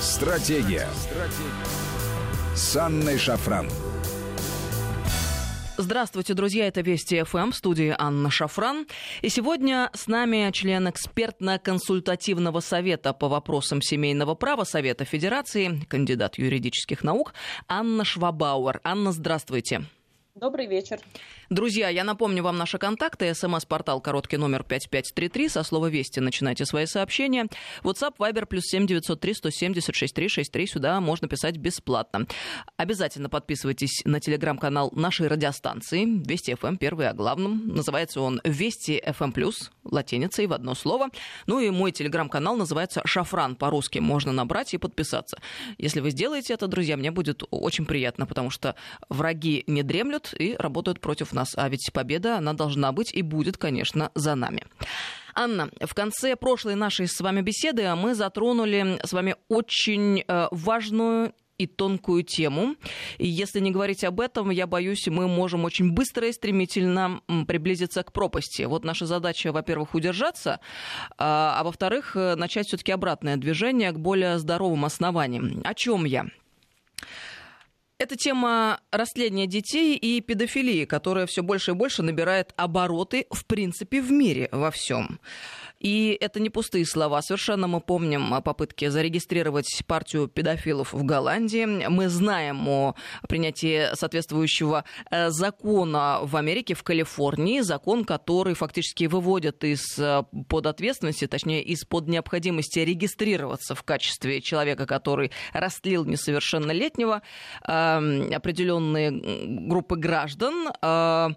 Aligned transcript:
Стратегия. 0.00 0.88
Стратегия. 0.94 2.54
С 2.54 2.74
Анной 2.74 3.18
Шафран. 3.18 3.68
Здравствуйте, 5.76 6.32
друзья, 6.32 6.66
это 6.66 6.80
Вести 6.80 7.22
ФМ, 7.22 7.50
в 7.50 7.54
студии 7.54 7.94
Анна 7.98 8.30
Шафран. 8.30 8.86
И 9.20 9.28
сегодня 9.28 9.90
с 9.92 10.06
нами 10.06 10.50
член 10.52 10.88
экспертно-консультативного 10.88 12.60
совета 12.60 13.12
по 13.12 13.28
вопросам 13.28 13.82
семейного 13.82 14.34
права 14.34 14.64
Совета 14.64 15.04
Федерации, 15.04 15.82
кандидат 15.86 16.38
юридических 16.38 17.04
наук 17.04 17.34
Анна 17.68 18.06
Швабауэр. 18.06 18.80
Анна, 18.82 19.12
здравствуйте. 19.12 19.82
Добрый 20.36 20.66
вечер. 20.66 21.00
Друзья, 21.50 21.88
я 21.88 22.04
напомню 22.04 22.44
вам 22.44 22.56
наши 22.56 22.78
контакты. 22.78 23.34
СМС-портал 23.34 24.00
короткий 24.00 24.36
номер 24.36 24.62
5533. 24.62 25.48
Со 25.48 25.62
слова 25.64 25.88
«Вести» 25.88 26.20
начинайте 26.20 26.64
свои 26.64 26.86
сообщения. 26.86 27.48
WhatsApp, 27.82 28.14
Viber, 28.16 28.46
плюс 28.46 28.66
7903 28.66 29.34
170 29.34 29.92
6363. 29.92 30.66
Сюда 30.68 31.00
можно 31.00 31.26
писать 31.26 31.56
бесплатно. 31.56 32.28
Обязательно 32.76 33.28
подписывайтесь 33.28 34.02
на 34.04 34.20
телеграм-канал 34.20 34.92
нашей 34.94 35.26
радиостанции 35.26 36.04
«Вести 36.24 36.54
ФМ», 36.54 36.76
первый 36.76 37.08
о 37.08 37.12
главном. 37.12 37.66
Называется 37.66 38.20
он 38.20 38.40
«Вести 38.44 39.02
ФМ+,» 39.04 39.32
плюс 39.32 39.72
латиницей 39.82 40.46
в 40.46 40.52
одно 40.52 40.76
слово. 40.76 41.08
Ну 41.46 41.58
и 41.58 41.70
мой 41.70 41.90
телеграм-канал 41.90 42.54
называется 42.54 43.02
«Шафран» 43.04 43.56
по-русски. 43.56 43.98
Можно 43.98 44.30
набрать 44.30 44.74
и 44.74 44.78
подписаться. 44.78 45.40
Если 45.76 45.98
вы 45.98 46.10
сделаете 46.10 46.54
это, 46.54 46.68
друзья, 46.68 46.96
мне 46.96 47.10
будет 47.10 47.42
очень 47.50 47.84
приятно, 47.84 48.26
потому 48.26 48.50
что 48.50 48.76
враги 49.08 49.64
не 49.66 49.82
дремлют 49.82 50.19
и 50.38 50.54
работают 50.56 51.00
против 51.00 51.32
нас 51.32 51.40
нас, 51.40 51.54
а 51.56 51.68
ведь 51.68 51.90
победа, 51.92 52.36
она 52.38 52.52
должна 52.52 52.92
быть 52.92 53.12
и 53.14 53.22
будет, 53.22 53.56
конечно, 53.56 54.10
за 54.14 54.34
нами. 54.34 54.64
Анна, 55.34 55.70
в 55.80 55.94
конце 55.94 56.36
прошлой 56.36 56.74
нашей 56.74 57.06
с 57.06 57.20
вами 57.20 57.40
беседы 57.40 57.94
мы 57.94 58.14
затронули 58.14 58.98
с 59.02 59.12
вами 59.12 59.36
очень 59.48 60.24
э, 60.26 60.48
важную 60.50 61.32
и 61.56 61.66
тонкую 61.66 62.22
тему. 62.24 62.74
И 63.18 63.26
если 63.26 63.60
не 63.60 63.70
говорить 63.70 64.02
об 64.04 64.20
этом, 64.20 64.50
я 64.50 64.66
боюсь, 64.66 65.06
мы 65.08 65.28
можем 65.28 65.64
очень 65.64 65.92
быстро 65.92 66.26
и 66.26 66.32
стремительно 66.32 67.20
приблизиться 67.46 68.02
к 68.02 68.12
пропасти. 68.12 68.62
Вот 68.62 68.84
наша 68.84 69.06
задача, 69.06 69.52
во-первых, 69.52 69.94
удержаться, 69.94 70.60
а, 71.18 71.56
а 71.58 71.64
во-вторых, 71.64 72.16
э, 72.16 72.34
начать 72.36 72.66
все-таки 72.66 72.92
обратное 72.92 73.36
движение 73.36 73.92
к 73.92 73.98
более 73.98 74.38
здоровым 74.38 74.84
основаниям. 74.84 75.60
О 75.64 75.74
чем 75.74 76.06
я? 76.06 76.26
Это 78.00 78.16
тема 78.16 78.80
растления 78.90 79.46
детей 79.46 79.94
и 79.94 80.22
педофилии, 80.22 80.86
которая 80.86 81.26
все 81.26 81.42
больше 81.42 81.72
и 81.72 81.74
больше 81.74 82.02
набирает 82.02 82.54
обороты, 82.56 83.26
в 83.30 83.44
принципе, 83.44 84.00
в 84.00 84.10
мире 84.10 84.48
во 84.52 84.70
всем. 84.70 85.20
И 85.80 86.16
это 86.20 86.40
не 86.40 86.50
пустые 86.50 86.84
слова. 86.84 87.22
Совершенно 87.22 87.66
мы 87.66 87.80
помним 87.80 88.34
о 88.34 88.42
попытке 88.42 88.90
зарегистрировать 88.90 89.82
партию 89.86 90.28
педофилов 90.28 90.92
в 90.92 91.02
Голландии. 91.04 91.64
Мы 91.88 92.08
знаем 92.08 92.68
о 92.68 92.94
принятии 93.28 93.94
соответствующего 93.94 94.84
э, 95.10 95.30
закона 95.30 96.20
в 96.22 96.36
Америке, 96.36 96.74
в 96.74 96.82
Калифорнии. 96.82 97.60
Закон, 97.60 98.04
который 98.04 98.54
фактически 98.54 99.04
выводит 99.04 99.64
из 99.64 99.98
э, 99.98 100.22
ответственности, 100.50 101.26
точнее, 101.26 101.62
из-под 101.62 102.08
необходимости 102.08 102.80
регистрироваться 102.80 103.74
в 103.74 103.82
качестве 103.82 104.42
человека, 104.42 104.86
который 104.86 105.30
растлил 105.54 106.04
несовершеннолетнего 106.04 107.22
э, 107.66 108.32
определенные 108.34 109.10
группы 109.66 109.96
граждан. 109.96 110.68
В 110.82 111.36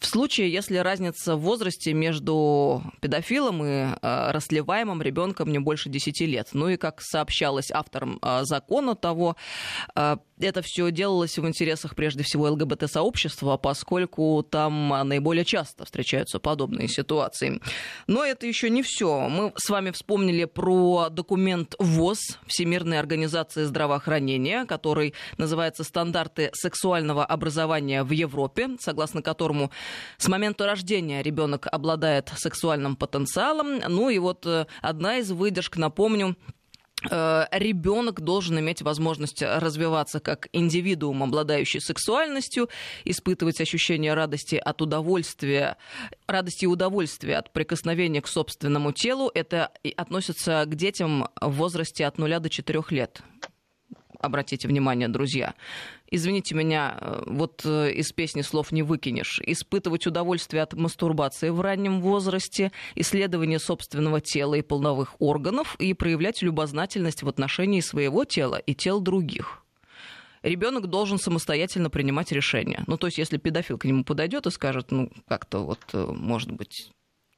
случае, 0.00 0.52
если 0.52 0.78
разница 0.78 1.36
в 1.36 1.40
возрасте 1.40 1.92
между 1.92 2.82
педофилом 3.00 3.51
взрослым 3.52 3.64
и 3.64 3.94
э, 4.00 4.30
расливаемым 4.32 5.02
ребенком 5.02 5.50
не 5.50 5.58
больше 5.58 5.88
10 5.88 6.20
лет. 6.22 6.48
Ну 6.52 6.68
и, 6.68 6.76
как 6.76 7.00
сообщалось 7.00 7.70
автором 7.70 8.18
э, 8.22 8.40
закона 8.44 8.94
того, 8.94 9.36
э, 9.94 10.16
это 10.40 10.62
все 10.62 10.90
делалось 10.90 11.38
в 11.38 11.46
интересах 11.46 11.94
прежде 11.94 12.24
всего 12.24 12.46
ЛГБТ-сообщества, 12.50 13.56
поскольку 13.56 14.42
там 14.42 14.88
наиболее 15.08 15.44
часто 15.44 15.84
встречаются 15.84 16.40
подобные 16.40 16.88
ситуации. 16.88 17.60
Но 18.08 18.24
это 18.24 18.46
еще 18.46 18.68
не 18.70 18.82
все. 18.82 19.28
Мы 19.28 19.52
с 19.56 19.70
вами 19.70 19.92
вспомнили 19.92 20.46
про 20.46 21.08
документ 21.10 21.74
ВОЗ, 21.78 22.38
Всемирной 22.46 22.98
организации 22.98 23.62
здравоохранения, 23.62 24.64
который 24.64 25.14
называется 25.38 25.84
«Стандарты 25.84 26.50
сексуального 26.54 27.24
образования 27.24 28.02
в 28.02 28.10
Европе», 28.10 28.70
согласно 28.80 29.22
которому 29.22 29.70
с 30.18 30.26
момента 30.26 30.66
рождения 30.66 31.22
ребенок 31.22 31.68
обладает 31.70 32.32
сексуальным 32.36 32.96
потенциалом. 32.96 33.41
Ну 33.88 34.08
и 34.08 34.18
вот 34.18 34.46
э, 34.46 34.66
одна 34.80 35.18
из 35.18 35.30
выдержек, 35.30 35.76
напомню, 35.76 36.36
Э, 37.10 37.46
ребенок 37.50 38.20
должен 38.20 38.58
иметь 38.60 38.82
возможность 38.82 39.42
развиваться 39.42 40.20
как 40.20 40.48
индивидуум, 40.52 41.22
обладающий 41.22 41.80
сексуальностью, 41.80 42.68
испытывать 43.04 43.60
ощущение 43.60 44.14
радости 44.14 44.56
от 44.56 44.82
удовольствия, 44.82 45.76
радости 46.26 46.64
и 46.64 46.68
удовольствия 46.68 47.38
от 47.38 47.52
прикосновения 47.52 48.22
к 48.22 48.28
собственному 48.28 48.92
телу. 48.92 49.30
Это 49.34 49.70
относится 49.96 50.64
к 50.66 50.74
детям 50.74 51.28
в 51.40 51.50
возрасте 51.52 52.06
от 52.06 52.18
0 52.18 52.38
до 52.38 52.48
4 52.48 52.82
лет 52.90 53.22
обратите 54.22 54.68
внимание, 54.68 55.08
друзья. 55.08 55.54
Извините 56.14 56.54
меня, 56.54 56.98
э, 57.00 57.22
вот 57.24 57.62
э, 57.64 57.90
из 57.92 58.12
песни 58.12 58.42
слов 58.42 58.70
не 58.70 58.82
выкинешь. 58.82 59.40
Испытывать 59.46 60.06
удовольствие 60.06 60.62
от 60.62 60.74
мастурбации 60.74 61.48
в 61.48 61.62
раннем 61.62 62.02
возрасте, 62.02 62.70
исследование 62.94 63.58
собственного 63.58 64.20
тела 64.20 64.56
и 64.56 64.62
полновых 64.62 65.16
органов 65.20 65.74
и 65.78 65.94
проявлять 65.94 66.42
любознательность 66.42 67.22
в 67.22 67.28
отношении 67.28 67.80
своего 67.80 68.26
тела 68.26 68.56
и 68.56 68.74
тел 68.74 69.00
других 69.00 69.64
ребенок 70.42 70.88
должен 70.88 71.18
самостоятельно 71.18 71.88
принимать 71.88 72.32
решения. 72.32 72.82
Ну, 72.86 72.98
то 72.98 73.06
есть, 73.06 73.16
если 73.16 73.38
педофил 73.38 73.78
к 73.78 73.84
нему 73.84 74.04
подойдет 74.04 74.46
и 74.46 74.50
скажет, 74.50 74.90
ну, 74.90 75.10
как-то 75.28 75.60
вот, 75.60 75.78
э, 75.92 76.04
может 76.04 76.50
быть, 76.50 76.90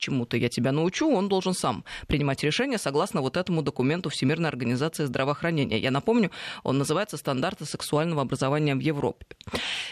чему-то 0.04 0.36
я 0.36 0.48
тебя 0.48 0.72
научу, 0.72 1.10
он 1.10 1.28
должен 1.28 1.54
сам 1.54 1.84
принимать 2.06 2.42
решение 2.44 2.78
согласно 2.78 3.20
вот 3.22 3.36
этому 3.36 3.62
документу 3.62 4.10
Всемирной 4.10 4.48
организации 4.48 5.06
здравоохранения. 5.06 5.78
Я 5.78 5.90
напомню, 5.90 6.30
он 6.62 6.78
называется 6.78 7.16
«Стандарты 7.16 7.64
сексуального 7.64 8.22
образования 8.22 8.74
в 8.74 8.80
Европе». 8.80 9.26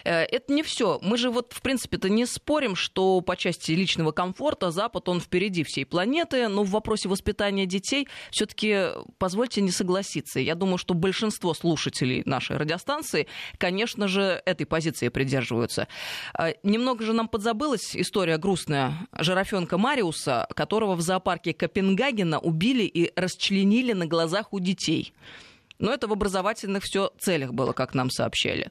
Э, 0.05 0.25
это 0.25 0.53
не 0.53 0.63
все. 0.63 0.99
Мы 1.03 1.17
же 1.17 1.31
вот, 1.31 1.53
в 1.53 1.63
принципе-то, 1.63 2.09
не 2.09 2.27
спорим, 2.27 2.77
что 2.77 3.21
по 3.21 3.37
части 3.37 3.73
личного 3.73 4.13
комфорта 4.13 4.71
Запад, 4.71 5.09
он 5.09 5.21
впереди 5.21 5.65
всей 5.65 5.87
планеты, 5.87 6.49
но 6.49 6.63
в 6.63 6.71
вопросе 6.71 7.09
воспитания 7.09 7.67
детей 7.67 8.09
все-таки 8.31 8.89
позвольте 9.19 9.63
не 9.63 9.71
согласиться. 9.71 10.41
Я 10.41 10.55
думаю, 10.55 10.79
что 10.79 10.95
большинство 10.95 11.55
слушателей 11.55 12.23
нашей 12.27 12.57
радиостанции, 12.57 13.27
конечно 13.59 14.09
же, 14.09 14.43
этой 14.45 14.67
позиции 14.67 15.09
придерживаются. 15.09 15.89
Э, 16.39 16.53
немного 16.63 17.05
же 17.05 17.13
нам 17.13 17.29
подзабылась 17.29 17.97
история 17.97 18.37
грустная 18.37 18.93
жирафенка 19.19 19.79
Мария, 19.79 20.02
Мариуса, 20.03 20.47
которого 20.55 20.95
в 20.97 21.01
зоопарке 21.01 21.53
Копенгагена 21.53 22.39
убили 22.41 22.83
и 22.83 23.13
расчленили 23.15 23.93
на 23.93 24.07
глазах 24.07 24.53
у 24.53 24.59
детей. 24.59 25.13
Но 25.83 25.93
это 25.93 26.07
в 26.07 26.13
образовательных 26.13 26.85
все 26.85 27.11
целях 27.19 27.53
было, 27.53 27.73
как 27.73 27.95
нам 27.95 28.09
сообщали. 28.09 28.71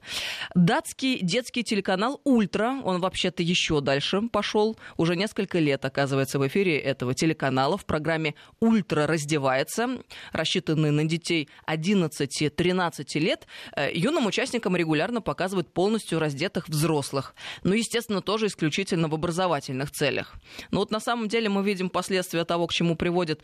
Датский 0.55 1.19
детский 1.21 1.61
телеканал 1.63 2.21
«Ультра», 2.23 2.81
он 2.83 3.01
вообще-то 3.01 3.43
еще 3.43 3.81
дальше 3.81 4.21
пошел, 4.31 4.79
уже 4.95 5.17
несколько 5.17 5.59
лет 5.59 5.83
оказывается 5.83 6.39
в 6.39 6.47
эфире 6.47 6.79
этого 6.79 7.13
телеканала 7.13 7.77
в 7.77 7.85
программе 7.85 8.35
«Ультра 8.61 9.07
раздевается», 9.07 9.99
рассчитанный 10.31 10.91
на 10.91 11.03
детей 11.03 11.49
11-13 11.67 13.19
лет. 13.19 13.45
Э, 13.75 13.89
юным 13.93 14.25
участникам 14.25 14.77
регулярно 14.77 15.21
показывают 15.21 15.73
полностью 15.73 16.17
раздетых 16.17 16.69
взрослых. 16.69 17.35
Ну, 17.63 17.73
естественно, 17.73 18.21
тоже 18.21 18.47
исключительно 18.47 19.09
в 19.09 19.13
образовательных 19.13 19.91
целях. 19.91 20.35
Но 20.71 20.79
вот 20.79 20.91
на 20.91 21.01
самом 21.01 21.27
деле 21.27 21.49
мы 21.49 21.61
видим 21.61 21.89
последствия 21.89 22.45
того, 22.45 22.67
к 22.67 22.73
чему 22.73 22.95
приводит 22.95 23.41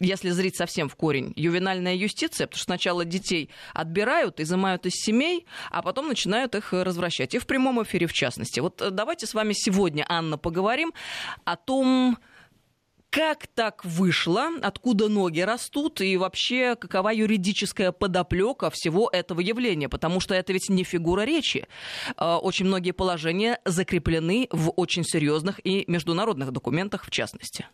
если 0.00 0.30
зрить 0.30 0.56
совсем 0.56 0.88
в 0.88 0.96
корень, 0.96 1.32
ювенальная 1.36 1.94
юстиция, 1.94 2.46
потому 2.46 2.58
что 2.58 2.64
сначала 2.64 3.04
детей 3.04 3.50
отбирают, 3.74 4.40
изымают 4.40 4.86
из 4.86 4.94
семей, 4.94 5.46
а 5.70 5.82
потом 5.82 6.08
начинают 6.08 6.54
их 6.54 6.72
развращать. 6.72 7.34
И 7.34 7.38
в 7.38 7.46
прямом 7.46 7.82
эфире 7.82 8.06
в 8.06 8.12
частности. 8.12 8.60
Вот 8.60 8.80
э, 8.80 8.90
давайте 8.90 9.26
с 9.26 9.34
вами 9.34 9.52
сегодня, 9.54 10.06
Анна, 10.08 10.38
поговорим 10.38 10.92
о 11.44 11.56
том, 11.56 12.18
как 13.10 13.46
так 13.46 13.84
вышло, 13.84 14.50
откуда 14.62 15.08
ноги 15.08 15.40
растут 15.40 16.00
и 16.00 16.16
вообще 16.16 16.76
какова 16.76 17.08
юридическая 17.08 17.90
подоплека 17.90 18.70
всего 18.70 19.08
этого 19.10 19.40
явления, 19.40 19.88
потому 19.88 20.20
что 20.20 20.34
это 20.34 20.52
ведь 20.52 20.68
не 20.68 20.84
фигура 20.84 21.22
речи. 21.22 21.66
Э, 22.16 22.36
очень 22.36 22.66
многие 22.66 22.92
положения 22.92 23.58
закреплены 23.64 24.48
в 24.52 24.70
очень 24.70 25.04
серьезных 25.04 25.60
и 25.64 25.84
международных 25.88 26.52
документах 26.52 27.04
в 27.04 27.10
частности. 27.10 27.66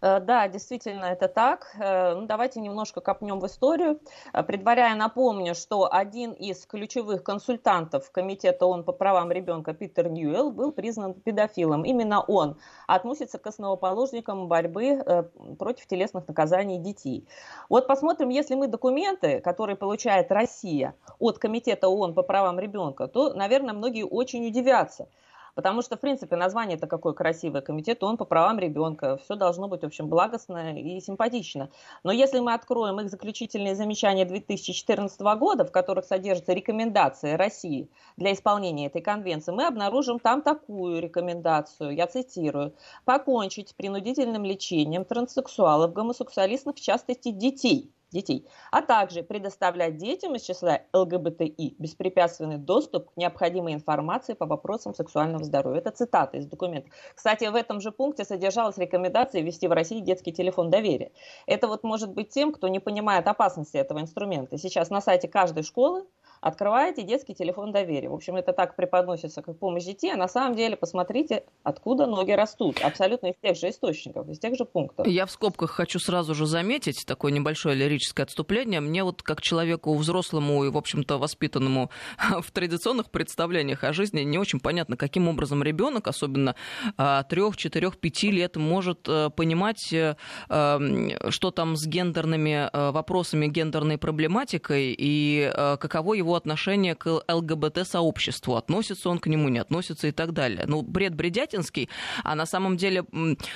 Э, 0.00 0.20
да, 0.20 0.48
действительно, 0.48 1.06
это 1.06 1.28
так. 1.28 1.74
Э, 1.78 2.14
ну, 2.14 2.26
давайте 2.26 2.60
немножко 2.60 3.00
копнем 3.00 3.40
в 3.40 3.46
историю. 3.46 4.00
Э, 4.32 4.42
предваряя, 4.42 4.94
напомню, 4.96 5.54
что 5.54 5.92
один 5.92 6.32
из 6.32 6.66
ключевых 6.66 7.22
консультантов 7.22 8.10
Комитета 8.10 8.66
ООН 8.66 8.84
по 8.84 8.92
правам 8.92 9.30
ребенка 9.32 9.72
Питер 9.72 10.08
Ньюэлл 10.08 10.50
был 10.50 10.72
признан 10.72 11.14
педофилом. 11.14 11.84
Именно 11.84 12.22
он 12.22 12.58
относится 12.86 13.38
к 13.38 13.46
основоположникам 13.46 14.48
борьбы 14.48 15.30
против 15.58 15.86
телесных 15.86 16.28
наказаний 16.28 16.78
детей. 16.78 17.26
Вот 17.68 17.86
посмотрим, 17.86 18.28
если 18.28 18.54
мы 18.54 18.68
документы, 18.68 19.40
которые 19.40 19.76
получает 19.76 20.30
Россия 20.30 20.94
от 21.18 21.38
Комитета 21.38 21.88
ООН 21.88 22.14
по 22.14 22.22
правам 22.22 22.58
ребенка, 22.58 23.08
то, 23.08 23.32
наверное, 23.32 23.74
многие 23.74 24.04
очень 24.04 24.46
удивятся– 24.46 25.08
Потому 25.54 25.82
что, 25.82 25.96
в 25.96 26.00
принципе, 26.00 26.34
название 26.36 26.76
это 26.76 26.86
какое 26.86 27.12
красивое 27.12 27.60
комитет, 27.60 28.02
он 28.02 28.16
по 28.16 28.24
правам 28.24 28.58
ребенка. 28.58 29.18
Все 29.18 29.36
должно 29.36 29.68
быть, 29.68 29.82
в 29.82 29.86
общем, 29.86 30.08
благостно 30.08 30.78
и 30.78 31.00
симпатично. 31.00 31.70
Но 32.02 32.10
если 32.10 32.40
мы 32.40 32.54
откроем 32.54 33.00
их 33.00 33.08
заключительные 33.08 33.76
замечания 33.76 34.24
2014 34.24 35.20
года, 35.38 35.64
в 35.64 35.70
которых 35.70 36.06
содержатся 36.06 36.52
рекомендации 36.52 37.34
России 37.34 37.88
для 38.16 38.32
исполнения 38.32 38.86
этой 38.86 39.00
конвенции, 39.00 39.52
мы 39.52 39.66
обнаружим 39.66 40.18
там 40.18 40.42
такую 40.42 41.00
рекомендацию, 41.00 41.94
я 41.94 42.06
цитирую, 42.08 42.74
покончить 43.04 43.68
с 43.68 43.72
принудительным 43.72 44.44
лечением 44.44 45.04
транссексуалов, 45.04 45.92
гомосексуалистов, 45.92 46.76
в 46.76 46.80
частности 46.80 47.30
детей– 47.30 47.92
детей, 48.14 48.48
а 48.70 48.80
также 48.80 49.22
предоставлять 49.22 49.98
детям 49.98 50.34
из 50.34 50.42
числа 50.42 50.80
ЛГБТИ 50.94 51.74
беспрепятственный 51.78 52.56
доступ 52.56 53.10
к 53.10 53.16
необходимой 53.16 53.74
информации 53.74 54.32
по 54.32 54.46
вопросам 54.46 54.94
сексуального 54.94 55.44
здоровья. 55.44 55.80
Это 55.80 55.90
цитата 55.90 56.38
из 56.38 56.46
документа. 56.46 56.88
Кстати, 57.14 57.44
в 57.44 57.54
этом 57.54 57.80
же 57.80 57.90
пункте 57.92 58.24
содержалась 58.24 58.78
рекомендация 58.78 59.42
ввести 59.42 59.68
в 59.68 59.72
России 59.72 60.00
детский 60.00 60.32
телефон 60.32 60.70
доверия. 60.70 61.12
Это 61.46 61.68
вот 61.68 61.82
может 61.82 62.12
быть 62.12 62.30
тем, 62.30 62.52
кто 62.52 62.68
не 62.68 62.78
понимает 62.78 63.26
опасности 63.26 63.76
этого 63.76 64.00
инструмента. 64.00 64.56
Сейчас 64.56 64.88
на 64.90 65.00
сайте 65.00 65.28
каждой 65.28 65.64
школы 65.64 66.06
открываете 66.44 67.02
детский 67.04 67.34
телефон 67.34 67.72
доверия. 67.72 68.10
В 68.10 68.14
общем, 68.14 68.36
это 68.36 68.52
так 68.52 68.76
преподносится 68.76 69.40
как 69.40 69.58
помощь 69.58 69.84
детей, 69.84 70.12
а 70.12 70.16
на 70.16 70.28
самом 70.28 70.54
деле 70.54 70.76
посмотрите, 70.76 71.44
откуда 71.62 72.06
ноги 72.06 72.32
растут. 72.32 72.80
Абсолютно 72.82 73.28
из 73.28 73.34
тех 73.40 73.56
же 73.56 73.70
источников, 73.70 74.28
из 74.28 74.38
тех 74.38 74.54
же 74.54 74.66
пунктов. 74.66 75.06
Я 75.06 75.24
в 75.24 75.30
скобках 75.30 75.70
хочу 75.70 75.98
сразу 75.98 76.34
же 76.34 76.44
заметить 76.44 77.04
такое 77.06 77.32
небольшое 77.32 77.74
лирическое 77.74 78.24
отступление. 78.24 78.80
Мне 78.80 79.04
вот 79.04 79.22
как 79.22 79.40
человеку 79.40 79.94
взрослому 79.94 80.64
и, 80.64 80.68
в 80.68 80.76
общем-то, 80.76 81.16
воспитанному 81.16 81.90
в 82.42 82.50
традиционных 82.52 83.10
представлениях 83.10 83.82
о 83.82 83.94
жизни 83.94 84.20
не 84.20 84.36
очень 84.36 84.60
понятно, 84.60 84.98
каким 84.98 85.28
образом 85.28 85.62
ребенок, 85.62 86.08
особенно 86.08 86.56
а, 86.98 87.22
трех, 87.22 87.56
четырех, 87.56 87.96
пяти 87.98 88.30
лет, 88.30 88.56
может 88.56 89.08
э, 89.08 89.30
понимать, 89.34 89.92
э, 89.94 90.16
что 90.48 91.50
там 91.50 91.76
с 91.76 91.86
гендерными 91.86 92.68
э, 92.70 92.90
вопросами, 92.90 93.46
гендерной 93.46 93.96
проблематикой 93.96 94.94
и 94.98 95.50
каково 95.80 96.14
его 96.14 96.33
отношение 96.36 96.94
к 96.94 97.22
ЛГБТ-сообществу, 97.28 98.56
относится 98.56 99.08
он 99.08 99.18
к 99.18 99.26
нему, 99.26 99.48
не 99.48 99.58
относится 99.58 100.08
и 100.08 100.12
так 100.12 100.32
далее. 100.32 100.64
Ну, 100.66 100.82
бред 100.82 101.14
бредятинский, 101.14 101.88
а 102.22 102.34
на 102.34 102.46
самом 102.46 102.76
деле 102.76 103.04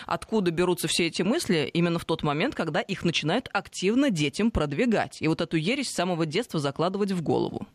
откуда 0.06 0.50
берутся 0.50 0.88
все 0.88 1.06
эти 1.06 1.22
мысли? 1.22 1.70
Именно 1.72 1.98
в 1.98 2.04
тот 2.04 2.22
момент, 2.22 2.54
когда 2.54 2.80
их 2.80 3.04
начинают 3.04 3.48
активно 3.52 4.10
детям 4.10 4.50
продвигать. 4.50 5.20
И 5.20 5.28
вот 5.28 5.40
эту 5.40 5.56
ересь 5.56 5.88
с 5.88 5.94
самого 5.94 6.26
детства 6.26 6.60
закладывать 6.60 7.12
в 7.12 7.22
голову. 7.22 7.66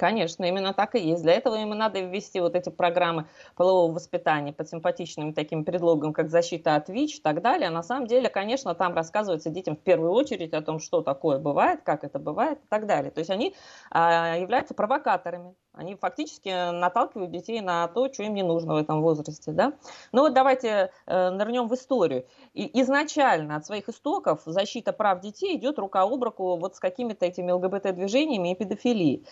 Конечно, 0.00 0.46
именно 0.46 0.72
так 0.72 0.94
и 0.94 0.98
есть. 0.98 1.22
Для 1.22 1.34
этого 1.34 1.56
им 1.56 1.68
надо 1.70 2.00
ввести 2.00 2.40
вот 2.40 2.54
эти 2.54 2.70
программы 2.70 3.26
полового 3.54 3.92
воспитания 3.92 4.50
под 4.50 4.66
симпатичным 4.66 5.34
таким 5.34 5.62
предлогом, 5.62 6.14
как 6.14 6.30
защита 6.30 6.74
от 6.74 6.88
ВИЧ 6.88 7.18
и 7.18 7.20
так 7.20 7.42
далее. 7.42 7.68
На 7.68 7.82
самом 7.82 8.06
деле, 8.06 8.30
конечно, 8.30 8.74
там 8.74 8.94
рассказывается 8.94 9.50
детям 9.50 9.76
в 9.76 9.80
первую 9.80 10.12
очередь 10.12 10.54
о 10.54 10.62
том, 10.62 10.78
что 10.78 11.02
такое 11.02 11.38
бывает, 11.38 11.82
как 11.82 12.02
это 12.02 12.18
бывает 12.18 12.60
и 12.64 12.66
так 12.70 12.86
далее. 12.86 13.10
То 13.10 13.18
есть 13.18 13.28
они 13.28 13.54
а, 13.90 14.38
являются 14.38 14.72
провокаторами. 14.72 15.54
Они 15.72 15.94
фактически 15.94 16.72
наталкивают 16.72 17.30
детей 17.30 17.60
на 17.60 17.86
то, 17.88 18.12
что 18.12 18.24
им 18.24 18.34
не 18.34 18.42
нужно 18.42 18.74
в 18.74 18.76
этом 18.76 19.02
возрасте. 19.02 19.52
Да? 19.52 19.72
Ну 20.10 20.22
вот 20.22 20.34
давайте 20.34 20.90
э, 21.06 21.30
нырнем 21.30 21.68
в 21.68 21.74
историю. 21.74 22.26
И 22.54 22.80
изначально 22.82 23.56
от 23.56 23.66
своих 23.66 23.88
истоков 23.88 24.42
защита 24.44 24.92
прав 24.92 25.20
детей 25.20 25.56
идет 25.56 25.78
рука 25.78 26.02
об 26.02 26.22
руку 26.22 26.56
вот 26.56 26.74
с 26.74 26.80
какими-то 26.80 27.24
этими 27.24 27.52
ЛГБТ-движениями 27.52 28.52
и 28.52 28.54
педофилией. 28.56 29.26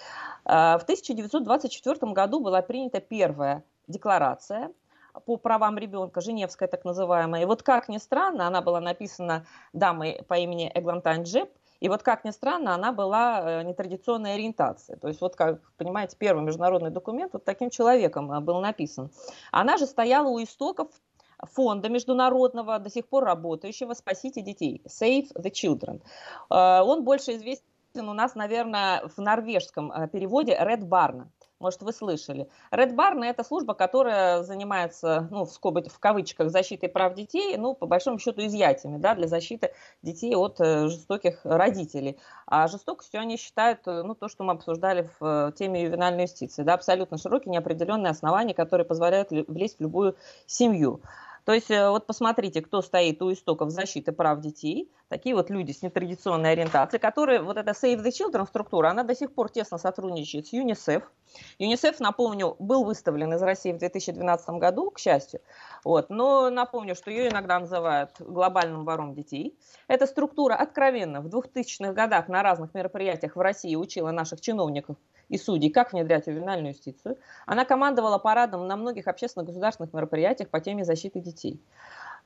Э, 0.45 0.79
в 0.79 0.83
1924 0.83 2.13
году 2.13 2.41
была 2.41 2.63
принята 2.63 3.01
первая 3.01 3.65
декларация 3.89 4.71
по 5.27 5.37
правам 5.37 5.77
ребенка, 5.79 6.21
Женевская 6.21 6.69
так 6.69 6.85
называемая. 6.85 7.43
И 7.43 7.47
вот 7.47 7.63
как 7.63 7.89
ни 7.89 7.99
странно, 7.99 8.47
она 8.47 8.63
была 8.63 8.81
написана 8.81 9.45
дамой 9.73 10.23
по 10.29 10.35
имени 10.35 10.71
Эглантайн 10.73 11.25
Джеб, 11.25 11.51
и 11.81 11.89
вот, 11.89 12.03
как 12.03 12.25
ни 12.25 12.31
странно, 12.31 12.75
она 12.75 12.93
была 12.93 13.61
э, 13.61 13.63
нетрадиционной 13.63 14.35
ориентации. 14.35 14.97
То 14.97 15.09
есть, 15.09 15.21
вот, 15.21 15.37
как 15.37 15.61
понимаете, 15.77 16.17
первый 16.19 16.45
международный 16.45 16.91
документ 16.91 17.33
вот 17.33 17.45
таким 17.45 17.71
человеком 17.71 18.33
э, 18.33 18.41
был 18.41 18.61
написан. 18.61 19.11
Она 19.53 19.77
же 19.77 19.87
стояла 19.87 20.29
у 20.29 20.43
истоков 20.43 20.89
фонда 21.41 21.89
международного, 21.89 22.79
до 22.81 22.91
сих 22.91 23.09
пор 23.09 23.25
работающего 23.25 23.95
«Спасите 23.95 24.43
детей» 24.43 24.83
Save 24.87 25.33
the 25.35 25.53
Children. 25.53 26.03
Э, 26.51 26.83
он 26.83 27.05
больше 27.05 27.37
известен 27.37 28.09
у 28.09 28.13
нас, 28.13 28.35
наверное, 28.35 29.03
в 29.07 29.19
норвежском 29.19 29.93
переводе 30.11 30.53
Red 30.61 30.81
Barna. 30.81 31.29
Может, 31.61 31.83
вы 31.83 31.93
слышали. 31.93 32.49
Red 32.71 32.95
Barn– 32.95 33.25
это 33.25 33.43
служба, 33.43 33.75
которая 33.75 34.45
занимается, 34.45 35.27
ну, 35.33 35.45
в, 35.45 35.51
скобы, 35.51 35.83
в 35.83 35.99
кавычках, 35.99 36.51
защитой 36.51 36.89
прав 36.89 37.15
детей, 37.15 37.57
ну, 37.57 37.75
по 37.75 37.87
большому 37.87 38.21
счету, 38.21 38.47
изъятиями, 38.47 38.99
да, 38.99 39.17
для 39.17 39.27
защиты 39.27 39.73
детей 40.03 40.37
от 40.37 40.61
э, 40.61 40.87
жестоких 40.87 41.41
родителей. 41.43 42.17
А 42.47 42.69
жестокостью 42.69 43.21
они 43.21 43.37
считают, 43.37 43.81
э, 43.87 44.03
ну, 44.05 44.15
то, 44.15 44.29
что 44.29 44.45
мы 44.45 44.53
обсуждали 44.53 45.11
в 45.19 45.49
э, 45.49 45.53
теме 45.59 45.83
ювенальной 45.83 46.23
юстиции, 46.23 46.63
да, 46.63 46.75
абсолютно 46.75 47.19
широкие, 47.19 47.51
неопределенные 47.51 48.13
основания, 48.13 48.55
которые 48.55 48.85
позволяют 48.87 49.31
влезть 49.31 49.79
в 49.79 49.83
любую 49.83 50.17
семью. 50.47 51.01
То 51.49 51.55
есть 51.55 51.71
э, 51.71 51.89
вот 51.89 52.07
посмотрите, 52.07 52.61
кто 52.61 52.83
стоит 52.83 53.23
у 53.23 53.33
истоков 53.33 53.71
защиты 53.71 54.13
прав 54.13 54.39
детей, 54.41 54.93
такие 55.09 55.35
вот 55.35 55.49
люди 55.49 55.73
с 55.73 55.81
нетрадиционной 55.81 56.53
ориентацией, 56.53 57.01
которые, 57.01 57.41
вот 57.41 57.57
эта 57.57 57.71
Save 57.71 58.05
the 58.05 58.11
Children 58.11 58.47
структура, 58.47 58.91
она 58.91 59.03
до 59.03 59.15
сих 59.15 59.33
пор 59.33 59.49
тесно 59.49 59.79
сотрудничает 59.79 60.47
с 60.47 60.53
ЮНИСЕФ. 60.53 61.11
ЮНИСЕФ, 61.59 62.01
напомню, 62.01 62.55
был 62.59 62.85
выставлен 62.85 63.33
из 63.33 63.41
России 63.41 63.73
в 63.73 63.79
2012 63.79 64.51
году, 64.61 64.91
к 64.91 64.99
счастью, 64.99 65.41
вот, 65.85 66.11
но 66.11 66.51
напомню, 66.51 66.95
что 66.95 67.11
ее 67.11 67.31
иногда 67.31 67.59
называют 67.59 68.11
глобальным 68.19 68.85
вором 68.85 69.15
детей. 69.15 69.59
Эта 69.87 70.07
структура 70.07 70.55
откровенно 70.55 71.23
в 71.23 71.29
2000-х 71.29 71.95
годах 71.95 72.29
на 72.29 72.43
разных 72.43 72.75
мероприятиях 72.75 73.37
в 73.37 73.41
России 73.41 73.75
учила 73.75 74.11
наших 74.11 74.43
чиновников 74.43 74.97
и 75.29 75.39
судей, 75.39 75.71
как 75.71 75.93
внедрять 75.93 76.27
ювенальную 76.27 76.73
юстицию. 76.73 77.19
Она 77.47 77.65
командовала 77.65 78.19
парадом 78.19 78.67
на 78.67 78.77
многих 78.77 79.07
общественно-государственных 79.07 79.93
мероприятиях 79.93 80.49
по 80.49 80.61
теме 80.61 80.85
защиты 80.85 81.21
детей. 81.21 81.63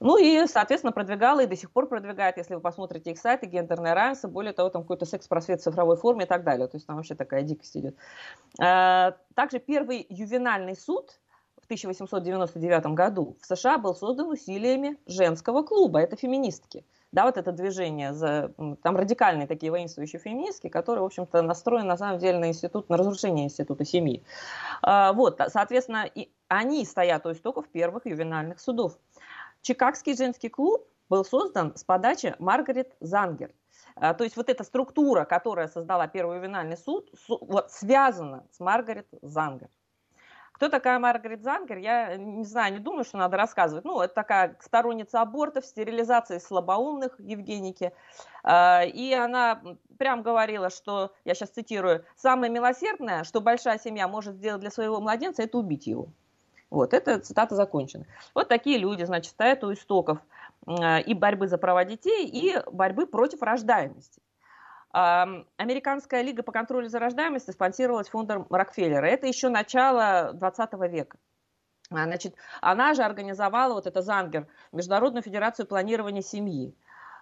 Ну 0.00 0.16
и, 0.16 0.46
соответственно, 0.46 0.92
продвигала 0.92 1.40
и 1.40 1.46
до 1.46 1.56
сих 1.56 1.70
пор 1.70 1.88
продвигает, 1.88 2.36
если 2.36 2.54
вы 2.54 2.60
посмотрите 2.60 3.12
их 3.12 3.18
сайты, 3.18 3.46
гендерное 3.46 3.94
равенство, 3.94 4.26
более 4.26 4.52
того, 4.52 4.68
там 4.68 4.82
какой-то 4.82 5.06
секс-просвет 5.06 5.60
в 5.60 5.64
цифровой 5.64 5.96
форме 5.96 6.24
и 6.24 6.28
так 6.28 6.42
далее. 6.42 6.66
То 6.66 6.76
есть 6.76 6.86
там 6.86 6.96
вообще 6.96 7.14
такая 7.14 7.42
дикость 7.42 7.76
идет. 7.76 7.96
А, 8.60 9.16
также 9.34 9.60
первый 9.60 10.04
ювенальный 10.08 10.76
суд 10.76 11.20
в 11.60 11.64
1899 11.66 12.86
году 12.86 13.36
в 13.40 13.46
США 13.46 13.78
был 13.78 13.94
создан 13.94 14.28
усилиями 14.28 14.96
женского 15.06 15.62
клуба, 15.62 16.00
это 16.00 16.16
феминистки 16.16 16.84
да, 17.12 17.26
вот 17.26 17.36
это 17.36 17.52
движение, 17.52 18.14
за, 18.14 18.52
там 18.82 18.96
радикальные 18.96 19.46
такие 19.46 19.70
воинствующие 19.70 20.18
феминистки, 20.18 20.68
которые, 20.68 21.02
в 21.02 21.06
общем-то, 21.06 21.42
настроены 21.42 21.86
на 21.86 21.96
самом 21.98 22.18
деле 22.18 22.38
на 22.38 22.48
институт, 22.48 22.88
на 22.88 22.96
разрушение 22.96 23.44
института 23.44 23.84
семьи. 23.84 24.24
А, 24.80 25.12
вот, 25.12 25.40
соответственно, 25.48 26.04
и 26.06 26.30
они 26.48 26.84
стоят 26.86 27.26
у 27.26 27.32
истоков 27.32 27.68
первых 27.68 28.06
ювенальных 28.06 28.60
судов. 28.60 28.98
Чикагский 29.60 30.16
женский 30.16 30.48
клуб 30.48 30.88
был 31.10 31.24
создан 31.24 31.76
с 31.76 31.84
подачи 31.84 32.34
Маргарет 32.38 32.96
Зангер. 33.00 33.52
А, 33.96 34.14
то 34.14 34.24
есть 34.24 34.36
вот 34.36 34.48
эта 34.48 34.64
структура, 34.64 35.26
которая 35.26 35.68
создала 35.68 36.06
первый 36.06 36.38
ювенальный 36.38 36.78
суд, 36.78 37.10
вот, 37.28 37.70
связана 37.70 38.46
с 38.50 38.58
Маргарет 38.58 39.06
Зангер. 39.20 39.68
Кто 40.62 40.68
такая 40.68 41.00
Маргарет 41.00 41.42
Зангер, 41.42 41.78
я 41.78 42.16
не 42.16 42.44
знаю, 42.44 42.74
не 42.74 42.78
думаю, 42.78 43.02
что 43.02 43.18
надо 43.18 43.36
рассказывать. 43.36 43.84
Ну, 43.84 44.00
это 44.00 44.14
такая 44.14 44.56
сторонница 44.60 45.20
абортов, 45.20 45.66
стерилизации 45.66 46.38
слабоумных 46.38 47.18
Евгеники. 47.18 47.92
А, 48.44 48.84
и 48.84 49.12
она 49.12 49.60
прям 49.98 50.22
говорила, 50.22 50.70
что, 50.70 51.14
я 51.24 51.34
сейчас 51.34 51.48
цитирую, 51.48 52.04
самое 52.14 52.48
милосердное, 52.52 53.24
что 53.24 53.40
большая 53.40 53.80
семья 53.80 54.06
может 54.06 54.36
сделать 54.36 54.60
для 54.60 54.70
своего 54.70 55.00
младенца, 55.00 55.42
это 55.42 55.58
убить 55.58 55.88
его. 55.88 56.06
Вот, 56.70 56.94
это 56.94 57.18
цитата 57.18 57.56
закончена. 57.56 58.06
Вот 58.32 58.46
такие 58.46 58.78
люди, 58.78 59.02
значит, 59.02 59.32
стоят 59.32 59.64
у 59.64 59.72
истоков 59.72 60.20
а, 60.64 61.00
и 61.00 61.12
борьбы 61.12 61.48
за 61.48 61.58
права 61.58 61.84
детей, 61.84 62.24
и 62.24 62.56
борьбы 62.70 63.08
против 63.08 63.42
рождаемости. 63.42 64.21
Американская 64.92 66.22
лига 66.22 66.42
по 66.42 66.52
контролю 66.52 66.88
за 66.88 66.98
рождаемостью 66.98 67.54
спонсировалась 67.54 68.08
фондом 68.08 68.46
Рокфеллера. 68.50 69.06
Это 69.06 69.26
еще 69.26 69.48
начало 69.48 70.32
20 70.34 70.72
века. 70.90 71.18
Значит, 71.90 72.34
она 72.60 72.94
же 72.94 73.02
организовала, 73.02 73.74
вот 73.74 73.86
это 73.86 74.02
Зангер, 74.02 74.46
Международную 74.70 75.22
федерацию 75.22 75.66
планирования 75.66 76.22
семьи, 76.22 76.74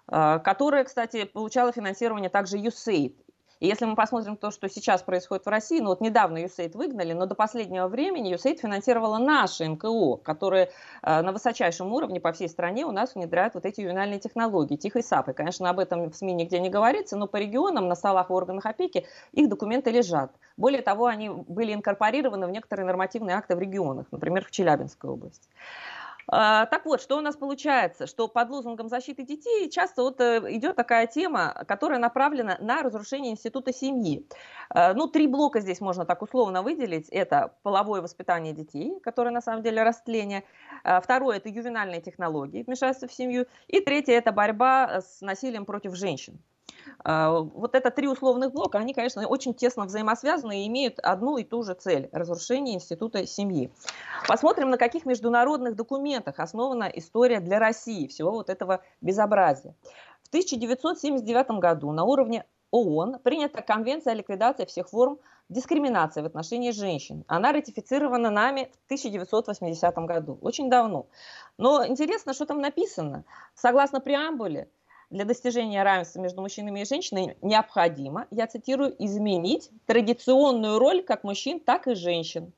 которая, 0.06 0.84
кстати, 0.84 1.24
получала 1.24 1.72
финансирование 1.72 2.30
также 2.30 2.58
USAID. 2.58 3.16
И 3.60 3.66
если 3.66 3.84
мы 3.84 3.94
посмотрим 3.94 4.36
то, 4.36 4.50
что 4.50 4.68
сейчас 4.70 5.02
происходит 5.02 5.44
в 5.44 5.48
России, 5.48 5.80
ну 5.80 5.90
вот 5.90 6.00
недавно 6.00 6.38
USAID 6.38 6.76
выгнали, 6.76 7.12
но 7.12 7.26
до 7.26 7.34
последнего 7.34 7.88
времени 7.88 8.34
USAID 8.34 8.56
финансировала 8.56 9.18
наши 9.18 9.68
НКО, 9.68 10.16
которые 10.16 10.70
э, 11.02 11.20
на 11.20 11.30
высочайшем 11.30 11.92
уровне 11.92 12.20
по 12.20 12.32
всей 12.32 12.48
стране 12.48 12.86
у 12.86 12.90
нас 12.90 13.14
внедряют 13.14 13.54
вот 13.54 13.66
эти 13.66 13.82
ювенальные 13.82 14.18
технологии, 14.18 14.76
тихой 14.76 15.02
сапы. 15.02 15.34
Конечно, 15.34 15.68
об 15.68 15.78
этом 15.78 16.10
в 16.10 16.16
СМИ 16.16 16.32
нигде 16.32 16.58
не 16.58 16.70
говорится, 16.70 17.16
но 17.16 17.26
по 17.26 17.36
регионам, 17.36 17.86
на 17.86 17.94
столах 17.94 18.30
в 18.30 18.32
органах 18.32 18.64
опеки 18.64 19.06
их 19.32 19.48
документы 19.50 19.90
лежат. 19.90 20.32
Более 20.56 20.80
того, 20.80 21.06
они 21.06 21.28
были 21.28 21.74
инкорпорированы 21.74 22.46
в 22.46 22.50
некоторые 22.50 22.86
нормативные 22.86 23.36
акты 23.36 23.56
в 23.56 23.58
регионах, 23.58 24.06
например, 24.10 24.44
в 24.46 24.50
Челябинской 24.50 25.10
области. 25.10 25.48
А, 26.32 26.66
так 26.66 26.86
вот, 26.86 27.00
что 27.00 27.18
у 27.18 27.20
нас 27.20 27.36
получается? 27.36 28.06
Что 28.06 28.28
под 28.28 28.50
лозунгом 28.50 28.88
защиты 28.88 29.24
детей 29.24 29.68
часто 29.68 30.02
вот 30.02 30.20
э, 30.20 30.40
идет 30.50 30.76
такая 30.76 31.08
тема, 31.08 31.64
которая 31.66 31.98
направлена 31.98 32.56
на 32.60 32.82
разрушение 32.82 33.32
института 33.32 33.72
семьи. 33.72 34.24
А, 34.68 34.94
ну, 34.94 35.08
три 35.08 35.26
блока 35.26 35.58
здесь 35.58 35.80
можно 35.80 36.04
так 36.04 36.22
условно 36.22 36.62
выделить. 36.62 37.08
Это 37.08 37.54
половое 37.64 38.00
воспитание 38.00 38.52
детей, 38.52 39.00
которое 39.02 39.30
на 39.30 39.40
самом 39.40 39.64
деле 39.64 39.82
растление. 39.82 40.44
А, 40.84 41.00
второе– 41.00 41.36
это 41.38 41.48
ювенальные 41.48 42.00
технологии, 42.00 42.62
вмешательство 42.62 43.08
в 43.08 43.12
семью. 43.12 43.46
И 43.66 43.80
третье– 43.80 44.12
это 44.14 44.30
борьба 44.30 45.00
с 45.00 45.20
насилием 45.22 45.64
против 45.64 45.96
женщин. 45.96 46.38
А, 47.04 47.40
вот 47.40 47.74
это 47.74 47.90
три 47.90 48.08
условных 48.08 48.52
блока, 48.52 48.78
они, 48.78 48.94
конечно, 48.94 49.26
очень 49.26 49.54
тесно 49.54 49.84
взаимосвязаны 49.84 50.62
и 50.62 50.66
имеют 50.68 50.98
одну 50.98 51.38
и 51.38 51.44
ту 51.44 51.62
же 51.62 51.74
цель– 51.74 52.08
разрушение 52.12 52.74
института 52.74 53.26
семьи. 53.26 53.72
Посмотрим, 54.28 54.70
на 54.70 54.76
каких 54.76 55.06
международных 55.06 55.76
документах 55.76 56.38
основана 56.38 56.84
история 56.84 57.40
для 57.40 57.58
России 57.58 58.06
всего 58.06 58.32
вот 58.32 58.50
этого 58.50 58.82
безобразия. 59.00 59.74
В 60.22 60.28
1979 60.28 61.58
году 61.60 61.92
на 61.92 62.04
уровне 62.04 62.44
ООН 62.70 63.18
принята 63.22 63.62
Конвенция 63.62 64.12
о 64.12 64.16
ликвидации 64.16 64.64
всех 64.64 64.88
форм 64.88 65.18
дискриминации 65.48 66.22
в 66.22 66.26
отношении 66.26 66.70
женщин. 66.70 67.24
Она 67.26 67.52
ратифицирована 67.52 68.30
нами 68.30 68.70
в 68.82 68.84
1980 68.86 69.94
году, 70.06 70.38
очень 70.40 70.70
давно. 70.70 71.06
Но 71.58 71.84
интересно, 71.86 72.32
что 72.32 72.46
там 72.46 72.60
написано. 72.60 73.24
Согласно 73.54 74.00
преамбуле, 74.00 74.70
для 75.10 75.24
достижения 75.24 75.82
равенства 75.82 76.20
между 76.20 76.40
мужчинами 76.40 76.80
и 76.80 76.84
женщинами 76.84 77.36
необходимо, 77.42 78.26
я 78.30 78.46
цитирую, 78.46 78.94
изменить 79.04 79.70
традиционную 79.86 80.78
роль 80.78 81.02
как 81.02 81.24
мужчин, 81.24 81.60
так 81.60 81.88
и 81.88 81.94
женщин. 81.94 82.52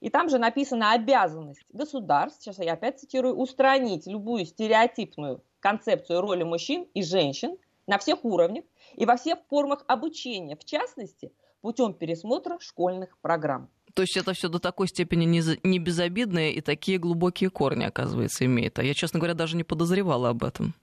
И 0.00 0.10
там 0.10 0.28
же 0.28 0.38
написана 0.38 0.92
обязанность 0.92 1.64
государств, 1.72 2.42
сейчас 2.42 2.58
я 2.58 2.74
опять 2.74 3.00
цитирую, 3.00 3.34
устранить 3.36 4.06
любую 4.06 4.44
стереотипную 4.44 5.42
концепцию 5.60 6.20
роли 6.20 6.42
мужчин 6.42 6.86
и 6.92 7.02
женщин 7.02 7.56
на 7.86 7.98
всех 7.98 8.24
уровнях 8.24 8.64
и 8.96 9.06
во 9.06 9.16
всех 9.16 9.38
формах 9.48 9.82
обучения, 9.86 10.56
в 10.56 10.64
частности, 10.64 11.32
путем 11.62 11.94
пересмотра 11.94 12.58
школьных 12.60 13.16
программ. 13.22 13.70
То 13.94 14.02
есть 14.02 14.16
это 14.16 14.34
все 14.34 14.48
до 14.48 14.58
такой 14.58 14.88
степени 14.88 15.24
не, 15.24 15.78
безобидное 15.78 16.50
и 16.50 16.60
такие 16.60 16.98
глубокие 16.98 17.48
корни, 17.48 17.84
оказывается, 17.84 18.44
имеет. 18.44 18.78
А 18.78 18.82
я, 18.82 18.92
честно 18.92 19.20
говоря, 19.20 19.34
даже 19.34 19.56
не 19.56 19.64
подозревала 19.64 20.30
об 20.30 20.44
этом. 20.44 20.74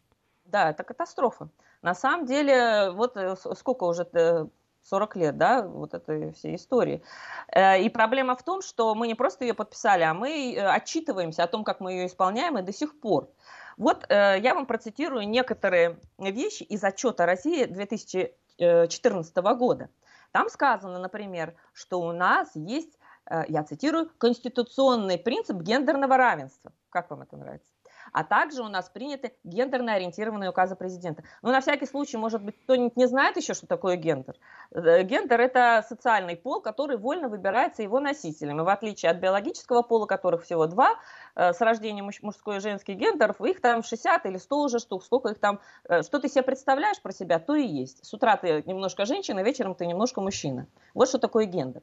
Да, 0.51 0.70
это 0.70 0.84
катастрофа. 0.84 1.50
На 1.81 1.96
самом 1.96 2.25
деле, 2.25 2.91
вот 2.91 3.15
э, 3.15 3.36
сколько 3.55 3.86
уже 3.86 4.50
40 4.84 5.15
лет, 5.15 5.38
да, 5.38 5.62
вот 5.62 5.93
этой 5.93 6.34
всей 6.34 6.55
истории. 6.55 7.01
Э, 7.48 7.81
и 7.81 7.88
проблема 7.88 8.36
в 8.36 8.43
том, 8.43 8.62
что 8.62 8.93
мы 8.93 9.08
не 9.08 9.15
просто 9.15 9.46
ее 9.46 9.53
подписали, 9.53 10.03
а 10.03 10.13
мы 10.13 10.53
э, 10.53 10.67
отчитываемся 10.67 11.43
о 11.43 11.48
том, 11.48 11.63
как 11.63 11.79
мы 11.79 11.93
ее 11.93 12.08
исполняем, 12.08 12.58
и 12.58 12.63
до 12.63 12.74
сих 12.74 13.00
пор. 13.00 13.29
Вот 13.77 14.05
я 14.10 14.53
вам 14.53 14.65
процитирую 14.67 15.27
некоторые 15.27 15.98
вещи 16.20 16.62
из 16.63 16.84
отчета 16.84 17.25
России 17.25 17.63
2014 17.63 19.36
года. 19.58 19.89
Там 20.31 20.50
сказано, 20.50 21.00
например, 21.00 21.55
что 21.74 22.01
у 22.01 22.12
нас 22.12 22.51
есть, 22.53 23.00
я 23.48 23.63
цитирую, 23.63 24.12
конституционный 24.20 25.17
принцип 25.17 25.62
гендерного 25.62 26.17
равенства. 26.17 26.74
Как 26.89 27.10
вам 27.10 27.24
это 27.24 27.38
нравится? 27.38 27.72
А 28.12 28.24
также 28.24 28.62
у 28.62 28.68
нас 28.68 28.89
приняты 28.89 29.34
гендерно 29.44 29.94
ориентированные 29.94 30.50
указы 30.50 30.75
президента. 30.75 31.24
Но 31.41 31.51
на 31.51 31.62
всякий 31.62 31.86
случай, 31.86 32.18
может 32.18 32.41
быть, 32.41 32.56
кто-нибудь 32.63 32.96
не 32.98 33.08
знает 33.08 33.38
еще, 33.38 33.53
что 33.53 33.68
такое 33.68 33.96
гендер. 33.96 34.36
Э, 34.72 35.03
гендер– 35.03 35.39
это 35.41 35.86
социальный 35.88 36.36
пол, 36.36 36.62
который 36.62 36.98
вольно 36.98 37.30
выбирается 37.30 37.84
его 37.84 38.00
носителем. 38.00 38.60
И 38.62 38.63
в 38.63 38.70
отличие 38.70 39.12
от 39.12 39.18
биологического 39.18 39.82
пола, 39.82 40.06
которых 40.06 40.44
всего 40.44 40.68
два, 40.68 40.96
э, 41.36 41.53
с 41.53 41.62
рождения 41.62 42.03
мужской 42.03 42.58
и 42.58 42.60
женский 42.60 42.94
гендеров, 42.94 43.41
их 43.41 43.62
там 43.62 43.84
60 43.84 44.25
или 44.25 44.38
100 44.38 44.62
уже 44.62 44.80
штук, 44.80 45.03
сколько 45.03 45.30
их 45.30 45.39
там, 45.39 45.60
э, 45.89 46.03
что 46.03 46.20
ты 46.20 46.27
себе 46.27 46.44
представляешь 46.44 47.01
про 47.01 47.12
себя, 47.12 47.39
то 47.39 47.56
и 47.56 47.65
есть. 47.65 48.06
С 48.06 48.13
утра 48.13 48.38
ты 48.38 48.63
немножко 48.65 49.06
женщина, 49.06 49.41
вечером 49.41 49.75
ты 49.75 49.86
немножко 49.86 50.22
мужчина. 50.22 50.68
Вот 50.94 51.08
что 51.08 51.18
такое 51.18 51.46
гендер. 51.46 51.82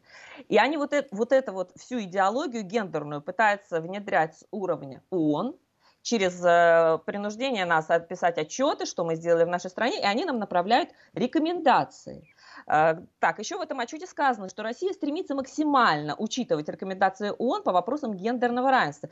И 0.49 0.59
они 0.59 0.77
вот, 0.77 0.93
это, 0.93 1.09
вот 1.15 1.33
эту 1.33 1.53
вот 1.53 1.71
всю 1.77 2.01
идеологию 2.01 2.63
гендерную 2.63 3.23
пытаются 3.23 3.81
внедрять 3.81 4.37
с 4.37 4.47
уровня 4.51 5.03
ООН, 5.11 5.55
через 6.03 6.43
э, 6.45 6.99
принуждение 7.05 7.65
нас 7.65 7.91
отписать 7.91 8.39
отчеты, 8.39 8.87
что 8.87 9.05
мы 9.05 9.17
сделали 9.17 9.45
в 9.45 9.49
нашей 9.49 9.71
стране, 9.71 10.01
и 10.01 10.05
они 10.05 10.25
нам 10.25 10.39
направляют 10.39 10.91
рекомендации. 11.15 12.29
Э, 12.67 12.97
так, 13.19 13.39
еще 13.39 13.59
в 13.59 13.61
этом 13.61 13.81
отчете 13.81 14.07
сказано, 14.07 14.49
что 14.49 14.63
Россия 14.63 14.93
стремится 14.93 15.35
максимально 15.35 16.15
учитывать 16.17 16.69
рекомендации 16.69 17.33
ООН 17.37 17.63
по 17.63 17.73
вопросам 17.73 18.15
гендерного 18.15 18.71
равенства. 18.71 19.11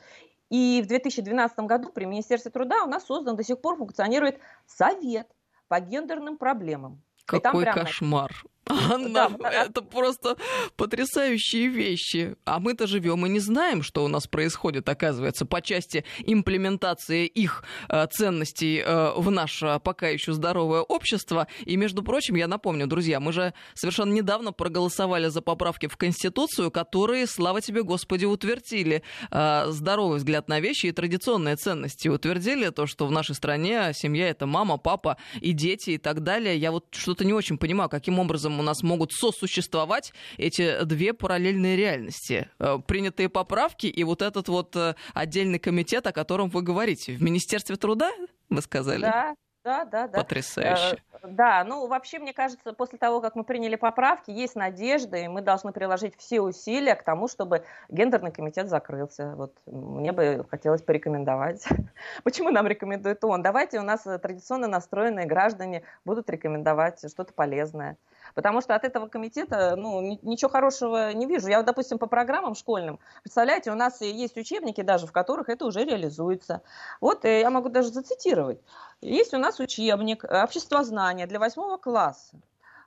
И 0.49 0.81
в 0.83 0.87
2012 0.87 1.59
году 1.59 1.89
при 1.89 2.05
Министерстве 2.05 2.51
труда 2.51 2.83
у 2.83 2.87
нас 2.87 3.05
создан, 3.05 3.35
до 3.35 3.43
сих 3.43 3.59
пор 3.59 3.77
функционирует 3.77 4.39
Совет 4.65 5.27
по 5.67 5.79
гендерным 5.79 6.37
проблемам. 6.37 7.01
Какой 7.25 7.65
кошмар. 7.65 8.31
Анна, 8.69 9.29
да, 9.39 9.65
это 9.65 9.81
просто 9.81 10.37
потрясающие 10.75 11.67
вещи. 11.67 12.35
А 12.45 12.59
мы-то 12.59 12.87
живем 12.87 13.25
и 13.25 13.29
не 13.29 13.39
знаем, 13.39 13.83
что 13.83 14.03
у 14.03 14.07
нас 14.07 14.27
происходит, 14.27 14.87
оказывается, 14.89 15.45
по 15.45 15.61
части 15.61 16.03
имплементации 16.25 17.25
их 17.25 17.63
э, 17.89 18.05
ценностей 18.11 18.81
э, 18.85 19.11
в 19.15 19.31
наше 19.31 19.79
пока 19.83 20.09
еще 20.09 20.33
здоровое 20.33 20.81
общество. 20.81 21.47
И, 21.65 21.77
между 21.77 22.03
прочим, 22.03 22.35
я 22.35 22.47
напомню, 22.47 22.87
друзья, 22.87 23.19
мы 23.19 23.31
же 23.33 23.53
совершенно 23.73 24.13
недавно 24.13 24.51
проголосовали 24.51 25.27
за 25.27 25.41
поправки 25.41 25.87
в 25.87 25.97
Конституцию, 25.97 26.71
которые, 26.71 27.27
слава 27.27 27.61
тебе, 27.61 27.83
Господи, 27.83 28.25
утвердили 28.25 29.03
э, 29.31 29.65
здоровый 29.69 30.17
взгляд 30.17 30.47
на 30.49 30.59
вещи 30.59 30.87
и 30.87 30.91
традиционные 30.91 31.55
ценности. 31.55 32.07
Утвердили 32.07 32.69
то, 32.69 32.85
что 32.85 33.07
в 33.07 33.11
нашей 33.11 33.35
стране 33.35 33.91
семья— 33.93 34.27
это 34.29 34.45
мама, 34.45 34.77
папа 34.77 35.17
и 35.39 35.53
дети 35.53 35.91
и 35.91 35.97
так 35.97 36.21
далее. 36.23 36.57
Я 36.57 36.71
вот 36.71 36.85
что-то 36.91 37.25
не 37.25 37.33
очень 37.33 37.57
понимаю, 37.57 37.89
каким 37.89 38.19
образом 38.19 38.56
у 38.59 38.63
нас 38.63 38.83
могут 38.83 39.11
сосуществовать 39.11 40.13
эти 40.37 40.83
две 40.83 41.13
параллельные 41.13 41.75
реальности. 41.75 42.49
Э, 42.59 42.77
принятые 42.85 43.29
поправки 43.29 43.87
и 43.87 44.03
вот 44.03 44.21
этот 44.21 44.47
вот 44.47 44.75
э, 44.75 44.95
отдельный 45.13 45.59
комитет, 45.59 46.07
о 46.07 46.11
котором 46.11 46.49
вы 46.49 46.61
говорите. 46.61 47.13
В 47.13 47.21
Министерстве 47.21 47.75
труда, 47.75 48.11
вы 48.49 48.61
сказали? 48.61 49.01
Да, 49.01 49.35
да, 49.67 49.83
да, 49.83 50.07
да. 50.07 50.19
Потрясающе. 50.19 50.95
Э, 50.95 51.27
да, 51.27 51.63
ну 51.65 51.87
вообще, 51.87 52.19
мне 52.19 52.31
кажется, 52.31 52.71
после 52.71 52.97
того, 52.97 53.19
как 53.19 53.35
мы 53.35 53.43
приняли 53.43 53.75
поправки, 53.75 54.31
есть 54.31 54.55
надежда, 54.55 55.17
и 55.17 55.27
мы 55.27 55.41
должны 55.41 55.73
приложить 55.73 56.15
все 56.17 56.39
усилия 56.39 56.95
к 56.95 57.03
тому, 57.03 57.27
чтобы 57.27 57.65
гендерный 57.89 58.31
комитет 58.31 58.69
закрылся. 58.69 59.33
Вот 59.35 59.53
мне 59.65 60.13
бы 60.13 60.45
хотелось 60.49 60.81
порекомендовать. 60.81 61.67
Почему 62.23 62.49
нам 62.49 62.65
рекомендует 62.67 63.21
он? 63.25 63.41
Давайте 63.41 63.79
у 63.79 63.83
нас 63.83 64.03
традиционно 64.03 64.67
настроенные 64.67 65.25
граждане 65.25 65.83
будут 66.05 66.29
рекомендовать 66.29 66.99
что-то 66.99 67.33
полезное. 67.33 67.97
Потому 68.37 68.61
что 68.61 68.75
от 68.75 68.83
этого 68.83 69.07
комитета 69.07 69.75
ну, 69.75 70.19
ничего 70.21 70.51
хорошего 70.51 71.11
не 71.11 71.25
вижу. 71.25 71.47
Я, 71.47 71.63
допустим, 71.63 71.97
по 71.97 72.05
программам 72.05 72.53
школьным, 72.53 72.99
представляете, 73.23 73.71
у 73.71 73.73
нас 73.73 73.99
есть 74.01 74.37
учебники 74.37 74.81
даже, 74.81 75.07
в 75.07 75.11
которых 75.11 75.49
это 75.49 75.65
уже 75.65 75.83
реализуется. 75.83 76.61
Вот 77.01 77.25
э, 77.25 77.39
я 77.39 77.49
могу 77.49 77.69
даже 77.69 77.89
зацитировать. 77.89 78.59
Есть 79.01 79.33
у 79.33 79.39
нас 79.39 79.59
учебник 79.59 80.23
«Общество 80.23 80.83
знания» 80.83 81.25
для 81.25 81.39
восьмого 81.39 81.77
класса 81.77 82.37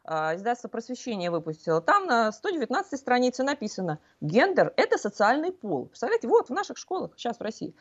а, 0.04 0.37
издательство 0.37 0.69
«Просвещение» 0.69 1.33
выпустило, 1.33 1.80
там 1.80 2.07
на 2.07 2.30
119 2.30 2.97
странице 2.97 3.42
написано 3.42 3.99
«Гендер– 4.21 4.73
это 4.76 4.99
социальный 4.99 5.50
пол». 5.50 5.87
Представляете, 5.87 6.28
вот 6.28 6.49
в 6.49 6.52
наших 6.52 6.78
школах 6.78 7.11
сейчас 7.16 7.38
в 7.38 7.42
России. 7.42 7.75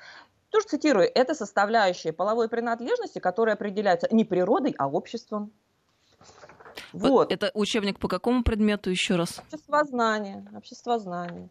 Тоже 0.50 0.66
цитирую, 0.66 1.08
это 1.14 1.36
составляющая 1.36 2.14
половой 2.14 2.50
принадлежности, 2.50 3.20
которая 3.20 3.54
определяется 3.54 4.08
не 4.10 4.26
природой, 4.26 4.74
а 4.80 4.88
обществом. 4.88 5.52
Вот. 6.94 7.32
Это 7.32 7.52
учебник 7.54 8.00
по 8.00 8.08
какому 8.08 8.44
предмету 8.44 8.90
еще 8.90 9.16
раз? 9.16 9.40
Общество 9.40 9.84
знания. 9.84 10.46
Общество 10.56 11.00
знания. 11.00 11.50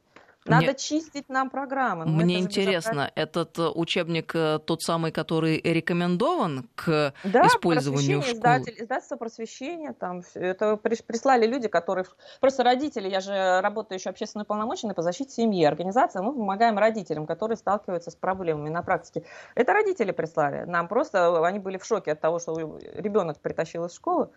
Надо 0.48 0.66
Мне... 0.66 0.74
чистить 0.74 1.28
нам 1.28 1.50
программы. 1.50 2.04
Но 2.06 2.12
Мне 2.12 2.36
это 2.36 2.44
интересно, 2.44 3.10
этот 3.14 3.58
э, 3.58 3.68
учебник 3.68 4.34
э, 4.34 4.58
тот 4.64 4.82
самый, 4.82 5.12
который 5.12 5.60
рекомендован 5.62 6.68
к 6.74 7.12
да, 7.24 7.46
использованию 7.46 8.20
в 8.20 8.22
школе? 8.22 8.38
Издатель, 8.38 8.74
издательство 8.78 9.16
просвещения, 9.16 9.92
там 9.92 10.22
это 10.34 10.76
прислали 10.76 11.46
люди, 11.46 11.68
которые 11.68 12.06
просто 12.40 12.64
родители, 12.64 13.08
я 13.08 13.20
же 13.20 13.60
работаю 13.60 13.98
еще 13.98 14.10
общественной 14.10 14.44
полномоченной 14.44 14.94
по 14.94 15.02
защите 15.02 15.30
семьи, 15.30 15.64
организация, 15.64 16.22
мы 16.22 16.32
помогаем 16.32 16.78
родителям, 16.78 17.26
которые 17.26 17.56
сталкиваются 17.56 18.10
с 18.10 18.14
проблемами 18.14 18.70
на 18.70 18.82
практике. 18.82 19.24
Это 19.54 19.72
родители 19.72 20.12
прислали, 20.12 20.64
нам 20.64 20.88
просто 20.88 21.44
они 21.46 21.58
были 21.58 21.76
в 21.76 21.84
шоке 21.84 22.12
от 22.12 22.20
того, 22.20 22.38
что 22.38 22.78
ребенок 22.94 23.38
притащил 23.40 23.84
из 23.84 23.94
школы. 23.94 24.30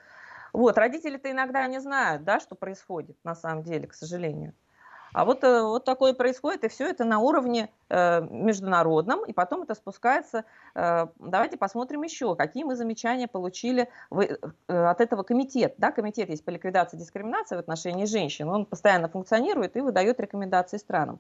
Вот, 0.54 0.78
родители-то 0.78 1.32
иногда 1.32 1.66
не 1.68 1.80
знают, 1.80 2.24
да, 2.24 2.40
что 2.40 2.56
происходит 2.56 3.18
на 3.24 3.36
самом 3.36 3.64
деле, 3.64 3.88
к 3.88 3.94
сожалению. 3.94 4.54
А 5.14 5.26
вот, 5.26 5.44
э, 5.44 5.62
вот 5.62 5.84
такое 5.84 6.14
происходит, 6.14 6.64
и 6.64 6.70
все 6.70 6.90
это 6.90 7.04
на 7.04 7.20
уровне 7.20 7.70
э, 7.90 8.22
международном, 8.22 9.26
и 9.26 9.34
потом 9.34 9.64
это 9.64 9.76
спускается. 9.76 10.46
Э, 10.74 11.08
давайте 11.20 11.58
посмотрим 11.58 12.04
еще, 12.04 12.36
какие 12.36 12.64
мы 12.64 12.76
замечания 12.76 13.28
получили 13.28 13.90
в, 14.10 14.22
э, 14.22 14.38
от 14.68 15.02
этого 15.02 15.24
комитета. 15.24 15.76
Да, 15.78 15.92
комитет 15.92 16.30
есть 16.30 16.46
по 16.46 16.50
ликвидации 16.50 16.98
дискриминации 16.98 17.58
в 17.58 17.60
отношении 17.60 18.06
женщин, 18.06 18.48
он 18.50 18.66
постоянно 18.66 19.10
функционирует 19.10 19.76
и 19.76 19.82
выдает 19.82 20.20
рекомендации 20.20 20.78
странам. 20.78 21.20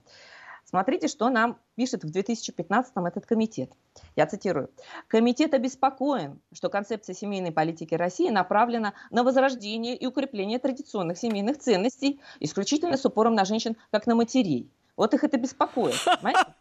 Смотрите, 0.63 1.07
что 1.07 1.29
нам 1.29 1.59
пишет 1.75 2.03
в 2.03 2.11
2015 2.11 2.93
этот 3.05 3.25
комитет. 3.25 3.71
Я 4.15 4.25
цитирую. 4.25 4.69
«Комитет 5.07 5.53
обеспокоен, 5.53 6.39
что 6.53 6.69
концепция 6.69 7.13
семейной 7.13 7.51
политики 7.51 7.93
России 7.93 8.29
направлена 8.29 8.93
на 9.09 9.23
возрождение 9.23 9.97
и 9.97 10.05
укрепление 10.05 10.59
традиционных 10.59 11.17
семейных 11.17 11.57
ценностей, 11.57 12.21
исключительно 12.39 12.97
с 12.97 13.05
упором 13.05 13.35
на 13.35 13.43
женщин, 13.43 13.75
как 13.91 14.07
на 14.07 14.15
матерей. 14.15 14.71
Вот 14.95 15.13
их 15.13 15.23
это 15.23 15.37
беспокоит. 15.37 15.95
Понимаете? 16.05 16.53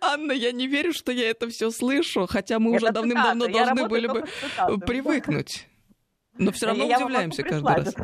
Анна, 0.00 0.32
я 0.32 0.52
не 0.52 0.66
верю, 0.66 0.92
что 0.92 1.12
я 1.12 1.30
это 1.30 1.48
все 1.48 1.70
слышу, 1.70 2.26
хотя 2.26 2.58
мы 2.58 2.74
это 2.74 2.84
уже 2.84 2.92
давным-давно 2.92 3.48
должны 3.48 3.88
были 3.88 4.08
бы 4.08 4.24
привыкнуть. 4.80 5.68
Но 6.36 6.50
все 6.52 6.66
равно 6.66 6.84
я 6.84 6.98
удивляемся 6.98 7.42
каждый 7.42 7.74
раз. 7.74 7.94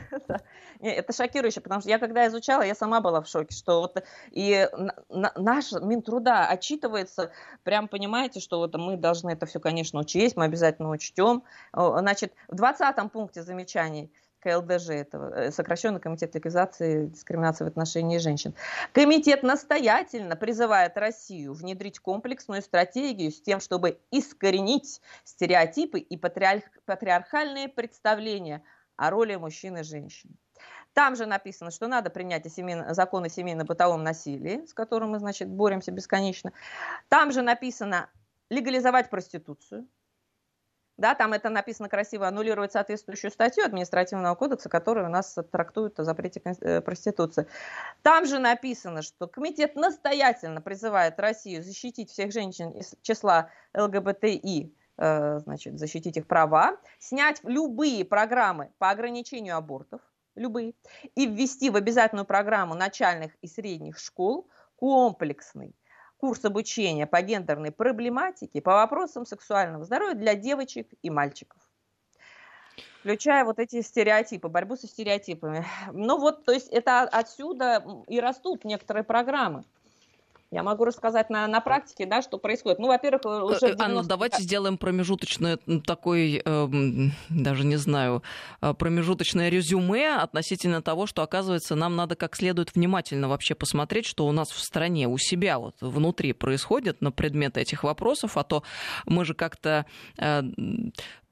Это 0.83 1.13
шокирующе, 1.13 1.61
потому 1.61 1.81
что 1.81 1.91
я 1.91 1.99
когда 1.99 2.27
изучала, 2.29 2.63
я 2.63 2.75
сама 2.75 3.01
была 3.01 3.21
в 3.21 3.29
шоке, 3.29 3.55
что 3.55 3.81
вот 3.81 4.03
и 4.31 4.69
наш 5.09 5.73
Минтруда 5.73 6.47
отчитывается, 6.47 7.33
прям 7.65 7.89
понимаете, 7.89 8.41
что 8.41 8.59
вот 8.59 8.75
мы 8.77 8.97
должны 8.97 9.31
это 9.31 9.47
все, 9.47 9.61
конечно, 9.61 10.01
учесть, 10.01 10.37
мы 10.37 10.45
обязательно 10.45 10.91
учтем. 10.91 11.43
Значит, 11.73 12.33
в 12.49 12.57
20 12.57 13.13
пункте 13.13 13.43
замечаний 13.43 14.11
КЛДЖ, 14.41 14.91
этого, 14.91 15.33
э, 15.35 15.51
сокращенный 15.51 16.01
комитет 16.01 16.35
ликвидации 16.35 17.07
дискриминации 17.07 17.65
в 17.65 17.69
отношении 17.69 18.19
женщин. 18.19 18.55
Комитет 18.93 19.43
настоятельно 19.43 20.35
призывает 20.35 20.97
Россию 20.97 21.53
внедрить 21.53 21.99
комплексную 21.99 22.63
стратегию 22.63 23.31
с 23.31 23.41
тем, 23.41 23.61
чтобы 23.61 24.01
искоренить 24.11 25.01
стереотипы 25.25 25.99
и 25.99 26.17
патриархальные 26.17 27.69
представления 27.69 28.63
о 28.97 29.11
роли 29.11 29.37
мужчин 29.37 29.77
и 29.79 29.83
женщин. 29.83 30.37
Там 30.93 31.17
же 31.17 31.27
написано, 31.27 31.71
что 31.71 31.87
надо 31.87 32.11
принять 32.11 32.47
закон 32.95 33.25
о 33.25 33.29
семейно-бытовом 33.29 34.03
насилии, 34.03 34.67
с 34.67 34.75
которым 34.75 35.11
мы, 35.11 35.19
значит, 35.19 35.49
боремся 35.49 35.93
бесконечно. 35.93 36.53
Там 37.09 37.33
же 37.33 37.43
написано 37.43 38.11
легализовать 38.49 39.11
проституцию. 39.11 39.87
Да, 41.01 41.15
там 41.15 41.33
это 41.33 41.49
написано 41.49 41.89
красиво, 41.89 42.29
аннулировать 42.29 42.73
соответствующую 42.73 43.31
статью 43.31 43.65
административного 43.65 44.35
кодекса, 44.35 44.69
которая 44.69 45.07
у 45.07 45.09
нас 45.09 45.35
трактует 45.51 45.99
о 45.99 46.05
запрете 46.05 46.43
э, 46.45 46.83
проституции. 46.83 47.47
Там 48.03 48.27
же 48.27 48.39
написано, 48.39 49.01
что 49.01 49.27
комитет 49.27 49.77
настоятельно 49.77 50.61
призывает 50.61 51.19
Россию 51.19 51.63
защитить 51.63 52.11
всех 52.11 52.33
женщин 52.33 52.73
из 52.73 52.95
числа 53.01 53.49
ЛГБТИ 53.73 54.75
э, 54.99 55.39
значит, 55.39 55.79
защитить 55.79 56.19
их 56.19 56.27
права, 56.27 56.77
снять 56.99 57.41
любые 57.45 58.05
программы 58.05 58.71
по 58.77 58.91
ограничению 58.91 59.57
абортов, 59.57 60.03
любые, 60.35 60.75
и 61.15 61.27
ввести 61.27 61.71
в 61.71 61.77
обязательную 61.77 62.27
программу 62.27 62.75
начальных 62.75 63.33
и 63.43 63.47
средних 63.47 63.99
школ 63.99 64.49
комплексный 64.77 65.75
курс 66.17 66.45
обучения 66.45 67.07
по 67.07 67.23
гендерной 67.23 67.73
проблематике, 67.73 68.61
по 68.61 68.73
вопросам 68.73 69.25
сексуального 69.25 69.85
здоровья 69.85 70.15
для 70.15 70.35
девочек 70.35 70.89
и 71.03 71.11
мальчиков 71.11 71.71
включая 73.01 73.45
вот 73.45 73.59
эти 73.59 73.81
стереотипы, 73.83 74.49
борьбу 74.49 74.77
со 74.77 74.87
стереотипами. 74.87 75.67
Ну 75.93 76.19
вот, 76.19 76.45
то 76.45 76.53
есть 76.53 76.69
это 76.69 77.01
отсюда 77.01 77.83
и 78.07 78.21
растут 78.21 78.65
некоторые 78.65 79.05
программы. 79.05 79.65
Я 80.53 80.65
могу 80.65 80.85
рассказать 80.85 81.31
на, 81.31 81.47
на 81.47 81.61
практике, 81.61 82.07
да, 82.07 82.23
что 82.23 82.37
происходит. 82.37 82.81
Ну, 82.81 82.89
во-первых, 82.89 83.25
уже... 83.25 83.61
90... 83.61 83.67
Э, 83.69 83.77
Анна, 83.79 84.03
давайте 84.03 84.43
сделаем 84.43 84.79
промежуточное 84.79 85.59
такой, 85.87 86.43
э, 86.45 86.69
даже 87.29 87.65
не 87.65 87.77
знаю, 87.77 88.25
э, 88.61 88.75
промежуточное 88.75 89.49
резюме 89.49 90.17
относительно 90.17 90.83
того, 90.83 91.07
что, 91.07 91.23
оказывается, 91.23 91.77
нам 91.77 91.95
надо 91.95 92.17
как 92.17 92.35
следует 92.35 92.75
внимательно 92.75 93.29
вообще 93.29 93.55
посмотреть, 93.55 94.07
что 94.07 94.27
у 94.27 94.33
нас 94.33 94.51
в 94.51 94.59
стране, 94.59 95.07
у 95.07 95.19
себя 95.19 95.61
вот 95.61 95.77
внутри 95.81 96.33
происходит 96.33 97.01
на 97.01 97.13
предмет 97.13 97.57
этих 97.57 97.85
вопросов, 97.85 98.37
а 98.37 98.43
то 98.43 98.65
мы 99.07 99.25
же 99.25 99.35
как-то 99.35 99.87
э, 100.19 100.43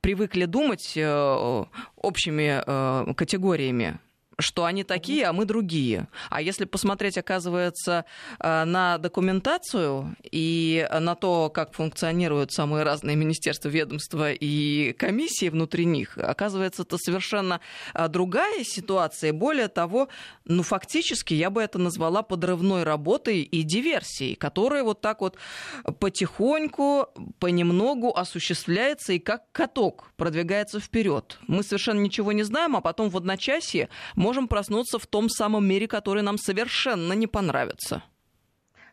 привыкли 0.01 0.45
думать 0.45 0.93
э, 0.97 1.65
общими 1.97 2.63
э, 2.65 3.15
категориями 3.15 3.99
что 4.39 4.65
они 4.65 4.85
такие, 4.85 5.27
а 5.27 5.33
мы 5.33 5.45
другие. 5.45 6.07
А 6.31 6.41
если 6.41 6.65
посмотреть, 6.65 7.19
оказывается, 7.19 8.05
э, 8.39 8.65
на 8.65 8.99
документацию 8.99 10.17
и 10.31 10.89
на 10.93 11.17
то, 11.17 11.51
как 11.51 11.73
функционируют 11.73 12.53
самые 12.53 12.85
разные 12.85 13.17
министерства, 13.17 13.69
ведомства 13.69 14.33
и 14.33 14.93
комиссии 14.93 15.49
внутри 15.49 15.85
них, 15.87 16.17
оказывается, 16.17 16.83
это 16.83 16.99
совершенно 16.99 17.61
э, 17.95 18.09
другая 18.09 18.63
ситуация. 18.63 19.33
Более 19.33 19.69
того, 19.69 20.09
ну, 20.45 20.63
фактически 20.63 21.35
я 21.35 21.51
бы 21.51 21.61
это 21.61 21.79
назвала 21.79 22.23
подрывной 22.23 22.85
работой 22.85 23.43
и 23.43 23.63
диверсией, 23.63 24.37
которая 24.37 24.85
вот 24.85 25.01
так 25.01 25.21
вот 25.21 25.37
потихоньку, 25.99 27.09
понемногу 27.41 28.15
осуществляется 28.17 29.15
и 29.15 29.19
как 29.19 29.51
каток 29.51 30.13
продвигается 30.17 30.79
вперед. 30.79 31.39
Мы 31.49 31.65
совершенно 31.65 31.99
ничего 31.99 32.33
не 32.33 32.45
знаем, 32.45 32.77
а 32.77 32.81
потом 32.81 33.11
в 33.11 33.17
одночасье 33.17 33.89
можем 34.29 34.47
проснуться 34.47 34.99
в 34.99 35.07
том 35.07 35.31
самом 35.31 35.67
мире, 35.67 35.89
который 35.89 36.23
нам 36.23 36.37
совершенно 36.37 37.15
не 37.15 37.27
понравится. 37.27 38.03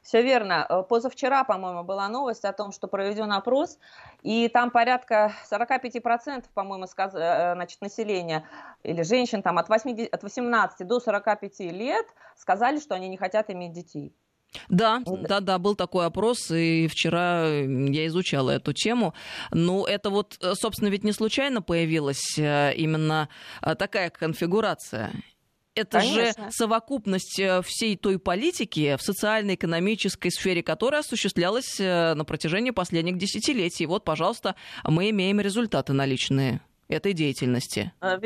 Все 0.02 0.22
верно. 0.22 0.66
Э, 0.70 0.84
позавчера, 0.84 1.44
по-моему, 1.44 1.84
была 1.84 2.08
новость 2.08 2.46
о 2.46 2.54
том, 2.54 2.72
что 2.72 2.88
проведен 2.88 3.34
опрос, 3.34 3.78
и 4.22 4.48
там 4.48 4.72
порядка 4.72 5.34
45%, 5.52 6.46
по-моему, 6.54 6.88
сказ... 6.88 7.14
Э, 7.16 7.54
значит, 7.56 7.82
населения 7.82 8.48
или 8.84 9.02
женщин 9.02 9.42
там, 9.42 9.58
от, 9.58 9.68
80... 9.68 10.14
от 10.14 10.24
18 10.24 10.88
до 10.88 11.00
45 11.02 11.60
лет 11.72 12.06
сказали, 12.38 12.80
что 12.80 12.96
они 12.96 13.10
не 13.10 13.18
хотят 13.18 13.50
иметь 13.50 13.74
детей. 13.74 14.16
Да, 14.70 15.02
да, 15.06 15.40
да, 15.40 15.60
был 15.60 15.76
такой 15.76 16.06
опрос, 16.06 16.52
и 16.52 16.88
вчера 16.88 17.48
я 17.48 18.08
изучала 18.08 18.52
эту 18.52 18.74
тему. 18.74 19.14
Но 19.52 19.86
это 19.86 20.10
вот, 20.10 20.38
э, 20.42 20.54
собственно, 20.56 20.90
ведь 20.90 21.04
не 21.04 21.12
случайно 21.12 21.62
появилась 21.62 22.38
именно 22.38 23.30
такая 23.62 24.10
конфигурация 24.10 25.12
это 25.76 26.00
Конечно. 26.00 26.46
же 26.46 26.52
совокупность 26.52 27.40
э, 27.40 27.62
всей 27.62 27.98
той 27.98 28.18
политики 28.18 28.96
в 28.98 29.02
социально-экономической 29.02 30.30
сфере, 30.30 30.64
которая 30.64 31.02
осуществлялась 31.02 31.80
э, 31.80 32.14
на 32.14 32.24
протяжении 32.24 32.72
последних 32.72 33.18
десятилетий. 33.18 33.86
Вот, 33.86 34.06
пожалуйста, 34.06 34.56
мы 34.86 35.10
имеем 35.10 35.40
результаты 35.42 35.94
наличные 35.94 36.62
этой 36.88 37.14
деятельности. 37.14 37.92
А, 38.00 38.20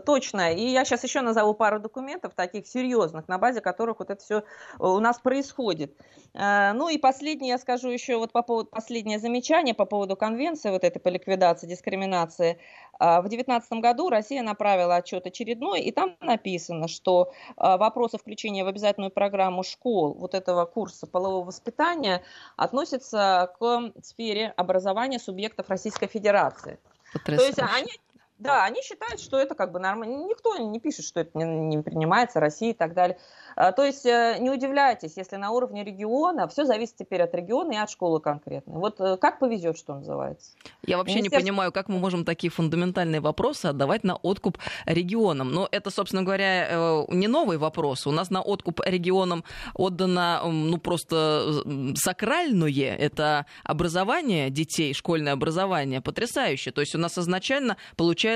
точно. 0.00 0.52
И 0.54 0.68
я 0.68 0.84
сейчас 0.84 1.02
еще 1.04 1.20
назову 1.20 1.54
пару 1.54 1.80
документов, 1.80 2.34
таких 2.34 2.66
серьезных, 2.66 3.28
на 3.28 3.38
базе 3.38 3.60
которых 3.60 3.98
вот 3.98 4.10
это 4.10 4.22
все 4.22 4.38
э, 4.38 4.42
у 4.78 5.00
нас 5.00 5.18
происходит. 5.18 5.96
А, 6.34 6.72
ну 6.74 6.88
и 6.88 6.98
последнее 6.98 7.50
я 7.50 7.58
скажу 7.58 7.88
еще 7.88 8.16
вот 8.16 8.32
по 8.32 8.42
поводу, 8.42 8.70
последнее 8.70 9.18
замечание 9.18 9.74
по 9.74 9.84
поводу 9.84 10.16
конвенции 10.16 10.70
вот 10.70 10.84
этой 10.84 11.00
по 11.00 11.08
ликвидации 11.08 11.66
дискриминации. 11.66 12.58
А, 13.00 13.20
в 13.20 13.28
2019 13.28 13.72
году 13.80 14.10
Россия 14.10 14.42
направила 14.42 14.96
отчет 14.96 15.26
очередной, 15.26 15.80
и 15.80 15.90
там 15.90 16.16
написано, 16.20 16.88
что 16.88 17.32
вопросы 17.56 18.18
включения 18.18 18.64
в 18.64 18.68
обязательную 18.68 19.10
программу 19.10 19.62
школ 19.62 20.14
вот 20.14 20.34
этого 20.34 20.64
курса 20.64 21.06
полового 21.06 21.46
воспитания 21.46 22.22
относятся 22.56 23.52
к 23.58 23.92
сфере 24.02 24.52
образования 24.56 25.18
субъектов 25.18 25.68
Российской 25.68 26.06
Федерации. 26.06 26.78
Потрясающе. 27.12 27.54
То 27.54 27.62
есть 27.62 27.74
они 27.76 27.92
Да, 28.38 28.64
они 28.64 28.82
считают, 28.82 29.20
что 29.20 29.36
это 29.36 29.56
как 29.56 29.72
бы 29.72 29.80
нормально. 29.80 30.28
Никто 30.28 30.56
не 30.58 30.78
пишет, 30.78 31.04
что 31.04 31.20
это 31.20 31.36
не, 31.36 31.44
не 31.44 31.82
принимается, 31.82 32.38
Россия 32.38 32.70
и 32.70 32.74
так 32.74 32.94
далее. 32.94 33.18
А, 33.56 33.72
то 33.72 33.84
есть 33.84 34.06
э, 34.06 34.36
не 34.38 34.48
удивляйтесь, 34.50 35.16
если 35.16 35.34
на 35.34 35.50
уровне 35.50 35.82
региона, 35.82 36.46
все 36.46 36.64
зависит 36.64 36.94
теперь 36.96 37.22
от 37.22 37.34
региона 37.34 37.72
и 37.72 37.76
от 37.76 37.90
школы 37.90 38.20
конкретно. 38.20 38.74
Вот 38.74 39.00
э, 39.00 39.16
как 39.16 39.40
повезет, 39.40 39.76
что 39.76 39.94
называется. 39.94 40.52
Я 40.86 40.98
вообще 40.98 41.20
не 41.20 41.30
понимаю, 41.30 41.72
как 41.72 41.88
мы 41.88 41.98
можем 41.98 42.24
такие 42.24 42.50
фундаментальные 42.50 43.20
вопросы 43.20 43.66
отдавать 43.66 44.04
на 44.04 44.14
откуп 44.14 44.58
регионам. 44.86 45.50
Но 45.50 45.68
это, 45.72 45.90
собственно 45.90 46.22
говоря, 46.22 46.68
э, 46.70 47.04
не 47.08 47.26
новый 47.26 47.58
вопрос. 47.58 48.06
У 48.06 48.12
нас 48.12 48.30
на 48.30 48.40
откуп 48.40 48.80
регионам 48.84 49.42
отдано 49.74 50.42
ну, 50.44 50.78
просто 50.78 51.64
сакральное. 51.96 52.68
Это 52.68 53.46
образование 53.64 54.50
детей, 54.50 54.94
школьное 54.94 55.32
образование. 55.32 56.00
Потрясающе. 56.00 56.70
То 56.70 56.82
есть 56.82 56.94
у 56.94 56.98
нас 56.98 57.18
изначально, 57.18 57.76
получается, 57.96 58.27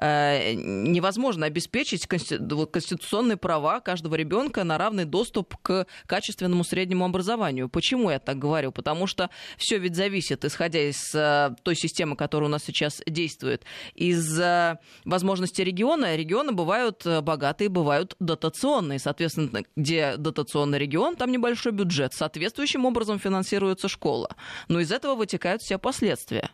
невозможно 0.00 1.46
обеспечить 1.46 2.06
конституционные 2.06 3.36
права 3.36 3.80
каждого 3.80 4.14
ребенка 4.14 4.64
на 4.64 4.78
равный 4.78 5.04
доступ 5.04 5.56
к 5.62 5.86
качественному 6.06 6.64
среднему 6.64 7.04
образованию. 7.04 7.68
Почему 7.68 8.10
я 8.10 8.18
так 8.18 8.38
говорю? 8.38 8.72
Потому 8.72 9.06
что 9.06 9.30
все 9.56 9.78
ведь 9.78 9.96
зависит, 9.96 10.44
исходя 10.44 10.80
из 10.88 11.14
э, 11.14 11.54
той 11.62 11.74
системы, 11.74 12.16
которая 12.16 12.48
у 12.48 12.52
нас 12.52 12.64
сейчас 12.64 13.02
действует, 13.06 13.64
из 13.94 14.38
э, 14.38 14.78
возможностей 15.04 15.64
региона. 15.64 16.16
Регионы 16.16 16.52
бывают 16.52 17.04
э, 17.06 17.20
богатые, 17.20 17.68
бывают 17.68 18.16
дотационные. 18.20 18.98
Соответственно, 18.98 19.62
где 19.76 20.16
дотационный 20.16 20.78
регион, 20.78 21.16
там 21.16 21.30
небольшой 21.30 21.72
бюджет. 21.72 22.14
Соответствующим 22.14 22.84
образом 22.84 23.18
финансируется 23.18 23.88
школа. 23.88 24.36
Но 24.68 24.80
из 24.80 24.92
этого 24.92 25.14
вытекают 25.14 25.62
все 25.62 25.78
последствия. 25.78 26.50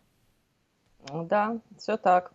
Да, 1.13 1.59
все 1.79 1.97
так 1.97 2.33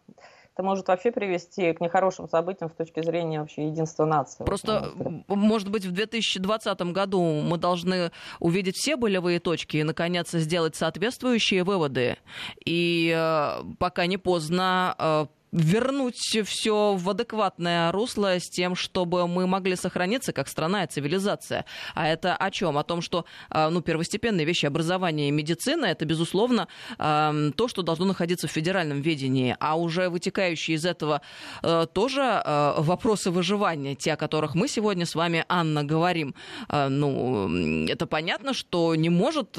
это 0.54 0.64
может 0.64 0.88
вообще 0.88 1.12
привести 1.12 1.74
к 1.74 1.82
нехорошим 1.82 2.28
событиям 2.28 2.70
с 2.70 2.74
точки 2.74 3.02
зрения 3.04 3.40
вообще 3.40 3.68
единства 3.68 4.06
нации. 4.06 4.44
Просто, 4.44 4.92
может 5.28 5.70
быть, 5.70 5.86
в 5.86 5.92
2020 5.92 6.82
году 6.94 7.42
мы 7.42 7.58
должны 7.58 8.12
увидеть 8.40 8.76
все 8.76 8.96
болевые 8.96 9.40
точки 9.40 9.78
и, 9.78 9.84
наконец, 9.84 10.32
сделать 10.32 10.76
соответствующие 10.76 11.64
выводы. 11.64 12.18
И 12.66 13.14
э, 13.16 13.64
пока 13.80 14.06
не 14.06 14.18
поздно 14.18 14.96
э, 14.98 15.26
вернуть 15.52 16.38
все 16.46 16.96
в 16.96 17.10
адекватное 17.10 17.92
русло 17.92 18.40
с 18.40 18.50
тем, 18.50 18.76
чтобы 18.76 19.28
мы 19.28 19.48
могли 19.48 19.76
сохраниться 19.76 20.34
как 20.34 20.48
страна 20.48 20.84
и 20.84 20.88
цивилизация. 20.88 21.66
А 21.94 22.08
это 22.08 22.36
о 22.36 22.52
чем? 22.52 22.78
О 22.78 22.84
том, 22.84 23.02
что 23.02 23.26
а, 23.50 23.70
ну, 23.70 23.82
первостепенные 23.82 24.46
вещи 24.46 24.66
образования 24.66 25.28
и 25.28 25.32
медицина 25.32 25.86
это, 25.86 26.06
безусловно, 26.06 26.68
то, 26.98 27.68
что 27.68 27.82
должно 27.82 28.06
находиться 28.06 28.48
в 28.48 28.52
федеральном 28.52 29.02
ведении. 29.02 29.56
А 29.60 29.78
уже 29.78 30.10
вытекающие 30.10 30.78
из 30.78 30.86
этого 30.86 31.22
э, 31.64 31.86
тоже 31.94 32.22
э, 32.22 32.74
вопросы 32.78 33.32
выживания, 33.32 33.96
те, 33.96 34.14
о 34.14 34.18
которых 34.18 34.56
мы 34.56 34.68
сегодня 34.68 35.06
с 35.06 35.16
вами, 35.16 35.46
Анна, 35.50 35.84
говорим. 35.84 36.36
Э, 36.70 36.88
ну, 36.88 37.86
это 37.88 38.06
понятно, 38.08 38.54
что 38.54 38.96
не 38.96 39.10
может 39.10 39.58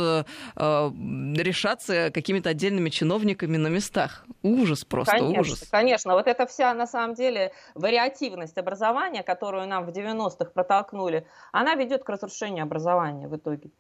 решаться 0.57 2.11
какими-то 2.13 2.51
отдельными 2.51 2.91
чиновниками 2.91 3.57
на 3.57 3.69
местах. 3.69 4.25
Ужас 4.43 4.85
просто, 4.85 5.13
конечно, 5.13 5.41
ужас. 5.41 5.69
Конечно, 5.71 5.82
вот 6.15 6.27
эта 6.27 6.47
вся, 6.47 6.75
на 6.75 6.87
самом 6.87 7.15
деле, 7.15 7.53
вариативность 7.75 8.59
образования, 8.59 9.23
которую 9.23 9.67
нам 9.67 9.85
в 9.85 9.91
90-х 9.91 10.51
протолкнули, 10.53 11.27
она 11.53 11.75
ведет 11.75 12.05
к 12.05 12.09
разрушению 12.09 12.65
образования 12.65 13.29
в 13.29 13.37
итоге 13.37 13.71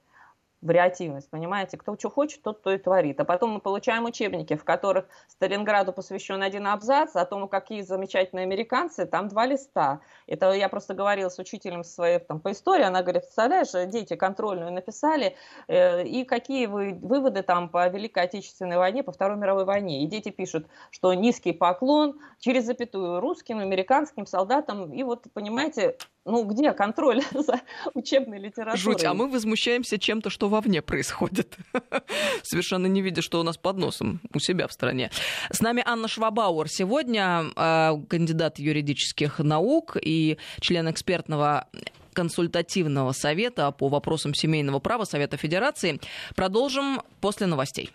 вариативность, 0.62 1.28
понимаете? 1.28 1.76
Кто 1.76 1.96
что 1.98 2.08
хочет, 2.08 2.42
тот 2.42 2.62
то 2.62 2.72
и 2.72 2.78
творит. 2.78 3.20
А 3.20 3.24
потом 3.24 3.50
мы 3.50 3.60
получаем 3.60 4.04
учебники, 4.04 4.56
в 4.56 4.64
которых 4.64 5.06
Сталинграду 5.28 5.92
посвящен 5.92 6.42
один 6.42 6.66
абзац, 6.68 7.16
о 7.16 7.24
том, 7.26 7.48
какие 7.48 7.82
замечательные 7.82 8.44
американцы, 8.44 9.04
там 9.04 9.28
два 9.28 9.46
листа. 9.46 10.00
Это 10.26 10.52
я 10.52 10.68
просто 10.68 10.94
говорила 10.94 11.28
с 11.28 11.38
учителем 11.38 11.82
своей 11.82 12.20
там, 12.20 12.40
по 12.40 12.52
истории, 12.52 12.84
она 12.84 13.02
говорит, 13.02 13.22
представляешь, 13.22 13.72
дети 13.90 14.14
контрольную 14.14 14.72
написали, 14.72 15.36
э, 15.66 16.04
и 16.04 16.24
какие 16.24 16.66
вы, 16.66 16.94
выводы 16.94 17.42
там 17.42 17.68
по 17.68 17.88
Великой 17.88 18.24
Отечественной 18.24 18.78
войне, 18.78 19.02
по 19.02 19.12
Второй 19.12 19.36
мировой 19.36 19.64
войне. 19.64 20.04
И 20.04 20.06
дети 20.06 20.30
пишут, 20.30 20.66
что 20.90 21.12
низкий 21.12 21.52
поклон 21.52 22.20
через 22.38 22.66
запятую 22.66 23.20
русским, 23.20 23.58
американским 23.58 24.26
солдатам. 24.26 24.92
И 24.92 25.02
вот, 25.02 25.26
понимаете, 25.34 25.96
ну, 26.24 26.44
где 26.44 26.72
контроль 26.72 27.22
за 27.32 27.60
учебной 27.94 28.38
литературой? 28.38 28.78
Жуть, 28.78 29.04
а 29.04 29.14
мы 29.14 29.28
возмущаемся 29.28 29.98
чем-то, 29.98 30.30
что 30.30 30.48
вовне 30.48 30.82
происходит. 30.82 31.56
Совершенно 32.42 32.86
не 32.86 33.02
видя, 33.02 33.22
что 33.22 33.40
у 33.40 33.42
нас 33.42 33.56
под 33.56 33.78
носом 33.78 34.20
у 34.32 34.38
себя 34.38 34.68
в 34.68 34.72
стране. 34.72 35.10
С 35.50 35.60
нами 35.60 35.82
Анна 35.84 36.08
Швабауэр 36.08 36.68
сегодня, 36.68 37.44
а, 37.56 37.98
кандидат 38.08 38.58
юридических 38.58 39.38
наук 39.40 39.96
и 40.00 40.38
член 40.60 40.90
экспертного 40.90 41.68
консультативного 42.12 43.12
совета 43.12 43.70
по 43.70 43.88
вопросам 43.88 44.34
семейного 44.34 44.78
права 44.78 45.04
Совета 45.04 45.36
Федерации. 45.36 45.98
Продолжим 46.36 47.00
после 47.20 47.46
новостей. 47.46 47.90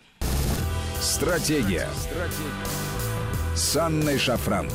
Стратегия. 0.99 1.87
Стратегия. 1.95 3.55
С 3.55 3.75
Анной 3.77 4.17
Шафран. 4.17 4.67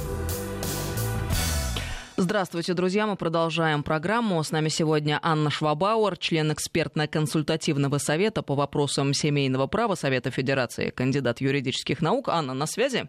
Здравствуйте, 2.23 2.73
друзья. 2.75 3.09
Мы 3.09 3.17
продолжаем 3.17 3.83
программу. 3.83 4.41
С 4.41 4.53
нами 4.53 4.69
сегодня 4.69 5.19
Анна 5.23 5.51
Швабауэр, 5.51 6.17
член 6.17 6.53
экспертно-консультативного 6.53 7.99
совета 7.99 8.43
по 8.43 8.55
вопросам 8.55 9.13
семейного 9.13 9.67
права 9.67 9.97
Совета 9.97 10.31
Федерации, 10.31 10.91
кандидат 10.91 11.41
юридических 11.41 12.01
наук. 12.01 12.29
Анна, 12.29 12.55
на 12.55 12.67
связи? 12.67 13.09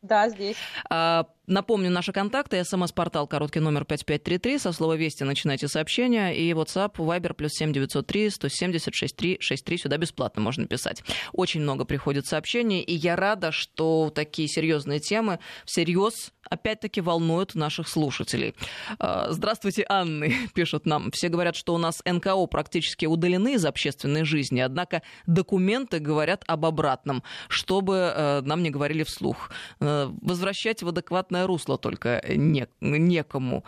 Да, 0.00 0.28
здесь. 0.28 0.56
А, 0.88 1.26
напомню, 1.52 1.90
наши 1.90 2.12
контакты. 2.12 2.62
СМС-портал 2.64 3.26
короткий 3.26 3.60
номер 3.60 3.84
5533. 3.84 4.58
Со 4.58 4.72
слова 4.72 4.94
«Вести» 4.94 5.24
начинайте 5.24 5.68
сообщения. 5.68 6.34
И 6.36 6.52
WhatsApp, 6.52 6.94
Viber, 6.96 7.34
плюс 7.34 7.52
7903 7.52 8.30
170 8.30 8.94
63 8.94 9.36
63. 9.40 9.78
Сюда 9.78 9.96
бесплатно 9.96 10.42
можно 10.42 10.66
писать. 10.66 11.02
Очень 11.32 11.60
много 11.60 11.84
приходит 11.84 12.26
сообщений. 12.26 12.80
И 12.80 12.94
я 12.94 13.16
рада, 13.16 13.52
что 13.52 14.10
такие 14.14 14.48
серьезные 14.48 15.00
темы 15.00 15.38
всерьез 15.64 16.32
опять-таки 16.52 17.00
волнуют 17.00 17.54
наших 17.54 17.88
слушателей. 17.88 18.54
А, 18.98 19.28
здравствуйте, 19.30 19.84
Анны, 19.88 20.34
пишут 20.54 20.86
нам. 20.86 21.10
Все 21.10 21.28
говорят, 21.28 21.56
что 21.56 21.74
у 21.74 21.78
нас 21.78 22.02
НКО 22.04 22.46
практически 22.46 23.06
удалены 23.06 23.54
из 23.54 23.64
общественной 23.64 24.24
жизни, 24.24 24.60
однако 24.60 25.02
документы 25.26 25.98
говорят 25.98 26.44
об 26.46 26.66
обратном, 26.66 27.22
чтобы 27.48 28.12
э, 28.14 28.40
нам 28.42 28.62
не 28.62 28.70
говорили 28.70 29.02
вслух. 29.02 29.50
Э, 29.80 30.10
возвращать 30.20 30.82
в 30.82 30.88
адекватное 30.88 31.41
русло 31.46 31.78
только 31.78 32.22
не, 32.28 32.66
некому 32.80 33.64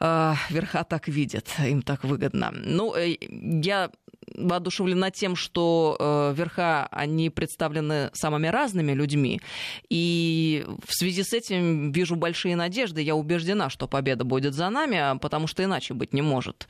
а, 0.00 0.36
верха 0.50 0.84
так 0.84 1.08
видят, 1.08 1.48
им 1.64 1.82
так 1.82 2.04
выгодно. 2.04 2.52
Ну, 2.52 2.94
э, 2.94 3.16
я 3.20 3.90
воодушевлена 4.36 5.10
тем, 5.10 5.36
что 5.36 5.96
э, 5.98 6.34
верха, 6.36 6.86
они 6.90 7.30
представлены 7.30 8.10
самыми 8.12 8.46
разными 8.48 8.92
людьми. 8.92 9.40
И 9.88 10.64
в 10.86 10.92
связи 10.92 11.22
с 11.22 11.32
этим 11.32 11.90
вижу 11.92 12.14
большие 12.14 12.54
надежды. 12.54 13.02
Я 13.02 13.14
убеждена, 13.14 13.70
что 13.70 13.88
победа 13.88 14.24
будет 14.24 14.54
за 14.54 14.70
нами, 14.70 15.18
потому 15.18 15.46
что 15.46 15.64
иначе 15.64 15.94
быть 15.94 16.12
не 16.12 16.22
может. 16.22 16.68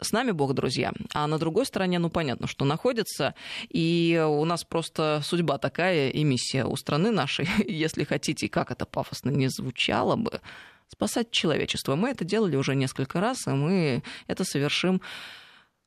С 0.00 0.12
нами 0.12 0.30
Бог, 0.30 0.54
друзья. 0.54 0.92
А 1.14 1.26
на 1.26 1.38
другой 1.38 1.66
стороне, 1.66 1.98
ну, 1.98 2.10
понятно, 2.10 2.46
что 2.46 2.64
находится. 2.64 3.34
И 3.68 4.22
у 4.26 4.44
нас 4.44 4.64
просто 4.64 5.20
судьба 5.24 5.58
такая 5.58 6.10
и 6.10 6.24
миссия 6.24 6.64
у 6.64 6.76
страны 6.76 7.10
нашей, 7.10 7.48
если 7.66 8.04
хотите, 8.04 8.48
как 8.48 8.70
это 8.70 8.86
пафосно 8.86 9.30
не 9.30 9.48
звучало 9.48 10.16
бы, 10.16 10.40
спасать 10.88 11.30
человечество. 11.30 11.96
Мы 11.96 12.10
это 12.10 12.24
делали 12.24 12.56
уже 12.56 12.74
несколько 12.74 13.20
раз, 13.20 13.46
и 13.46 13.50
мы 13.50 14.02
это 14.26 14.44
совершим 14.44 15.00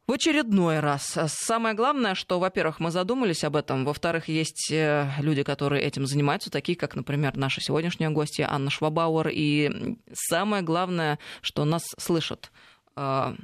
в 0.08 0.14
очередной 0.14 0.80
раз. 0.80 1.18
Самое 1.28 1.76
главное, 1.76 2.16
что, 2.16 2.40
во-первых, 2.40 2.80
мы 2.80 2.92
задумались 2.92 3.44
об 3.44 3.56
этом, 3.56 3.86
во-вторых, 3.86 4.28
есть 4.28 4.70
э, 4.72 5.10
люди, 5.20 5.44
которые 5.44 5.84
этим 5.84 6.06
занимаются, 6.06 6.52
такие 6.52 6.78
как, 6.78 6.96
например, 6.96 7.38
наша 7.38 7.62
сегодняшняя 7.62 8.10
гостья 8.10 8.48
Анна 8.52 8.70
Швабауэр, 8.70 9.30
и 9.32 9.98
самое 10.14 10.64
главное, 10.64 11.18
что 11.42 11.66
нас 11.66 11.84
слышат 11.98 12.52
э, 12.96 13.36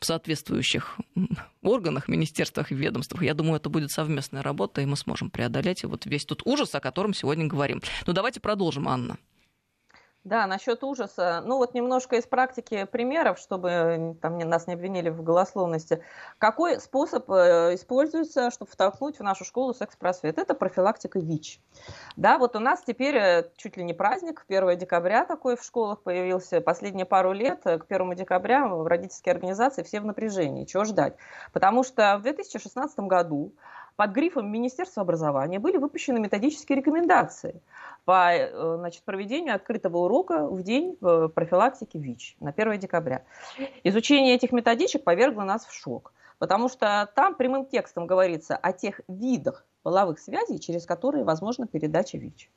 в 0.00 0.06
соответствующих 0.06 0.98
органах, 1.62 2.08
министерствах 2.08 2.72
и 2.72 2.74
ведомствах. 2.74 3.22
Я 3.22 3.34
думаю, 3.34 3.56
это 3.56 3.68
будет 3.68 3.90
совместная 3.90 4.42
работа, 4.42 4.80
и 4.80 4.86
мы 4.86 4.96
сможем 4.96 5.30
преодолеть 5.30 5.84
вот 5.84 6.06
весь 6.06 6.24
тот 6.24 6.42
ужас, 6.46 6.74
о 6.74 6.80
котором 6.80 7.12
сегодня 7.12 7.46
говорим. 7.46 7.82
Ну, 8.06 8.12
давайте 8.14 8.40
продолжим, 8.40 8.88
Анна. 8.88 9.18
Да, 10.24 10.46
насчет 10.46 10.84
ужаса. 10.84 11.42
Ну 11.46 11.56
вот 11.56 11.72
немножко 11.72 12.16
из 12.16 12.26
практики 12.26 12.84
примеров, 12.84 13.38
чтобы 13.38 14.18
там, 14.20 14.38
нас 14.38 14.66
не 14.66 14.74
обвинили 14.74 15.08
в 15.08 15.22
голословности. 15.22 16.02
Какой 16.36 16.78
способ 16.78 17.30
э, 17.30 17.74
используется, 17.74 18.50
чтобы 18.50 18.70
втолкнуть 18.70 19.18
в 19.18 19.22
нашу 19.22 19.46
школу 19.46 19.72
секс-просвет? 19.72 20.38
Это 20.38 20.54
профилактика 20.54 21.18
ВИЧ. 21.18 21.60
Да, 22.16 22.36
вот 22.36 22.54
у 22.54 22.58
нас 22.58 22.82
теперь 22.86 23.16
э, 23.16 23.50
чуть 23.56 23.78
ли 23.78 23.82
не 23.82 23.94
праздник, 23.94 24.44
1 24.46 24.76
декабря 24.76 25.24
такой 25.24 25.56
в 25.56 25.64
школах 25.64 26.02
появился. 26.02 26.60
Последние 26.60 27.06
пару 27.06 27.32
лет, 27.32 27.62
э, 27.64 27.78
к 27.78 27.86
1 27.88 28.14
декабря, 28.14 28.68
в 28.68 28.86
родительские 28.86 29.32
организации 29.32 29.82
все 29.82 30.00
в 30.00 30.04
напряжении. 30.04 30.66
Чего 30.66 30.84
ждать? 30.84 31.16
Потому 31.54 31.82
что 31.82 32.18
в 32.18 32.22
2016 32.22 32.98
году 33.00 33.54
под 33.96 34.12
грифом 34.12 34.50
Министерства 34.50 35.02
образования 35.02 35.58
были 35.58 35.76
выпущены 35.76 36.20
методические 36.20 36.78
рекомендации 36.78 37.60
по 38.10 38.32
э, 38.34 38.76
значит, 38.76 39.04
проведению 39.04 39.54
открытого 39.54 39.98
урока 39.98 40.44
в 40.44 40.64
день 40.64 40.98
э, 41.00 41.28
профилактики 41.32 41.96
ВИЧ 41.96 42.38
на 42.40 42.50
1 42.50 42.80
декабря. 42.80 43.22
Изучение 43.84 44.34
этих 44.34 44.50
методичек 44.50 45.04
повергло 45.04 45.42
нас 45.42 45.64
в 45.64 45.72
шок, 45.72 46.12
потому 46.40 46.68
что 46.68 47.08
там 47.14 47.36
прямым 47.36 47.66
текстом 47.66 48.08
говорится 48.08 48.56
о 48.56 48.72
тех 48.72 49.00
видах 49.06 49.64
половых 49.84 50.18
связей, 50.18 50.58
через 50.58 50.86
которые 50.86 51.22
возможна 51.22 51.68
передача 51.68 52.18
ВИЧ 52.18 52.50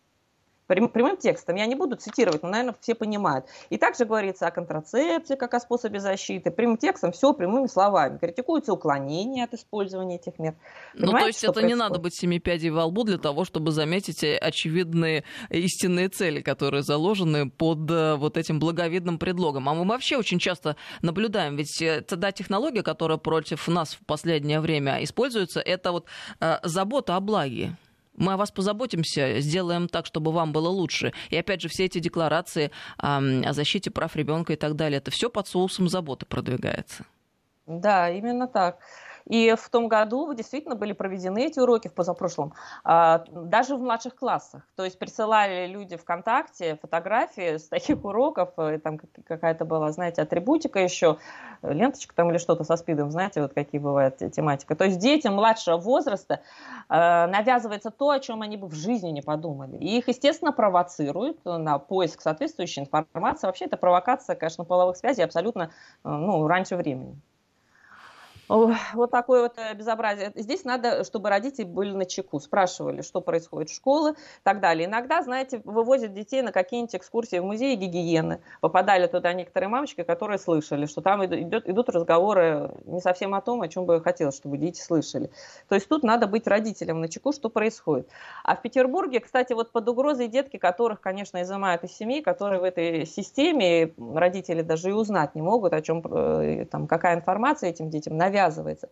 прямым 0.76 1.18
текстом, 1.18 1.56
я 1.56 1.66
не 1.66 1.76
буду 1.76 1.96
цитировать, 1.96 2.44
но, 2.44 2.50
наверное, 2.50 2.76
все 2.82 2.96
понимают. 2.96 3.46
И 3.70 3.78
также 3.78 4.06
говорится 4.06 4.48
о 4.48 4.52
контрацепции, 4.52 5.36
как 5.36 5.54
о 5.54 5.60
способе 5.60 6.00
защиты. 6.00 6.52
Прямым 6.52 6.78
текстом 6.78 7.12
все 7.12 7.34
прямыми 7.34 7.68
словами. 7.68 8.18
Критикуется 8.18 8.74
уклонение 8.74 9.46
от 9.46 9.54
использования 9.54 10.16
этих 10.16 10.40
мер. 10.40 10.56
Понимаете, 10.94 11.12
ну, 11.12 11.20
то 11.20 11.28
есть 11.28 11.44
это 11.44 11.54
происходит? 11.54 11.70
не 11.70 11.76
надо 11.76 12.00
быть 12.00 12.16
семи 12.16 12.40
пядей 12.40 12.70
во 12.70 12.86
лбу 12.86 13.04
для 13.04 13.18
того, 13.18 13.46
чтобы 13.46 13.72
заметить 13.72 14.24
очевидные 14.24 15.24
истинные 15.50 16.10
цели, 16.10 16.42
которые 16.42 16.84
заложены 16.84 17.50
под 17.50 17.90
э, 17.90 18.16
вот 18.16 18.38
этим 18.38 18.60
благовидным 18.60 19.18
предлогом. 19.18 19.70
А 19.70 19.74
мы 19.74 19.86
вообще 19.86 20.18
очень 20.18 20.40
часто 20.40 20.76
наблюдаем, 21.02 21.56
ведь 21.56 21.82
э, 21.82 22.02
та 22.02 22.32
технология, 22.32 22.84
которая 22.84 23.18
против 23.18 23.68
нас 23.68 23.94
в 23.94 24.06
последнее 24.06 24.60
время 24.60 25.04
используется, 25.04 25.60
это 25.60 25.92
вот 25.92 26.06
э, 26.40 26.58
забота 26.64 27.16
о 27.16 27.20
благе 27.20 27.76
мы 28.16 28.34
о 28.34 28.38
вас 28.38 28.52
позаботимся, 28.52 29.40
сделаем 29.40 29.88
так, 29.88 30.06
чтобы 30.06 30.32
вам 30.32 30.52
было 30.52 30.70
лучше. 30.70 31.14
И 31.30 31.38
опять 31.38 31.62
же, 31.62 31.70
все 31.70 31.86
эти 31.86 32.00
декларации 32.00 32.72
о, 32.98 33.22
защите 33.54 33.92
прав 33.92 34.16
ребенка 34.16 34.54
и 34.54 34.56
так 34.56 34.76
далее, 34.76 34.98
это 34.98 35.12
все 35.12 35.30
под 35.30 35.48
соусом 35.48 35.90
заботы 35.90 36.26
продвигается. 36.26 37.06
Да, 37.66 38.10
именно 38.10 38.48
так. 38.48 38.80
И 39.26 39.56
в 39.58 39.70
том 39.70 39.88
году 39.88 40.34
действительно 40.34 40.76
были 40.76 40.94
проведены 40.94 41.46
эти 41.46 41.60
уроки 41.60 41.88
в 41.88 41.94
позапрошлом, 41.94 42.54
а, 42.84 43.24
даже 43.32 43.76
в 43.76 43.82
младших 43.82 44.16
классах. 44.16 44.64
То 44.76 44.84
есть 44.84 45.00
присылали 45.00 45.68
люди 45.68 45.96
ВКонтакте 45.96 46.78
фотографии 46.82 47.58
с 47.58 47.68
таких 47.68 48.04
уроков, 48.04 48.50
и 48.58 48.78
там 48.78 49.00
какая-то 49.26 49.66
была, 49.66 49.92
знаете, 49.92 50.22
атрибутика 50.22 50.80
еще, 50.80 51.18
ленточка 51.62 52.14
там 52.16 52.30
или 52.32 52.38
что-то 52.38 52.64
со 52.64 52.76
спидом, 52.76 53.12
знаете, 53.12 53.42
вот 53.42 53.54
какие 53.54 53.80
бывают 53.80 54.18
тематика. 54.18 54.76
То 54.76 54.86
есть 54.86 55.00
детям 55.00 55.36
младшего 55.36 55.78
возраста 55.78 56.42
а, 56.90 57.28
навязывается 57.28 57.92
то, 57.92 58.10
о 58.10 58.20
чем 58.20 58.42
они 58.42 58.58
бы 58.58 58.68
в 58.68 58.74
жизни 58.74 59.10
не 59.10 59.22
подумали. 59.22 59.78
И 59.78 59.98
их, 59.98 60.08
естественно, 60.08 60.52
провоцируют 60.52 61.44
на 61.46 61.80
поиск 61.80 62.22
соответствующей 62.22 62.82
информации. 62.82 63.48
Вообще 63.48 63.66
это 63.66 63.78
провокация, 63.78 64.36
конечно, 64.36 64.66
половых 64.66 64.98
связей 64.98 65.24
абсолютно 65.24 65.72
ну, 66.04 66.48
раньше 66.48 66.76
времени. 66.76 67.20
Вот 68.50 69.12
такое 69.12 69.44
вот 69.44 69.58
э, 69.58 69.74
безобразие. 69.74 70.32
Здесь 70.36 70.66
надо, 70.66 71.04
чтобы 71.04 71.30
родители 71.30 71.64
были 71.64 71.92
на 71.92 72.06
чеку, 72.06 72.40
спрашивали, 72.40 73.02
что 73.02 73.22
происходит 73.22 73.70
в 73.70 73.76
школе 73.76 74.14
и 74.14 74.44
так 74.44 74.60
далее. 74.60 74.88
Иногда, 74.88 75.22
знаете, 75.24 75.62
вывозят 75.64 76.14
детей 76.14 76.42
на 76.42 76.52
какие-нибудь 76.52 76.96
экскурсии 76.96 77.40
в 77.40 77.46
музей 77.46 77.76
гигиены. 77.76 78.42
Попадали 78.60 79.08
туда 79.08 79.34
некоторые 79.34 79.70
мамочки, 79.70 80.04
которые 80.04 80.40
слышали, 80.40 80.86
что 80.86 81.02
там 81.02 81.26
идет, 81.26 81.70
идут 81.70 81.90
разговоры 81.90 82.72
не 82.86 83.00
совсем 83.00 83.34
о 83.34 83.42
том, 83.42 83.62
о 83.62 83.68
чем 83.70 83.86
бы 83.86 84.02
хотелось, 84.02 84.36
чтобы 84.36 84.58
дети 84.58 84.82
слышали. 84.82 85.30
То 85.70 85.76
есть 85.76 85.88
тут 85.88 86.04
надо 86.04 86.28
быть 86.28 86.46
родителям 86.46 87.00
на 87.00 87.08
чеку, 87.08 87.32
что 87.32 87.50
происходит. 87.50 88.10
А 88.44 88.56
в 88.56 88.62
Петербурге, 88.62 89.22
кстати, 89.22 89.54
вот 89.54 89.72
под 89.72 89.88
угрозой 89.88 90.28
детки, 90.28 90.58
которых, 90.58 91.00
конечно, 91.00 91.42
изымают 91.42 91.84
из 91.84 91.92
семьи, 91.96 92.22
которые 92.22 92.60
в 92.60 92.64
этой 92.64 93.06
системе, 93.06 93.94
родители 94.14 94.62
даже 94.62 94.90
и 94.90 94.94
узнать 94.94 95.34
не 95.34 95.42
могут, 95.42 95.74
о 95.74 95.82
чем, 95.82 96.04
э, 96.06 96.66
там, 96.70 96.88
какая 96.88 97.16
информация 97.16 97.70
этим 97.70 97.90
детям 97.90 98.18
навязывается, 98.18 98.33
навязывается. 98.34 98.90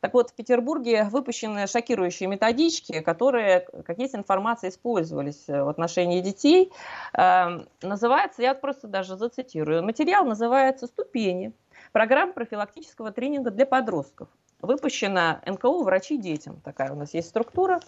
Так 0.00 0.14
вот, 0.14 0.30
в 0.30 0.34
Петербурге 0.34 1.08
выпущены 1.10 1.66
шокирующие 1.66 2.28
методички, 2.28 3.00
которые, 3.00 3.66
как 3.84 3.98
есть 3.98 4.14
информация, 4.14 4.70
использовались 4.70 5.48
в 5.48 5.68
отношении 5.68 6.20
детей. 6.20 6.72
Эм, 7.14 7.68
называется, 7.82 8.42
я 8.42 8.54
просто 8.54 8.86
даже 8.86 9.16
зацитирую, 9.16 9.82
материал 9.82 10.24
называется 10.24 10.86
«Ступени. 10.86 11.52
Программа 11.90 12.32
профилактического 12.32 13.10
тренинга 13.10 13.50
для 13.50 13.66
подростков». 13.66 14.28
Выпущена 14.60 15.40
НКО 15.44 15.82
«Врачи 15.82 16.16
детям». 16.16 16.60
Такая 16.64 16.92
у 16.92 16.96
нас 16.96 17.12
есть 17.14 17.28
структура. 17.28 17.80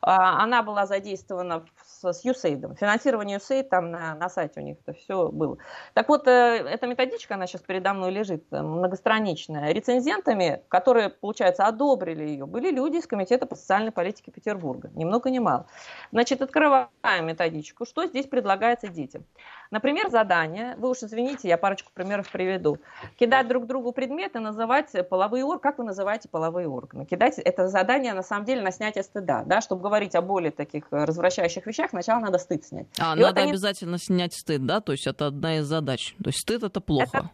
А, 0.00 0.42
она 0.42 0.62
была 0.62 0.86
задействована 0.86 1.64
с, 1.84 2.24
USAID. 2.24 2.76
Финансирование 2.76 3.38
USAID 3.38 3.64
там 3.64 3.90
на, 3.90 4.14
на 4.14 4.28
сайте 4.28 4.60
у 4.60 4.62
них 4.62 4.76
это 4.84 4.96
все 4.96 5.28
было. 5.28 5.58
Так 5.94 6.08
вот, 6.08 6.26
э, 6.26 6.30
эта 6.30 6.86
методичка, 6.86 7.34
она 7.34 7.46
сейчас 7.46 7.62
передо 7.62 7.92
мной 7.94 8.10
лежит, 8.10 8.44
э, 8.50 8.62
многостраничная. 8.62 9.72
Рецензентами, 9.72 10.62
которые, 10.68 11.08
получается, 11.08 11.64
одобрили 11.64 12.24
ее, 12.24 12.46
были 12.46 12.70
люди 12.70 12.96
из 12.96 13.06
Комитета 13.06 13.46
по 13.46 13.54
социальной 13.54 13.92
политике 13.92 14.30
Петербурга. 14.30 14.90
Ни 14.94 15.04
много 15.04 15.30
ни 15.30 15.38
мало. 15.38 15.66
Значит, 16.12 16.42
открываем 16.42 16.88
методичку. 17.20 17.84
Что 17.84 18.06
здесь 18.06 18.26
предлагается 18.26 18.88
детям? 18.88 19.24
Например, 19.70 20.10
задание, 20.10 20.76
вы 20.76 20.90
уж 20.90 20.98
извините, 21.02 21.48
я 21.48 21.58
парочку 21.58 21.90
примеров 21.92 22.30
приведу. 22.30 22.78
Кидать 23.18 23.48
друг 23.48 23.66
другу 23.66 23.92
предметы, 23.92 24.38
называть 24.38 24.92
половые 25.08 25.44
органы. 25.44 25.60
Как 25.60 25.78
вы 25.78 25.84
называете 25.84 26.28
половые 26.28 26.68
органы? 26.68 27.04
Кидать 27.04 27.38
это 27.38 27.68
задание, 27.68 28.12
на 28.12 28.22
самом 28.22 28.44
деле, 28.44 28.62
на 28.62 28.70
снятие 28.70 29.02
стыда, 29.02 29.42
да, 29.44 29.60
чтобы 29.60 29.82
говорить 29.86 30.14
о 30.16 30.20
более 30.22 30.50
таких 30.50 30.84
э, 30.90 31.04
развращающих 31.04 31.64
вещах, 31.64 31.90
сначала 31.90 32.18
надо 32.20 32.38
стыд 32.38 32.64
снять. 32.64 32.86
А, 32.98 33.14
И 33.16 33.20
надо 33.20 33.26
вот 33.28 33.38
они... 33.38 33.50
обязательно 33.50 33.98
снять 33.98 34.34
стыд, 34.34 34.66
да? 34.66 34.80
То 34.80 34.92
есть 34.92 35.06
это 35.06 35.28
одна 35.28 35.58
из 35.58 35.66
задач. 35.66 36.16
То 36.22 36.28
есть 36.28 36.40
стыд 36.40 36.64
это 36.64 36.80
плохо. 36.80 37.06
Это 37.18 37.30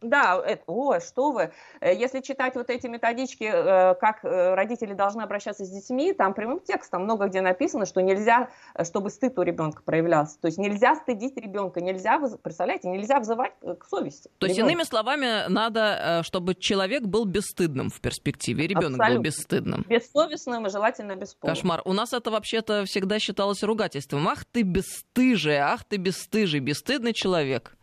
да, 0.00 0.42
это, 0.44 0.62
о, 0.66 1.00
что 1.00 1.32
вы. 1.32 1.52
Э, 1.80 1.94
если 1.94 2.20
читать 2.20 2.54
вот 2.54 2.70
эти 2.70 2.86
методички, 2.86 3.44
э, 3.44 3.94
как 3.96 4.24
э, 4.24 4.54
родители 4.54 4.94
должны 4.94 5.22
обращаться 5.22 5.64
с 5.64 5.70
детьми, 5.70 6.12
там 6.12 6.34
прямым 6.34 6.60
текстом 6.60 7.04
много 7.04 7.26
где 7.26 7.40
написано, 7.40 7.84
что 7.86 8.00
нельзя, 8.00 8.48
чтобы 8.82 9.10
стыд 9.10 9.38
у 9.38 9.42
ребенка 9.42 9.82
проявлялся. 9.82 10.40
То 10.40 10.46
есть 10.46 10.58
нельзя 10.58 10.94
стыдить 10.96 11.36
ребенка, 11.36 11.80
нельзя, 11.80 12.18
представляете, 12.42 12.88
нельзя 12.88 13.20
взывать 13.20 13.52
к 13.60 13.84
совести. 13.84 14.30
То 14.38 14.46
есть, 14.46 14.58
иными 14.58 14.82
словами, 14.82 15.48
надо, 15.48 16.22
чтобы 16.24 16.54
человек 16.54 17.02
был 17.04 17.24
бесстыдным 17.24 17.90
в 17.90 18.00
перспективе, 18.00 18.66
ребенок 18.66 18.98
был 18.98 19.20
бесстыдным. 19.20 19.84
Бессовестным 19.88 20.66
и 20.66 20.70
желательно 20.70 21.16
бесполым. 21.16 21.54
Кошмар. 21.54 21.82
У 21.84 21.92
нас 21.92 22.12
это 22.12 22.30
вообще-то 22.30 22.84
всегда 22.86 23.18
считалось 23.18 23.62
ругательством. 23.62 24.26
Ах 24.28 24.44
ты 24.44 24.62
бесстыжий, 24.62 25.56
ах 25.56 25.84
ты 25.84 25.96
бесстыжий, 25.96 26.60
бесстыдный 26.60 27.12
человек. 27.12 27.75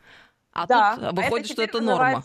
А 0.54 0.68
да, 0.68 0.96
тут 0.96 1.18
выходит, 1.18 1.46
это 1.46 1.54
что 1.54 1.64
это 1.64 1.82
норма. 1.82 2.24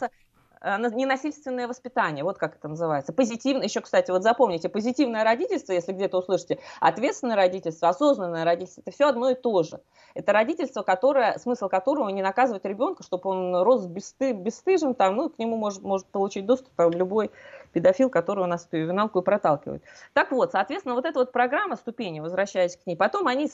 Э, 0.60 0.76
ненасильственное 0.78 1.68
воспитание, 1.68 2.24
вот 2.24 2.38
как 2.38 2.56
это 2.56 2.68
называется. 2.68 3.12
Позитивное, 3.12 3.64
еще, 3.64 3.80
кстати, 3.80 4.10
вот 4.10 4.22
запомните, 4.22 4.68
позитивное 4.68 5.22
родительство, 5.22 5.72
если 5.72 5.92
где-то 5.92 6.18
услышите, 6.18 6.58
ответственное 6.80 7.36
родительство, 7.36 7.88
осознанное 7.88 8.44
родительство, 8.44 8.82
это 8.82 8.90
все 8.90 9.08
одно 9.08 9.30
и 9.30 9.34
то 9.34 9.62
же. 9.62 9.80
Это 10.14 10.32
родительство, 10.32 10.82
которое, 10.82 11.38
смысл 11.38 11.68
которого 11.68 12.08
не 12.08 12.22
наказывать 12.22 12.64
ребенка, 12.64 13.04
чтобы 13.04 13.30
он 13.30 13.62
рос 13.62 13.86
бесты, 13.86 14.32
бесстыжим, 14.32 14.94
там, 14.94 15.16
ну, 15.16 15.30
к 15.30 15.38
нему 15.38 15.56
может, 15.56 15.82
может 15.82 16.06
получить 16.08 16.46
доступ 16.46 16.74
там, 16.74 16.90
любой 16.90 17.30
педофил, 17.72 18.11
который 18.11 18.44
у 18.44 18.46
нас 18.46 18.66
эту 18.66 18.78
ювеналку 18.78 19.20
и 19.20 19.22
проталкивает. 19.22 19.83
Так 20.12 20.33
вот, 20.33 20.52
соответственно, 20.52 20.94
вот 20.94 21.04
эта 21.04 21.18
вот 21.18 21.33
программа 21.33 21.76
ступени, 21.76 22.20
возвращаясь 22.20 22.76
к 22.76 22.87
ней, 22.87 22.96
потом 22.96 23.26
они 23.26 23.50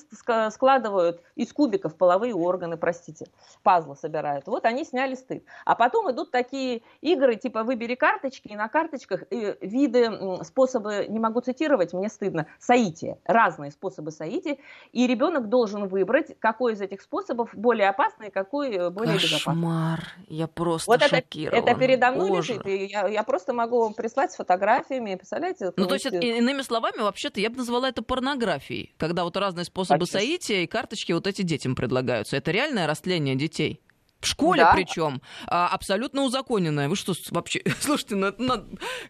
складывают 0.50 1.20
из 1.34 1.52
кубиков 1.52 1.96
половые 1.96 2.34
органы, 2.34 2.76
простите, 2.76 3.26
пазлы 3.62 3.96
собирают. 3.96 4.46
Вот 4.46 4.64
они 4.64 4.84
сняли 4.84 5.14
стыд. 5.14 5.44
А 5.64 5.74
потом 5.74 6.10
идут 6.10 6.30
такие 6.30 6.82
игры, 7.00 7.36
типа 7.36 7.64
выбери 7.64 7.94
карточки, 7.94 8.48
и 8.48 8.56
на 8.56 8.68
карточках 8.68 9.24
и 9.30 9.56
виды, 9.60 10.10
способы, 10.44 11.06
не 11.08 11.18
могу 11.18 11.40
цитировать, 11.40 11.92
мне 11.92 12.08
стыдно, 12.08 12.46
соития, 12.58 13.18
разные 13.24 13.70
способы 13.70 14.10
соития, 14.10 14.58
и 14.92 15.06
ребенок 15.06 15.48
должен 15.48 15.86
выбрать, 15.88 16.38
какой 16.38 16.74
из 16.74 16.80
этих 16.80 17.02
способов 17.02 17.50
более 17.54 17.88
опасный, 17.88 18.30
какой 18.30 18.72
э, 18.72 18.90
более 18.90 19.14
Кошмар. 19.14 19.30
безопасный. 19.30 19.54
Кошмар, 19.54 20.00
я 20.28 20.46
просто 20.48 20.90
вот 20.90 21.02
шокирована. 21.02 21.58
Это, 21.58 21.70
это 21.70 21.80
передо 21.80 22.10
мной 22.10 22.30
Боже. 22.30 22.52
лежит, 22.52 22.66
и 22.66 22.86
я, 22.86 23.08
я 23.08 23.22
просто 23.22 23.52
могу 23.52 23.80
вам 23.80 23.94
прислать 24.04 24.32
с 24.32 24.36
фотографиями, 24.36 25.14
представляете? 25.14 25.72
Ну, 25.76 25.86
то 25.86 25.94
есть, 25.94 26.04
иными 26.04 26.60
словами, 26.60 26.98
вообще-то 26.98 27.40
я 27.40 27.48
бы 27.48 27.56
назвала 27.56 27.88
это 27.88 28.02
порнографией, 28.02 28.94
когда 28.98 29.24
вот 29.24 29.34
разные 29.38 29.64
способы 29.64 30.00
Конечно. 30.00 30.18
соития 30.18 30.60
и 30.60 30.66
карточки 30.66 31.12
вот 31.12 31.26
эти 31.26 31.40
детям 31.40 31.74
предлагаются. 31.74 32.36
Это 32.36 32.50
реальное 32.50 32.86
растление 32.86 33.34
детей. 33.34 33.80
В 34.24 34.26
школе 34.26 34.62
да. 34.62 34.72
причем. 34.72 35.20
А, 35.46 35.68
абсолютно 35.68 36.22
узаконенная. 36.22 36.88
Вы 36.88 36.96
что 36.96 37.12
вообще? 37.30 37.62
Слушайте, 37.80 38.16
ну 38.16 38.28
это 38.28 38.42
ну, 38.42 38.64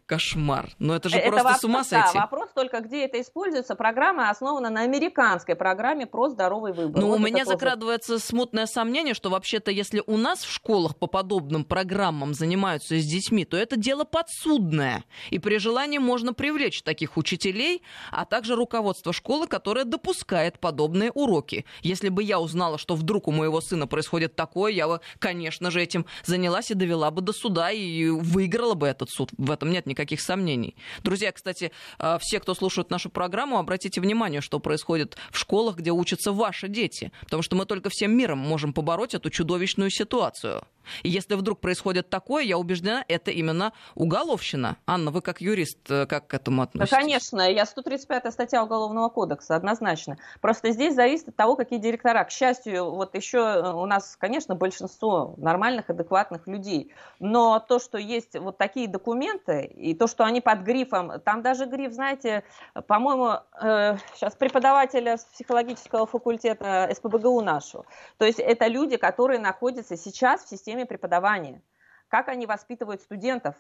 кошмар. 0.07 0.71
Ну 0.81 0.93
это 0.93 1.09
же 1.09 1.17
это 1.17 1.29
просто 1.29 1.45
вопрос, 1.45 1.61
с 1.61 1.65
ума 1.65 1.85
сойти. 1.85 2.15
Да, 2.15 2.21
вопрос 2.23 2.49
только, 2.53 2.81
где 2.81 3.05
это 3.05 3.21
используется. 3.21 3.77
Программа 3.77 4.31
основана 4.31 4.71
на 4.71 4.81
американской 4.81 5.55
программе 5.55 6.07
про 6.07 6.29
здоровый 6.31 6.73
выбор. 6.73 7.01
Ну, 7.01 7.09
вот 7.09 7.21
у 7.21 7.23
меня 7.23 7.45
закрадывается 7.45 8.15
тоже... 8.15 8.25
смутное 8.25 8.67
сомнение, 8.67 9.15
что 9.15 9.31
вообще-то, 9.31 9.71
если 9.71 10.03
у 10.05 10.17
нас 10.17 10.43
в 10.43 10.53
школах 10.53 10.97
по 10.97 11.07
подобным 11.07 11.65
программам 11.65 12.35
занимаются 12.35 12.99
с 12.99 13.07
детьми, 13.07 13.45
то 13.45 13.57
это 13.57 13.77
дело 13.77 14.05
подсудное. 14.05 15.05
И 15.31 15.39
при 15.39 15.59
желании 15.59 15.99
можно 15.99 16.35
привлечь 16.35 16.83
таких 16.83 17.17
учителей, 17.17 17.83
а 18.11 18.25
также 18.25 18.57
руководство 18.57 19.13
школы, 19.13 19.47
которое 19.47 19.85
допускает 19.85 20.59
подобные 20.59 21.13
уроки. 21.13 21.65
Если 21.83 22.09
бы 22.09 22.25
я 22.25 22.41
узнала, 22.41 22.79
что 22.79 22.97
вдруг 22.97 23.29
у 23.29 23.31
моего 23.31 23.61
сына 23.61 23.87
происходит 23.87 24.35
такое, 24.35 24.73
я 24.73 24.89
бы 24.89 25.01
конечно 25.19 25.71
же, 25.71 25.83
этим 25.83 26.07
занялась 26.25 26.71
и 26.71 26.75
довела 26.75 27.11
бы 27.11 27.23
до 27.23 27.33
суда 27.33 27.71
и 27.71 28.09
выиграла 28.09 28.75
бы 28.75 28.87
этот 28.87 29.11
суд. 29.11 29.31
В 29.37 29.51
этом 29.51 29.71
нет 29.71 29.87
никаких 29.87 30.21
сомнений. 30.21 30.77
Друзья, 31.03 31.33
кстати, 31.33 31.73
э, 31.99 32.19
все, 32.21 32.41
кто 32.41 32.55
слушает 32.55 32.91
нашу 32.91 33.11
программу, 33.11 33.59
обратите 33.59 34.01
внимание, 34.01 34.41
что 34.41 34.59
происходит 34.59 35.17
в 35.31 35.39
школах, 35.39 35.77
где 35.77 35.91
учатся 35.91 36.33
ваши 36.33 36.69
дети. 36.69 37.13
Потому 37.23 37.43
что 37.43 37.57
мы 37.57 37.67
только 37.67 37.91
всем 37.91 38.17
миром 38.17 38.39
можем 38.39 38.73
побороть 38.73 39.15
эту 39.15 39.31
чудовищную 39.31 39.91
ситуацию. 39.91 40.67
И 41.03 41.09
если 41.09 41.35
вдруг 41.35 41.61
происходит 41.61 42.11
такое, 42.11 42.45
я 42.45 42.59
убеждена, 42.59 43.05
это 43.09 43.31
именно 43.31 43.73
уголовщина. 43.95 44.77
Анна, 44.87 45.11
вы 45.11 45.21
как 45.23 45.41
юрист, 45.41 45.79
э, 45.91 46.07
как 46.07 46.27
к 46.27 46.35
этому 46.35 46.63
относитесь? 46.63 46.91
Да, 46.91 46.97
конечно, 46.97 47.41
я 47.41 47.67
135 47.67 48.33
статья 48.33 48.65
Уголовного 48.65 49.09
кодекса, 49.09 49.57
однозначно. 49.57 50.19
Просто 50.41 50.71
здесь 50.71 50.95
зависит 50.95 51.29
от 51.29 51.37
того, 51.37 51.57
какие 51.57 51.79
директора. 51.79 52.25
К 52.25 52.31
счастью, 52.31 52.91
вот 52.91 53.15
еще 53.15 53.39
э, 53.39 53.73
у 53.73 53.87
нас, 53.87 54.17
конечно, 54.19 54.55
большинство 54.55 55.35
нормальных, 55.37 55.91
адекватных 55.91 56.47
людей. 56.47 56.93
Но 57.21 57.61
то, 57.61 57.79
что 57.79 57.99
есть 57.99 58.37
вот 58.39 58.59
такие 58.59 58.89
документы, 58.89 59.65
и 59.65 59.95
то, 59.95 60.07
что 60.07 60.25
они 60.25 60.41
под 60.41 60.61
грифом, 60.61 61.21
там 61.21 61.43
даже 61.43 61.67
гриф, 61.67 61.93
знаете, 61.93 62.45
по-моему, 62.87 63.39
э, 63.61 63.97
сейчас 64.15 64.35
преподавателя 64.35 65.19
психологического 65.33 66.07
факультета 66.07 66.91
СПБГУ 66.95 67.41
нашу. 67.41 67.85
То 68.19 68.25
есть 68.25 68.39
это 68.39 68.67
люди, 68.67 68.97
которые 68.97 69.39
находятся 69.39 69.97
сейчас 69.97 70.45
в 70.45 70.49
системе 70.49 70.74
системе 70.75 70.87
преподавания. 70.87 71.63
Как 72.09 72.29
они 72.29 72.47
воспитывают 72.47 73.01
студентов, 73.01 73.55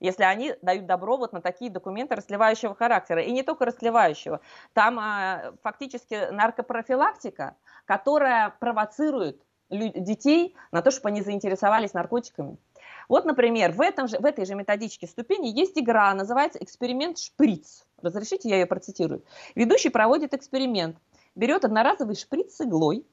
если 0.00 0.24
они 0.24 0.54
дают 0.62 0.86
добро 0.86 1.16
вот 1.16 1.32
на 1.32 1.40
такие 1.40 1.70
документы 1.70 2.14
расливающего 2.14 2.74
характера. 2.74 3.22
И 3.22 3.30
не 3.30 3.42
только 3.42 3.64
расливающего. 3.64 4.40
Там 4.72 4.98
а, 4.98 5.52
фактически 5.62 6.30
наркопрофилактика, 6.32 7.56
которая 7.84 8.50
провоцирует 8.50 9.40
детей 9.70 10.56
на 10.72 10.82
то, 10.82 10.90
чтобы 10.90 11.08
они 11.08 11.22
заинтересовались 11.22 11.94
наркотиками. 11.94 12.58
Вот, 13.08 13.24
например, 13.24 13.72
в, 13.72 13.80
этом 13.80 14.08
же, 14.08 14.18
в 14.18 14.24
этой 14.24 14.44
же 14.44 14.54
методичке 14.54 15.06
ступени 15.06 15.48
есть 15.48 15.78
игра, 15.78 16.12
называется 16.14 16.58
эксперимент 16.60 17.18
шприц. 17.18 17.84
Разрешите, 18.02 18.48
я 18.48 18.56
ее 18.56 18.66
процитирую. 18.66 19.24
Ведущий 19.54 19.90
проводит 19.90 20.34
эксперимент. 20.34 20.96
Берет 21.34 21.64
одноразовый 21.64 22.16
шприц 22.16 22.56
с 22.56 22.60
иглой, 22.60 23.06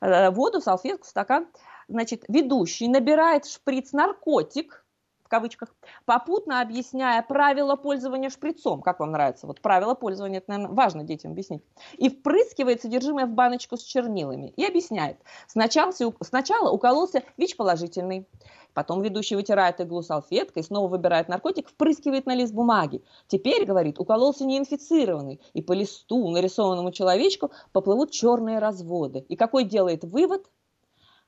э, 0.00 0.30
воду, 0.30 0.60
салфетку, 0.60 1.06
стакан, 1.06 1.46
значит, 1.88 2.24
ведущий 2.28 2.88
набирает 2.88 3.46
шприц-наркотик, 3.46 4.86
в 5.26 5.28
кавычках, 5.28 5.74
попутно 6.04 6.60
объясняя 6.60 7.20
правила 7.20 7.74
пользования 7.74 8.30
шприцом. 8.30 8.80
Как 8.80 9.00
вам 9.00 9.10
нравится? 9.10 9.48
Вот 9.48 9.60
правила 9.60 9.94
пользования, 9.94 10.38
это, 10.38 10.50
наверное, 10.52 10.74
важно 10.76 11.02
детям 11.02 11.32
объяснить. 11.32 11.64
И 11.98 12.08
впрыскивает 12.08 12.80
содержимое 12.80 13.26
в 13.26 13.30
баночку 13.30 13.76
с 13.76 13.82
чернилами. 13.82 14.52
И 14.56 14.64
объясняет. 14.64 15.18
Сначала, 15.48 15.92
сначала 16.20 16.70
укололся 16.70 17.24
ВИЧ 17.38 17.56
положительный. 17.56 18.28
Потом 18.72 19.02
ведущий 19.02 19.34
вытирает 19.34 19.80
иглу 19.80 20.02
салфеткой, 20.02 20.62
снова 20.62 20.86
выбирает 20.86 21.26
наркотик, 21.28 21.70
впрыскивает 21.70 22.26
на 22.26 22.34
лист 22.36 22.54
бумаги. 22.54 23.02
Теперь, 23.26 23.64
говорит, 23.64 23.98
укололся 23.98 24.44
неинфицированный. 24.44 25.40
И 25.54 25.62
по 25.62 25.72
листу, 25.72 26.30
нарисованному 26.30 26.92
человечку, 26.92 27.50
поплывут 27.72 28.12
черные 28.12 28.60
разводы. 28.60 29.24
И 29.28 29.34
какой 29.34 29.64
делает 29.64 30.04
вывод? 30.04 30.46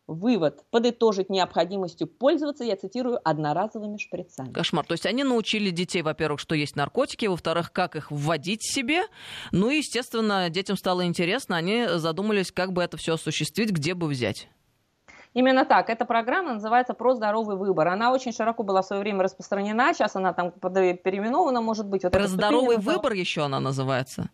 Вывод 0.09 0.65
подытожить 0.71 1.31
необходимостью 1.31 2.09
пользоваться, 2.09 2.65
я 2.65 2.77
цитирую, 2.77 3.21
одноразовыми 3.23 3.99
шприцами. 3.99 4.53
Кошмар. 4.53 4.85
То 4.87 4.93
есть 4.93 5.07
они 5.07 5.23
научили 5.23 5.71
детей, 5.71 6.03
во-первых, 6.03 6.41
что 6.41 6.55
есть 6.55 6.75
наркотики, 6.75 7.27
во-вторых, 7.27 7.73
как 7.73 7.95
их 7.95 8.11
вводить 8.11 8.65
себе. 8.65 9.03
Ну 9.53 9.71
и, 9.71 9.77
естественно, 9.77 10.49
детям 10.49 10.77
стало 10.77 11.05
интересно, 11.05 11.57
они 11.57 11.87
задумались, 11.97 12.51
как 12.51 12.73
бы 12.73 12.83
это 12.83 12.97
все 12.97 13.15
осуществить, 13.15 13.71
где 13.71 13.95
бы 13.95 14.09
взять. 14.09 14.49
Именно 15.35 15.67
так. 15.67 15.91
Эта 15.91 16.07
программа 16.07 16.55
называется 16.55 16.95
«Про 16.95 17.15
здоровый 17.15 17.57
выбор». 17.57 17.89
Она 17.89 18.13
очень 18.13 18.33
широко 18.33 18.63
была 18.63 18.81
в 18.81 18.87
свое 18.87 19.03
время 19.03 19.23
распространена, 19.23 19.93
сейчас 19.93 20.17
она 20.17 20.33
там 20.33 20.53
переименована, 20.53 21.61
может 21.61 21.87
быть. 21.87 22.03
Вот 22.03 22.13
Про 22.13 22.27
здоровый 22.27 22.79
выбор 22.79 23.13
еще 23.13 23.45
она 23.45 23.61
называется? 23.61 24.31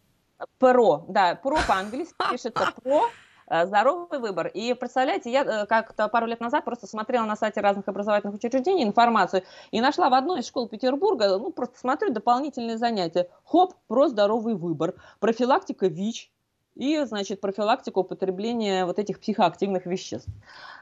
ПРО, 0.59 1.05
да, 1.09 1.35
ПРО 1.35 1.59
по-английски 1.67 2.15
пишется 2.31 2.73
ПРО, 2.83 3.03
Э, 3.03 3.24
здоровый 3.49 4.19
выбор. 4.19 4.47
И 4.49 4.75
представляете, 4.75 5.31
я 5.31 5.43
э, 5.43 5.67
как-то 5.67 6.09
пару 6.09 6.27
лет 6.27 6.41
назад 6.41 6.65
просто 6.65 6.87
смотрела 6.87 7.25
на 7.25 7.37
сайте 7.37 7.61
разных 7.61 7.89
образовательных 7.89 8.37
учреждений 8.37 8.85
информацию 8.85 9.43
и 9.71 9.81
нашла 9.81 10.09
в 10.09 10.15
одной 10.15 10.41
из 10.41 10.47
школ 10.47 10.69
Петербурга, 10.69 11.39
ну, 11.39 11.51
просто 11.53 11.79
смотрю 11.79 12.11
дополнительные 12.13 12.79
занятия. 12.79 13.29
Хоп, 13.45 13.75
про 13.89 14.09
здоровый 14.09 14.55
выбор, 14.55 14.95
профилактика 15.21 15.87
ВИЧ, 15.87 16.31
и, 16.75 17.05
значит, 17.05 17.41
профилактика 17.41 17.99
употребления 17.99 18.85
вот 18.85 18.99
этих 18.99 19.21
психоактивных 19.21 19.87
веществ. 19.87 20.29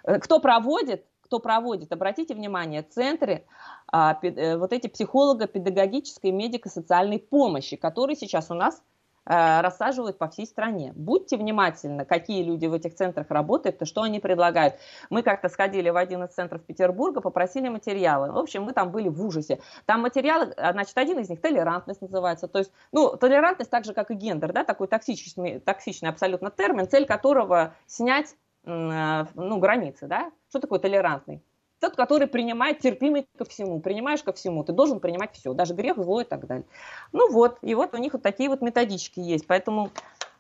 Э, 0.05 0.19
кто 0.19 0.39
проводит, 0.39 1.05
кто 1.23 1.39
проводит, 1.39 1.93
обратите 1.93 2.35
внимание, 2.35 2.83
центры, 2.83 3.47
а, 3.91 4.21
вот 4.23 4.73
эти 4.75 4.87
психолого-педагогической 4.87 6.31
медико-социальной 6.31 7.19
помощи, 7.19 7.77
которые 7.77 8.17
сейчас 8.17 8.51
у 8.51 8.55
нас 8.55 8.83
Э, 8.83 9.02
рассаживают 9.25 10.19
по 10.19 10.29
всей 10.29 10.47
стране. 10.47 10.93
Будьте 10.97 11.37
внимательны, 11.37 12.05
какие 12.05 12.43
люди 12.43 12.67
в 12.67 12.75
этих 12.75 12.95
центрах 12.95 13.31
работают, 13.31 13.81
и 13.81 13.85
что 13.85 14.03
они 14.03 14.21
предлагают. 14.21 14.75
Мы 15.11 15.23
как-то 15.23 15.49
сходили 15.49 15.91
в 15.91 15.97
один 15.97 16.25
из 16.25 16.31
центров 16.31 16.63
Петербурга, 16.63 17.21
попросили 17.21 17.69
материалы. 17.69 18.33
В 18.33 18.39
общем, 18.39 18.65
мы 18.65 18.73
там 18.73 18.91
были 18.91 19.09
в 19.09 19.25
ужасе. 19.25 19.61
Там 19.87 20.03
материалы, 20.03 20.53
а, 20.57 20.73
значит, 20.73 20.97
один 20.99 21.19
из 21.19 21.29
них 21.29 21.41
толерантность 21.41 22.03
называется. 22.03 22.49
То 22.49 22.59
есть, 22.59 22.73
ну, 22.91 23.17
толерантность 23.17 23.71
так 23.71 23.85
же, 23.85 23.95
как 23.95 24.11
и 24.11 24.15
гендер, 24.15 24.53
да, 24.53 24.65
такой 24.65 24.89
токсичный, 24.89 25.61
токсичный 25.61 26.09
абсолютно 26.09 26.51
термин, 26.51 26.89
цель 26.89 27.07
которого 27.07 27.75
снять 27.87 28.35
э, 28.65 29.25
ну, 29.35 29.59
границы, 29.59 30.07
да. 30.07 30.31
Что 30.49 30.61
такое 30.61 30.79
толерантный? 30.79 31.43
Тот, 31.83 31.97
который 31.97 32.29
принимает 32.29 32.79
терпимый 32.79 33.27
ко 33.37 33.45
всему. 33.45 33.81
Принимаешь 33.81 34.23
ко 34.23 34.33
всему, 34.33 34.63
ты 34.63 34.73
должен 34.73 35.01
принимать 35.01 35.35
все, 35.35 35.53
даже 35.53 35.75
грех, 35.75 35.97
зло 35.97 36.21
и 36.21 36.25
так 36.25 36.47
далее. 36.47 36.65
Ну 37.11 37.29
вот, 37.33 37.59
и 37.61 37.75
вот 37.75 37.93
у 37.93 37.97
них 37.97 38.13
вот 38.13 38.23
такие 38.23 38.49
вот 38.49 38.63
методички 38.63 39.19
есть. 39.19 39.49
Поэтому 39.49 39.91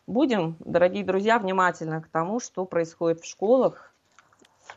будем, 0.06 0.54
дорогие 0.60 1.02
друзья, 1.02 1.40
внимательны 1.40 2.00
к 2.00 2.06
тому, 2.06 2.38
что 2.38 2.64
происходит 2.64 3.22
в 3.22 3.26
школах, 3.26 3.91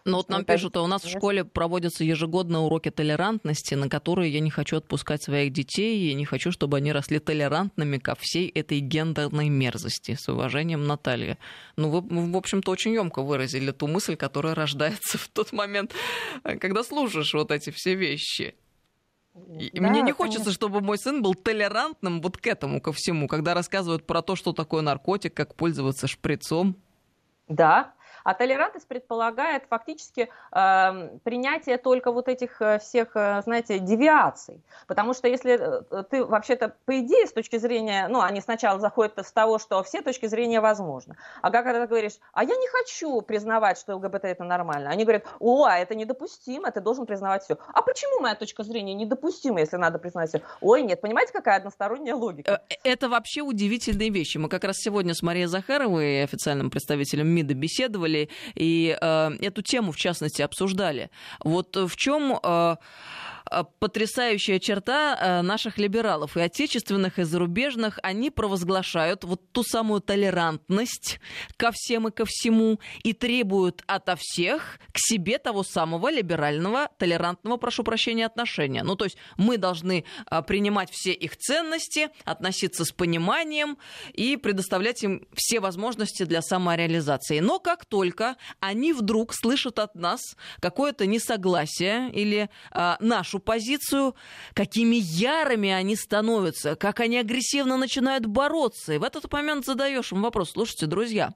ну 0.04 0.18
вот 0.18 0.30
нам 0.30 0.42
это 0.42 0.54
пишут, 0.54 0.76
а 0.78 0.82
у 0.82 0.88
нас 0.88 1.04
в 1.04 1.10
школе 1.10 1.46
проводятся 1.46 2.04
ежегодные 2.04 2.60
уроки 2.60 2.92
толерантности, 2.92 3.76
на 3.76 3.90
которые 3.90 4.32
я 4.32 4.40
не 4.40 4.50
хочу 4.50 4.78
отпускать 4.78 5.24
своих 5.24 5.54
детей, 5.54 6.12
и 6.12 6.14
не 6.14 6.26
хочу, 6.26 6.52
чтобы 6.52 6.78
они 6.78 6.92
росли 6.92 7.20
толерантными 7.20 7.98
ко 7.98 8.16
всей 8.20 8.50
этой 8.50 8.80
гендерной 8.80 9.50
мерзости. 9.50 10.16
С 10.20 10.28
уважением, 10.28 10.86
Наталья. 10.86 11.38
Ну, 11.78 11.90
вы, 11.90 12.02
в 12.32 12.36
общем-то, 12.36 12.72
очень 12.72 12.94
емко 12.94 13.22
выразили 13.22 13.72
ту 13.72 13.88
мысль, 13.88 14.16
которая 14.16 14.56
рождается 14.56 15.18
в 15.18 15.28
тот 15.28 15.54
момент, 15.54 15.94
когда 16.44 16.84
слушаешь 16.84 17.34
вот 17.34 17.52
эти 17.52 17.70
все 17.70 17.96
вещи. 17.96 18.56
И 19.60 19.80
да, 19.80 19.90
мне 19.90 20.02
не 20.02 20.14
хочется, 20.14 20.40
конечно. 20.40 20.54
чтобы 20.54 20.80
мой 20.80 20.98
сын 20.98 21.22
был 21.22 21.36
толерантным 21.36 22.22
вот 22.22 22.38
к 22.38 22.48
этому, 22.48 22.80
ко 22.80 22.94
всему, 22.94 23.28
когда 23.28 23.54
рассказывают 23.54 24.08
про 24.08 24.22
то, 24.22 24.38
что 24.38 24.54
такое 24.54 24.82
наркотик, 24.82 25.34
как 25.34 25.56
пользоваться 25.56 26.08
шприцом. 26.08 26.78
Да, 27.50 27.94
а 28.26 28.34
толерантность 28.34 28.88
предполагает 28.88 29.64
фактически 29.70 30.30
э, 30.52 31.18
принятие 31.24 31.78
только 31.78 32.12
вот 32.12 32.28
этих 32.28 32.60
э, 32.60 32.80
всех, 32.80 33.16
э, 33.16 33.42
знаете, 33.44 33.78
девиаций. 33.80 34.62
Потому 34.88 35.14
что 35.14 35.28
если 35.28 35.54
э, 35.54 36.04
ты 36.10 36.26
вообще-то, 36.26 36.76
по 36.86 37.00
идее, 37.00 37.28
с 37.28 37.34
точки 37.34 37.58
зрения, 37.58 38.08
ну, 38.10 38.22
они 38.22 38.42
сначала 38.42 38.80
заходят 38.80 39.20
с 39.20 39.32
того, 39.32 39.60
что 39.60 39.84
все 39.84 40.02
точки 40.02 40.26
зрения 40.26 40.60
возможны. 40.60 41.16
А 41.44 41.52
как 41.52 41.66
когда 41.66 41.82
ты 41.82 41.88
говоришь, 41.88 42.14
а 42.34 42.44
я 42.44 42.56
не 42.56 42.68
хочу 42.68 43.22
признавать, 43.22 43.78
что 43.78 43.96
ЛГБТ 43.96 44.26
это 44.26 44.44
нормально, 44.44 44.90
они 44.90 45.04
говорят, 45.04 45.26
о, 45.40 45.66
а 45.66 45.78
это 45.78 45.94
недопустимо, 45.94 46.72
ты 46.72 46.82
должен 46.82 47.06
признавать 47.06 47.44
все. 47.44 47.58
А 47.74 47.84
почему 47.84 48.22
моя 48.22 48.36
точка 48.36 48.64
зрения 48.64 48.96
недопустима, 48.96 49.60
если 49.60 49.78
надо 49.78 50.00
признать 50.00 50.30
все? 50.30 50.42
Ой, 50.62 50.82
нет, 50.82 51.00
понимаете, 51.00 51.32
какая 51.32 51.58
односторонняя 51.58 52.16
логика? 52.16 52.64
Это 52.84 53.08
вообще 53.08 53.42
удивительные 53.42 54.10
вещи. 54.10 54.40
Мы 54.40 54.50
как 54.50 54.64
раз 54.64 54.78
сегодня 54.78 55.14
с 55.14 55.22
Марией 55.22 55.46
Захаровой, 55.46 56.24
официальным 56.24 56.72
представителем 56.72 57.28
МИДа, 57.28 57.54
беседовали 57.54 58.14
и 58.56 58.97
э, 58.99 59.32
эту 59.41 59.62
тему, 59.62 59.91
в 59.91 59.97
частности, 59.97 60.41
обсуждали. 60.41 61.10
Вот 61.43 61.75
в 61.75 61.95
чем 61.95 62.36
Э, 62.43 62.78
потрясающая 63.80 64.60
черта 64.60 65.18
э, 65.20 65.42
наших 65.42 65.78
либералов, 65.78 66.36
и 66.38 66.42
отечественных, 66.42 67.20
и 67.20 67.24
зарубежных. 67.24 68.00
Они 68.04 68.30
провозглашают 68.30 69.24
вот 69.24 69.42
ту 69.52 69.64
самую 69.64 70.02
толерантность 70.02 71.20
ко 71.58 71.72
всем 71.72 72.08
и 72.08 72.12
ко 72.12 72.26
всему 72.26 72.80
и 73.04 73.14
требуют 73.14 73.84
ото 73.88 74.16
всех 74.18 74.80
к 74.92 74.98
себе 74.98 75.38
того 75.38 75.64
самого 75.64 76.10
либерального, 76.10 76.90
толерантного, 76.98 77.58
прошу 77.58 77.84
прощения, 77.84 78.26
отношения. 78.26 78.84
Ну, 78.84 78.96
то 78.96 79.06
есть 79.06 79.18
мы 79.38 79.58
должны 79.58 80.06
э, 80.30 80.42
принимать 80.42 80.90
все 80.92 81.14
их 81.14 81.38
ценности, 81.38 82.10
относиться 82.24 82.84
с 82.84 82.92
пониманием 82.92 83.78
и 84.14 84.38
предоставлять 84.38 85.04
им 85.04 85.28
все 85.34 85.60
возможности 85.60 86.24
для 86.24 86.42
самореализации. 86.42 87.40
Но 87.40 87.60
как 87.60 87.86
только 87.86 88.38
они 88.60 88.94
вдруг 88.94 89.34
слышат 89.34 89.80
от 89.80 89.96
нас 89.96 90.22
какое-то 90.60 91.06
несогласие 91.06 92.12
или 92.12 92.50
э, 92.72 92.96
нашу 93.00 93.35
нашу 93.36 93.39
позицию, 93.39 94.15
какими 94.54 94.95
ярыми 94.95 95.69
они 95.69 95.95
становятся, 95.95 96.76
как 96.76 97.00
они 97.00 97.17
агрессивно 97.17 97.78
начинают 97.78 98.26
бороться. 98.26 98.93
И 98.93 98.98
в 98.98 99.04
этот 99.04 99.32
момент 99.32 99.65
задаешь 99.65 100.12
им 100.12 100.21
вопрос, 100.21 100.52
слушайте, 100.52 100.86
друзья, 100.86 101.34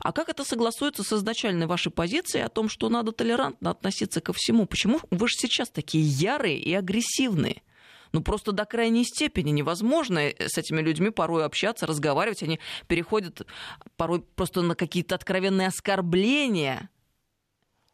А 0.00 0.12
как 0.12 0.28
это 0.28 0.44
согласуется 0.44 1.02
с 1.02 1.12
изначальной 1.12 1.66
вашей 1.66 1.90
позицией 1.90 2.44
о 2.44 2.48
том, 2.48 2.68
что 2.68 2.88
надо 2.88 3.10
толерантно 3.10 3.70
относиться 3.70 4.20
ко 4.20 4.32
всему? 4.32 4.66
Почему 4.66 5.00
вы 5.10 5.28
же 5.28 5.34
сейчас 5.36 5.70
такие 5.70 6.04
ярые 6.04 6.58
и 6.58 6.72
агрессивные? 6.74 7.62
ну 8.12 8.22
просто 8.22 8.52
до 8.52 8.64
крайней 8.64 9.04
степени 9.04 9.50
невозможно 9.50 10.20
э, 10.20 10.48
с 10.48 10.56
этими 10.56 10.80
людьми 10.80 11.10
порой 11.10 11.44
общаться, 11.44 11.86
разговаривать. 11.86 12.42
Они 12.42 12.60
переходят 12.86 13.42
порой 13.96 14.20
просто 14.20 14.62
на 14.62 14.74
какие-то 14.74 15.16
откровенные 15.16 15.68
оскорбления. 15.68 16.88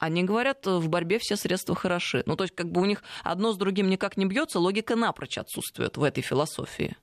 Они 0.02 0.24
говорят, 0.24 0.66
в 0.66 0.88
борьбе 0.88 1.20
все 1.20 1.36
средства 1.36 1.76
хороши. 1.76 2.24
Ну, 2.26 2.34
то 2.34 2.42
есть, 2.42 2.56
как 2.56 2.66
бы 2.72 2.80
у 2.80 2.84
них 2.84 3.04
одно 3.22 3.52
с 3.52 3.56
другим 3.56 3.88
никак 3.88 4.16
не 4.16 4.26
бьется, 4.26 4.58
логика 4.58 4.96
напрочь 4.96 5.38
отсутствует 5.38 5.96
в 5.96 6.02
этой 6.02 6.22
философии. 6.22 6.96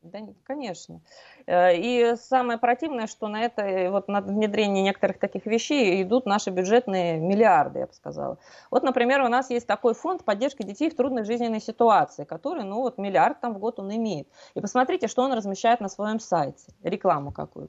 Да, 0.00 0.20
конечно. 0.44 1.02
Э, 1.46 1.76
и 1.76 2.16
самое 2.16 2.58
противное, 2.58 3.06
что 3.06 3.28
на 3.28 3.42
это, 3.42 3.90
вот 3.90 4.08
на 4.08 4.22
внедрение 4.22 4.82
некоторых 4.82 5.18
таких 5.18 5.44
вещей 5.44 6.02
идут 6.02 6.24
наши 6.24 6.48
бюджетные 6.48 7.18
миллиарды, 7.18 7.80
я 7.80 7.86
бы 7.86 7.92
сказала. 7.92 8.38
Вот, 8.70 8.82
например, 8.82 9.20
у 9.20 9.28
нас 9.28 9.50
есть 9.50 9.66
такой 9.66 9.92
фонд 9.92 10.24
поддержки 10.24 10.62
детей 10.62 10.88
в 10.88 10.96
трудных 10.96 11.26
жизненной 11.26 11.60
ситуации, 11.60 12.24
который, 12.24 12.64
ну 12.64 12.76
вот, 12.76 12.96
миллиард 12.96 13.42
там 13.42 13.52
в 13.52 13.58
год 13.58 13.78
он 13.78 13.94
имеет. 13.94 14.26
И 14.54 14.60
посмотрите, 14.62 15.06
что 15.06 15.22
он 15.22 15.34
размещает 15.34 15.80
на 15.80 15.90
своем 15.90 16.18
сайте, 16.18 16.72
рекламу 16.82 17.30
какую. 17.30 17.68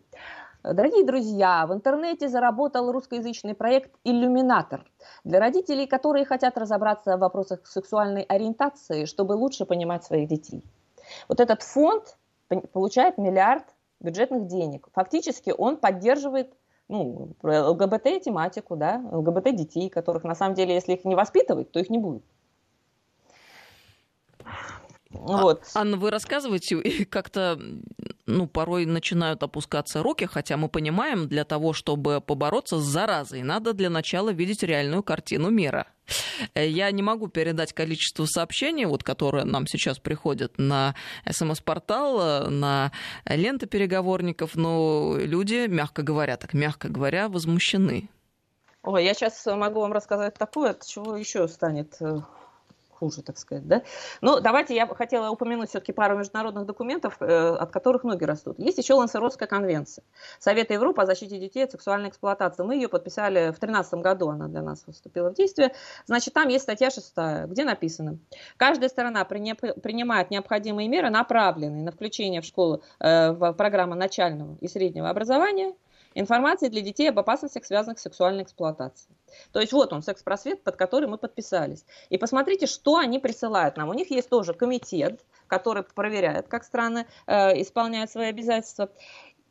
Дорогие 0.62 1.06
друзья, 1.06 1.66
в 1.66 1.74
интернете 1.74 2.28
заработал 2.28 2.92
русскоязычный 2.92 3.56
проект 3.56 3.92
«Иллюминатор» 4.04 4.86
для 5.24 5.40
родителей, 5.40 5.88
которые 5.88 6.26
хотят 6.26 6.58
разобраться 6.58 7.16
в 7.16 7.20
вопросах 7.22 7.66
сексуальной 7.66 8.24
ориентации, 8.24 9.06
чтобы 9.06 9.34
лучше 9.34 9.66
понимать 9.66 10.04
своих 10.04 10.28
детей. 10.28 10.62
Вот 11.30 11.40
этот 11.40 11.64
фонд 11.64 12.18
получает 12.74 13.18
миллиард 13.18 13.64
бюджетных 14.02 14.48
денег. 14.48 14.90
Фактически 14.94 15.54
он 15.58 15.78
поддерживает 15.78 16.54
ну, 16.90 17.30
ЛГБТ-тематику, 17.42 18.76
да, 18.76 19.02
ЛГБТ-детей, 19.12 19.90
которых 19.90 20.26
на 20.26 20.36
самом 20.36 20.56
деле, 20.56 20.74
если 20.74 20.94
их 20.94 21.06
не 21.06 21.16
воспитывать, 21.16 21.72
то 21.72 21.80
их 21.80 21.90
не 21.90 22.00
будет. 22.00 22.24
А, 25.12 25.42
вот. 25.42 25.64
Анна, 25.74 25.98
вы 25.98 26.12
рассказываете, 26.12 27.06
как-то 27.10 27.60
ну, 28.26 28.48
порой 28.48 28.86
начинают 28.86 29.42
опускаться 29.42 30.04
руки, 30.04 30.26
хотя 30.26 30.56
мы 30.56 30.70
понимаем, 30.70 31.28
для 31.28 31.46
того, 31.46 31.74
чтобы 31.74 32.22
побороться 32.22 32.80
с 32.80 32.84
заразой, 32.84 33.42
надо 33.42 33.74
для 33.74 33.90
начала 33.90 34.30
видеть 34.30 34.62
реальную 34.62 35.02
картину 35.02 35.50
мира. 35.50 35.88
Э, 36.54 36.68
я 36.68 36.92
не 36.92 37.02
могу 37.02 37.28
передать 37.28 37.74
количество 37.74 38.26
сообщений, 38.26 38.86
вот, 38.86 39.04
которые 39.04 39.46
нам 39.46 39.66
сейчас 39.66 39.98
приходят 39.98 40.58
на 40.58 40.94
СМС-портал, 41.28 42.50
на 42.50 42.92
ленты 43.26 43.66
переговорников, 43.66 44.56
но 44.56 45.16
люди, 45.18 45.68
мягко 45.68 46.04
говоря, 46.04 46.38
так 46.38 46.54
мягко 46.54 46.88
говоря, 46.88 47.30
возмущены. 47.30 48.10
Ой, 48.84 49.04
я 49.04 49.14
сейчас 49.14 49.46
могу 49.46 49.82
вам 49.82 49.92
рассказать 49.92 50.36
такое, 50.36 50.72
от 50.72 50.86
чего 50.86 51.18
еще 51.18 51.48
станет 51.48 51.98
э, 52.00 52.22
хуже, 53.00 53.22
так 53.22 53.38
сказать, 53.38 53.68
да. 53.68 53.82
Ну, 54.22 54.40
давайте 54.40 54.76
я 54.76 54.86
хотела 54.88 55.30
упомянуть 55.30 55.70
все-таки 55.70 55.94
пару 55.94 56.18
международных 56.18 56.66
документов, 56.66 57.18
э, 57.22 57.56
от 57.56 57.72
которых 57.72 58.04
ноги 58.04 58.26
растут. 58.26 58.60
Есть 58.60 58.78
еще 58.78 58.94
Лансеротская 58.94 59.48
конвенция 59.48 60.04
Совета 60.40 60.74
Европы 60.74 61.02
о 61.02 61.06
защите 61.06 61.40
детей 61.40 61.64
от 61.64 61.72
сексуальной 61.72 62.10
эксплуатации. 62.10 62.64
Мы 62.64 62.76
ее 62.76 62.90
подписали 62.90 63.52
в 63.52 63.60
2013 63.60 63.94
году, 63.96 64.30
она 64.30 64.48
для 64.48 64.62
нас 64.62 64.84
вступила 64.88 65.30
в 65.30 65.34
действие. 65.34 65.74
Значит, 66.06 66.34
там 66.34 66.50
есть 66.50 66.64
статья 66.64 66.90
6, 66.90 67.14
где 67.48 67.64
написано, 67.64 68.20
каждая 68.58 68.90
сторона 68.90 69.24
принимает 69.26 70.30
необходимые 70.30 70.90
меры, 70.90 71.10
направленные 71.10 71.84
на 71.84 71.92
включение 71.92 72.42
в 72.42 72.46
школу 72.46 72.84
э, 73.00 73.32
в 73.32 73.54
программу 73.54 73.96
начального 73.96 74.58
и 74.60 74.68
среднего 74.68 75.10
образования– 75.10 75.74
информации 76.14 76.70
для 76.70 76.82
детей 76.82 77.10
об 77.10 77.20
опасностях, 77.20 77.66
связанных 77.66 78.00
с 78.00 78.04
сексуальной 78.04 78.44
эксплуатацией. 78.44 79.16
То 79.52 79.60
есть 79.60 79.74
вот 79.74 79.94
он, 79.94 80.02
секс-просвет, 80.02 80.64
под 80.64 80.76
который 80.76 81.08
мы 81.08 81.18
подписались. 81.18 81.86
И 82.10 82.18
посмотрите, 82.18 82.66
что 82.66 82.98
они 82.98 83.20
присылают 83.20 83.78
нам. 83.78 83.90
У 83.90 83.94
них 83.94 84.12
есть 84.12 84.30
тоже 84.30 84.54
комитет, 84.54 85.22
который 85.48 85.84
проверяет, 85.84 86.48
как 86.48 86.64
страны 86.64 87.06
э, 87.28 87.62
исполняют 87.62 88.12
свои 88.12 88.28
обязательства. 88.28 88.90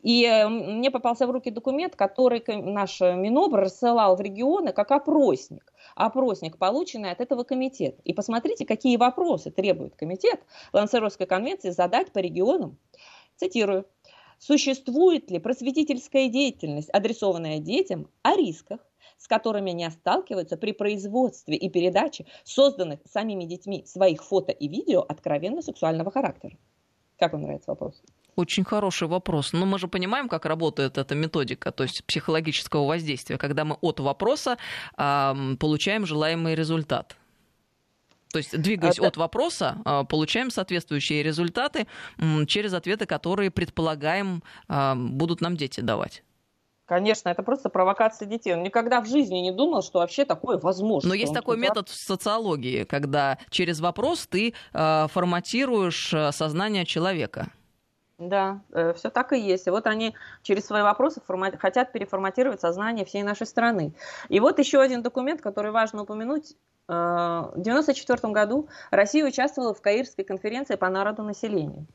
И 0.03 0.25
э, 0.25 0.49
мне 0.49 0.91
попался 0.91 1.27
в 1.27 1.31
руки 1.31 1.51
документ, 1.51 1.97
который 1.97 2.43
наш 2.47 3.01
Минобр 3.01 3.61
рассылал 3.61 4.17
в 4.17 4.21
регионы 4.21 4.73
как 4.73 4.91
опросник. 4.91 5.73
Опросник, 5.97 6.57
полученный 6.59 7.11
от 7.11 7.21
этого 7.21 7.43
комитета. 7.43 8.01
И 8.05 8.15
посмотрите, 8.15 8.65
какие 8.65 8.97
вопросы 8.97 9.51
требует 9.51 9.97
комитет 9.97 10.41
Лансеровской 10.73 11.27
конвенции 11.27 11.71
задать 11.71 12.13
по 12.13 12.19
регионам. 12.19 12.79
Цитирую. 13.37 13.87
Существует 14.39 15.31
ли 15.31 15.39
просветительская 15.39 16.29
деятельность, 16.29 16.91
адресованная 16.91 17.59
детям, 17.59 18.09
о 18.23 18.37
рисках, 18.37 18.81
с 19.17 19.27
которыми 19.27 19.73
они 19.73 19.89
сталкиваются 19.91 20.57
при 20.57 20.73
производстве 20.73 21.57
и 21.57 21.69
передаче 21.69 22.27
созданных 22.45 23.01
самими 23.05 23.45
детьми 23.45 23.85
своих 23.85 24.25
фото 24.25 24.53
и 24.53 24.69
видео 24.69 25.01
откровенно 25.01 25.61
сексуального 25.61 26.11
характера? 26.11 26.57
Как 27.19 27.33
вам 27.33 27.43
нравится 27.43 27.73
вопрос? 27.73 28.01
Очень 28.37 28.63
хороший 28.63 29.09
вопрос. 29.09 29.53
Но 29.53 29.67
мы 29.67 29.81
же 29.81 29.89
понимаем, 29.89 30.29
как 30.29 30.47
работает 30.47 30.97
эта 30.97 31.17
методика, 31.17 31.73
то 31.73 31.83
есть 31.83 32.05
психологического 32.05 32.87
воздействия, 32.87 33.37
когда 33.37 33.65
мы 33.65 33.77
от 33.81 33.99
вопроса 33.99 34.57
э, 34.97 35.35
получаем 35.59 36.07
желаемый 36.07 36.55
результат. 36.55 37.17
То 38.33 38.39
есть, 38.39 38.59
двигаясь 38.61 38.99
Это... 38.99 39.09
от 39.09 39.17
вопроса, 39.17 39.79
а, 39.85 40.05
получаем 40.05 40.51
соответствующие 40.51 41.23
результаты 41.23 41.87
через 42.47 42.75
ответы, 42.75 43.07
которые, 43.07 43.51
предполагаем, 43.51 44.43
а, 44.69 44.95
будут 44.95 45.41
нам 45.41 45.57
дети 45.57 45.81
давать. 45.81 46.23
Конечно, 46.87 47.29
это 47.29 47.43
просто 47.43 47.69
провокация 47.69 48.27
детей. 48.27 48.55
Он 48.55 48.63
никогда 48.63 49.03
в 49.03 49.07
жизни 49.07 49.39
не 49.41 49.53
думал, 49.53 49.83
что 49.83 49.99
вообще 49.99 50.25
такое 50.25 50.59
возможно. 50.59 51.11
Но 51.11 51.15
есть 51.15 51.35
такой 51.35 51.59
метод 51.59 51.91
в 51.91 51.95
социологии, 51.95 52.85
когда 52.85 53.37
через 53.51 53.81
вопрос 53.81 54.27
ты 54.27 54.55
э, 54.73 55.07
форматируешь 55.09 56.15
сознание 56.31 56.87
человека. 56.87 57.49
Да, 58.19 58.63
э, 58.73 58.93
все 58.95 59.11
так 59.11 59.33
и 59.33 59.39
есть. 59.39 59.69
И 59.69 59.71
вот 59.71 59.87
они 59.87 60.15
через 60.43 60.67
свои 60.67 60.83
вопросы 60.83 61.21
формат... 61.25 61.61
хотят 61.61 61.93
переформатировать 61.93 62.61
сознание 62.61 63.05
всей 63.05 63.23
нашей 63.23 63.47
страны. 63.47 63.93
И 64.29 64.41
вот 64.41 64.59
еще 64.59 64.81
один 64.81 65.03
документ, 65.03 65.41
который 65.41 65.71
важно 65.71 66.03
упомянуть. 66.03 66.57
В 66.89 67.51
1994 67.51 68.33
году 68.33 68.69
Россия 68.91 69.27
участвовала 69.27 69.75
в 69.75 69.83
Каирской 69.83 70.25
конференции 70.25 70.77
по 70.77 70.89
народу 70.89 71.23
населения 71.23 71.87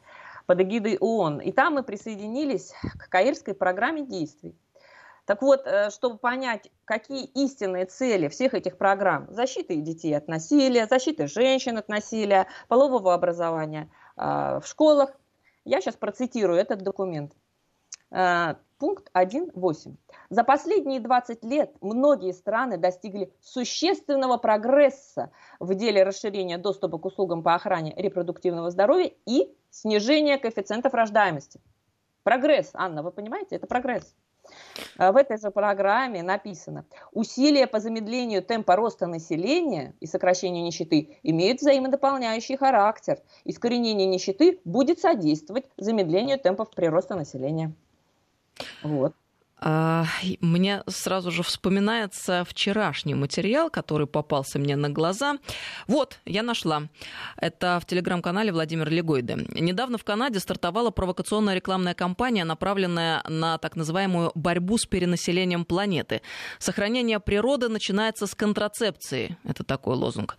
под 0.46 0.62
эгидой 0.62 0.98
ООН. 1.00 1.40
И 1.40 1.52
там 1.52 1.76
мы 1.76 1.84
присоединились 1.84 2.74
к 3.00 3.10
Каирской 3.10 3.54
программе 3.54 4.06
действий. 4.06 4.56
Так 5.26 5.42
вот, 5.42 5.66
э, 5.66 5.90
чтобы 5.90 6.18
понять, 6.18 6.70
какие 6.86 7.24
истинные 7.24 7.86
цели 7.86 8.28
всех 8.28 8.54
этих 8.54 8.78
программ, 8.78 9.28
защиты 9.30 9.78
детей 9.78 10.16
от 10.16 10.28
насилия, 10.28 10.86
защиты 10.86 11.28
женщин 11.28 11.78
от 11.78 11.88
насилия, 11.88 12.48
полового 12.68 13.14
образования 13.14 13.90
э, 14.18 14.60
в 14.62 14.64
школах, 14.66 15.12
я 15.64 15.80
сейчас 15.80 15.96
процитирую 15.96 16.60
этот 16.60 16.82
документ. 16.82 17.32
Пункт 18.84 19.10
1.8. 19.14 19.96
За 20.30 20.44
последние 20.44 21.00
20 21.00 21.46
лет 21.46 21.74
многие 21.80 22.34
страны 22.34 22.76
достигли 22.76 23.32
существенного 23.40 24.36
прогресса 24.36 25.32
в 25.62 25.74
деле 25.74 26.04
расширения 26.04 26.58
доступа 26.58 26.98
к 26.98 27.06
услугам 27.06 27.44
по 27.44 27.56
охране 27.56 27.94
репродуктивного 27.96 28.72
здоровья 28.72 29.14
и 29.26 29.48
снижения 29.70 30.38
коэффициентов 30.38 30.94
рождаемости. 30.94 31.62
Прогресс, 32.24 32.72
Анна, 32.74 33.04
вы 33.04 33.12
понимаете, 33.12 33.56
это 33.56 33.68
прогресс. 33.68 34.18
А 34.98 35.14
в 35.14 35.16
этой 35.16 35.38
же 35.38 35.50
программе 35.50 36.22
написано, 36.22 36.86
усилия 37.14 37.68
по 37.68 37.80
замедлению 37.80 38.44
темпа 38.44 38.76
роста 38.76 39.08
населения 39.08 39.96
и 40.02 40.08
сокращению 40.08 40.66
нищеты 40.66 41.20
имеют 41.24 41.62
взаимодополняющий 41.62 42.58
характер. 42.58 43.22
Искоренение 43.46 44.08
нищеты 44.08 44.60
будет 44.66 45.00
содействовать 45.00 45.70
замедлению 45.78 46.38
темпов 46.38 46.70
прироста 46.72 47.16
населения. 47.16 47.74
Вот. 48.82 49.14
А, 49.66 50.06
мне 50.42 50.84
сразу 50.88 51.32
же 51.32 51.42
вспоминается 51.42 52.44
вчерашний 52.46 53.16
материал, 53.16 53.70
который 53.70 54.08
попался 54.08 54.60
мне 54.60 54.76
на 54.76 54.90
глаза. 54.90 55.38
Вот, 55.88 56.20
я 56.26 56.44
нашла. 56.44 56.90
Это 57.38 57.80
в 57.82 57.86
телеграм-канале 57.86 58.52
Владимир 58.52 58.90
Легойды. 58.90 59.48
Недавно 59.56 59.98
в 59.98 60.04
Канаде 60.04 60.40
стартовала 60.40 60.92
провокационная 60.92 61.56
рекламная 61.56 61.94
кампания, 61.94 62.44
направленная 62.44 63.24
на 63.30 63.58
так 63.58 63.78
называемую 63.78 64.34
борьбу 64.36 64.78
с 64.78 64.86
перенаселением 64.86 65.64
планеты. 65.64 66.22
Сохранение 66.60 67.22
природы 67.22 67.70
начинается 67.70 68.28
с 68.28 68.36
контрацепции. 68.36 69.38
Это 69.46 69.64
такой 69.64 69.96
лозунг. 69.96 70.36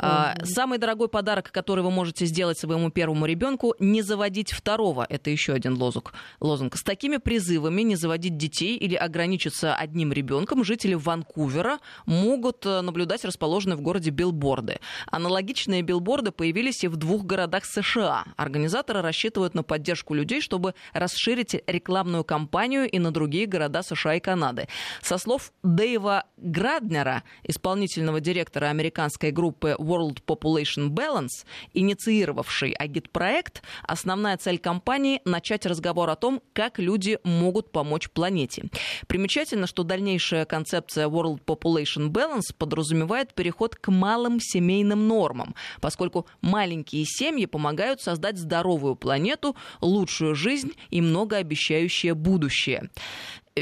Mm-hmm. 0.00 0.44
Самый 0.44 0.78
дорогой 0.78 1.08
подарок, 1.08 1.50
который 1.50 1.82
вы 1.82 1.90
можете 1.90 2.26
сделать 2.26 2.58
своему 2.58 2.90
первому 2.90 3.26
ребенку, 3.26 3.74
не 3.78 4.02
заводить 4.02 4.52
второго. 4.52 5.06
Это 5.08 5.30
еще 5.30 5.52
один 5.52 5.74
лозунг. 5.74 6.12
лозунг. 6.40 6.76
С 6.76 6.82
такими 6.82 7.16
призывами 7.16 7.82
не 7.82 7.96
заводить 7.96 8.36
детей 8.36 8.76
или 8.76 8.94
ограничиться 8.94 9.74
одним 9.74 10.12
ребенком 10.12 10.64
жители 10.64 10.94
Ванкувера 10.94 11.78
могут 12.06 12.64
э, 12.66 12.80
наблюдать 12.80 13.24
расположенные 13.24 13.76
в 13.76 13.80
городе 13.80 14.10
билборды. 14.10 14.80
Аналогичные 15.06 15.82
билборды 15.82 16.30
появились 16.30 16.84
и 16.84 16.88
в 16.88 16.96
двух 16.96 17.24
городах 17.24 17.64
США. 17.64 18.24
Организаторы 18.36 19.02
рассчитывают 19.02 19.54
на 19.54 19.62
поддержку 19.62 20.14
людей, 20.14 20.40
чтобы 20.40 20.74
расширить 20.92 21.56
рекламную 21.66 22.24
кампанию 22.24 22.88
и 22.88 22.98
на 22.98 23.10
другие 23.10 23.46
города 23.46 23.82
США 23.82 24.14
и 24.14 24.20
Канады. 24.20 24.68
Со 25.02 25.18
слов 25.18 25.52
Дэйва 25.62 26.24
Граднера, 26.36 27.24
исполнительного 27.42 28.20
директора 28.20 28.66
американской 28.66 29.30
группы 29.30 29.76
World 29.88 30.18
Population 30.26 30.90
Balance, 30.90 31.46
инициировавший 31.72 32.72
агитпроект, 32.72 33.62
основная 33.82 34.36
цель 34.36 34.58
кампании– 34.58 35.20
начать 35.24 35.64
разговор 35.66 36.10
о 36.10 36.16
том, 36.16 36.42
как 36.52 36.78
люди 36.78 37.18
могут 37.24 37.72
помочь 37.72 38.10
планете. 38.10 38.68
Примечательно, 39.06 39.66
что 39.66 39.82
дальнейшая 39.82 40.44
концепция 40.44 41.08
World 41.08 41.42
Population 41.44 42.10
Balance 42.10 42.54
подразумевает 42.56 43.34
переход 43.34 43.74
к 43.76 43.90
малым 43.90 44.38
семейным 44.40 45.08
нормам, 45.08 45.54
поскольку 45.80 46.26
маленькие 46.40 47.04
семьи 47.06 47.46
помогают 47.46 48.00
создать 48.00 48.38
здоровую 48.38 48.94
планету, 48.96 49.56
лучшую 49.80 50.34
жизнь 50.34 50.72
и 50.90 51.00
многообещающее 51.00 52.14
будущее 52.14 52.90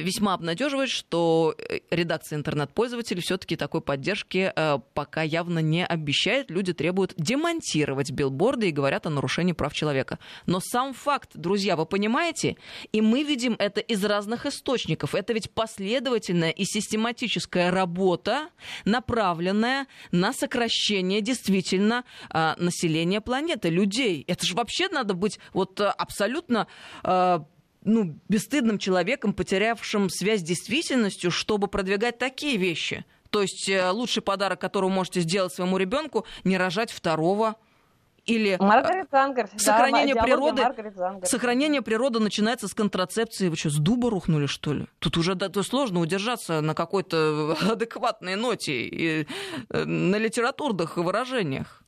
весьма 0.03 0.35
обнадеживает, 0.35 0.91
что 0.91 1.55
э, 1.59 1.81
редакция 1.91 2.39
интернет-пользователей 2.39 3.21
все-таки 3.21 3.57
такой 3.57 3.81
поддержки 3.81 4.53
э, 4.55 4.79
пока 4.95 5.23
явно 5.23 5.61
не 5.61 5.85
обещает. 5.85 6.51
Люди 6.51 6.73
требуют 6.73 7.15
демонтировать 7.17 8.11
билборды 8.11 8.69
и 8.69 8.73
говорят 8.73 9.07
о 9.07 9.11
нарушении 9.11 9.53
прав 9.53 9.73
человека. 9.73 10.19
Но 10.47 10.61
сам 10.61 10.95
факт, 10.95 11.31
друзья, 11.35 11.77
вы 11.77 11.87
понимаете, 11.87 12.57
и 12.93 13.01
мы 13.01 13.23
видим 13.23 13.57
это 13.59 13.81
из 13.81 14.05
разных 14.05 14.47
источников. 14.47 15.15
Это 15.15 15.33
ведь 15.33 15.51
последовательная 15.51 16.51
и 16.51 16.65
систематическая 16.65 17.71
работа, 17.71 18.49
направленная 18.85 19.87
на 20.13 20.33
сокращение 20.33 21.21
действительно 21.21 22.05
э, 22.33 22.55
населения 22.59 23.21
планеты, 23.21 23.69
людей. 23.69 24.25
Это 24.27 24.47
же 24.47 24.55
вообще 24.55 24.89
надо 24.89 25.15
быть 25.15 25.39
вот 25.53 25.81
абсолютно 25.81 26.67
ну, 27.87 28.19
бесстыдным 28.29 28.79
человеком, 28.79 29.33
потерявшим 29.33 30.11
связь 30.11 30.41
с 30.41 30.45
действительностью, 30.45 31.31
чтобы 31.31 31.69
продвигать 31.69 32.19
такие 32.19 32.57
вещи. 32.57 33.05
То 33.31 33.43
есть 33.43 33.69
э, 33.69 33.91
лучший 33.91 34.23
подарок, 34.23 34.61
который 34.61 34.87
вы 34.87 34.91
можете 34.91 35.21
сделать 35.21 35.53
своему 35.53 35.79
ребенку, 35.79 36.27
не 36.45 36.59
рожать 36.59 36.91
второго, 36.91 37.57
или 38.25 38.59
э, 38.61 39.07
Зангер. 39.11 39.49
сохранение 39.57 40.15
да, 40.15 40.23
природы, 40.23 40.63
сохранение 41.23 41.81
природы 41.81 42.19
начинается 42.19 42.67
с 42.67 42.75
контрацепции. 42.75 43.49
Вы 43.49 43.57
что, 43.57 43.71
с 43.71 43.77
дуба 43.77 44.11
рухнули, 44.11 44.47
что 44.47 44.73
ли? 44.73 44.87
Тут 44.99 45.17
уже 45.17 45.37
да, 45.37 45.51
сложно 45.63 46.01
удержаться 46.01 46.61
на 46.61 46.75
какой-то 46.75 47.57
адекватной 47.71 48.35
ноте 48.35 48.87
и 48.87 49.29
э, 49.71 49.85
на 49.85 50.17
литературных 50.17 50.97
выражениях. 50.97 51.83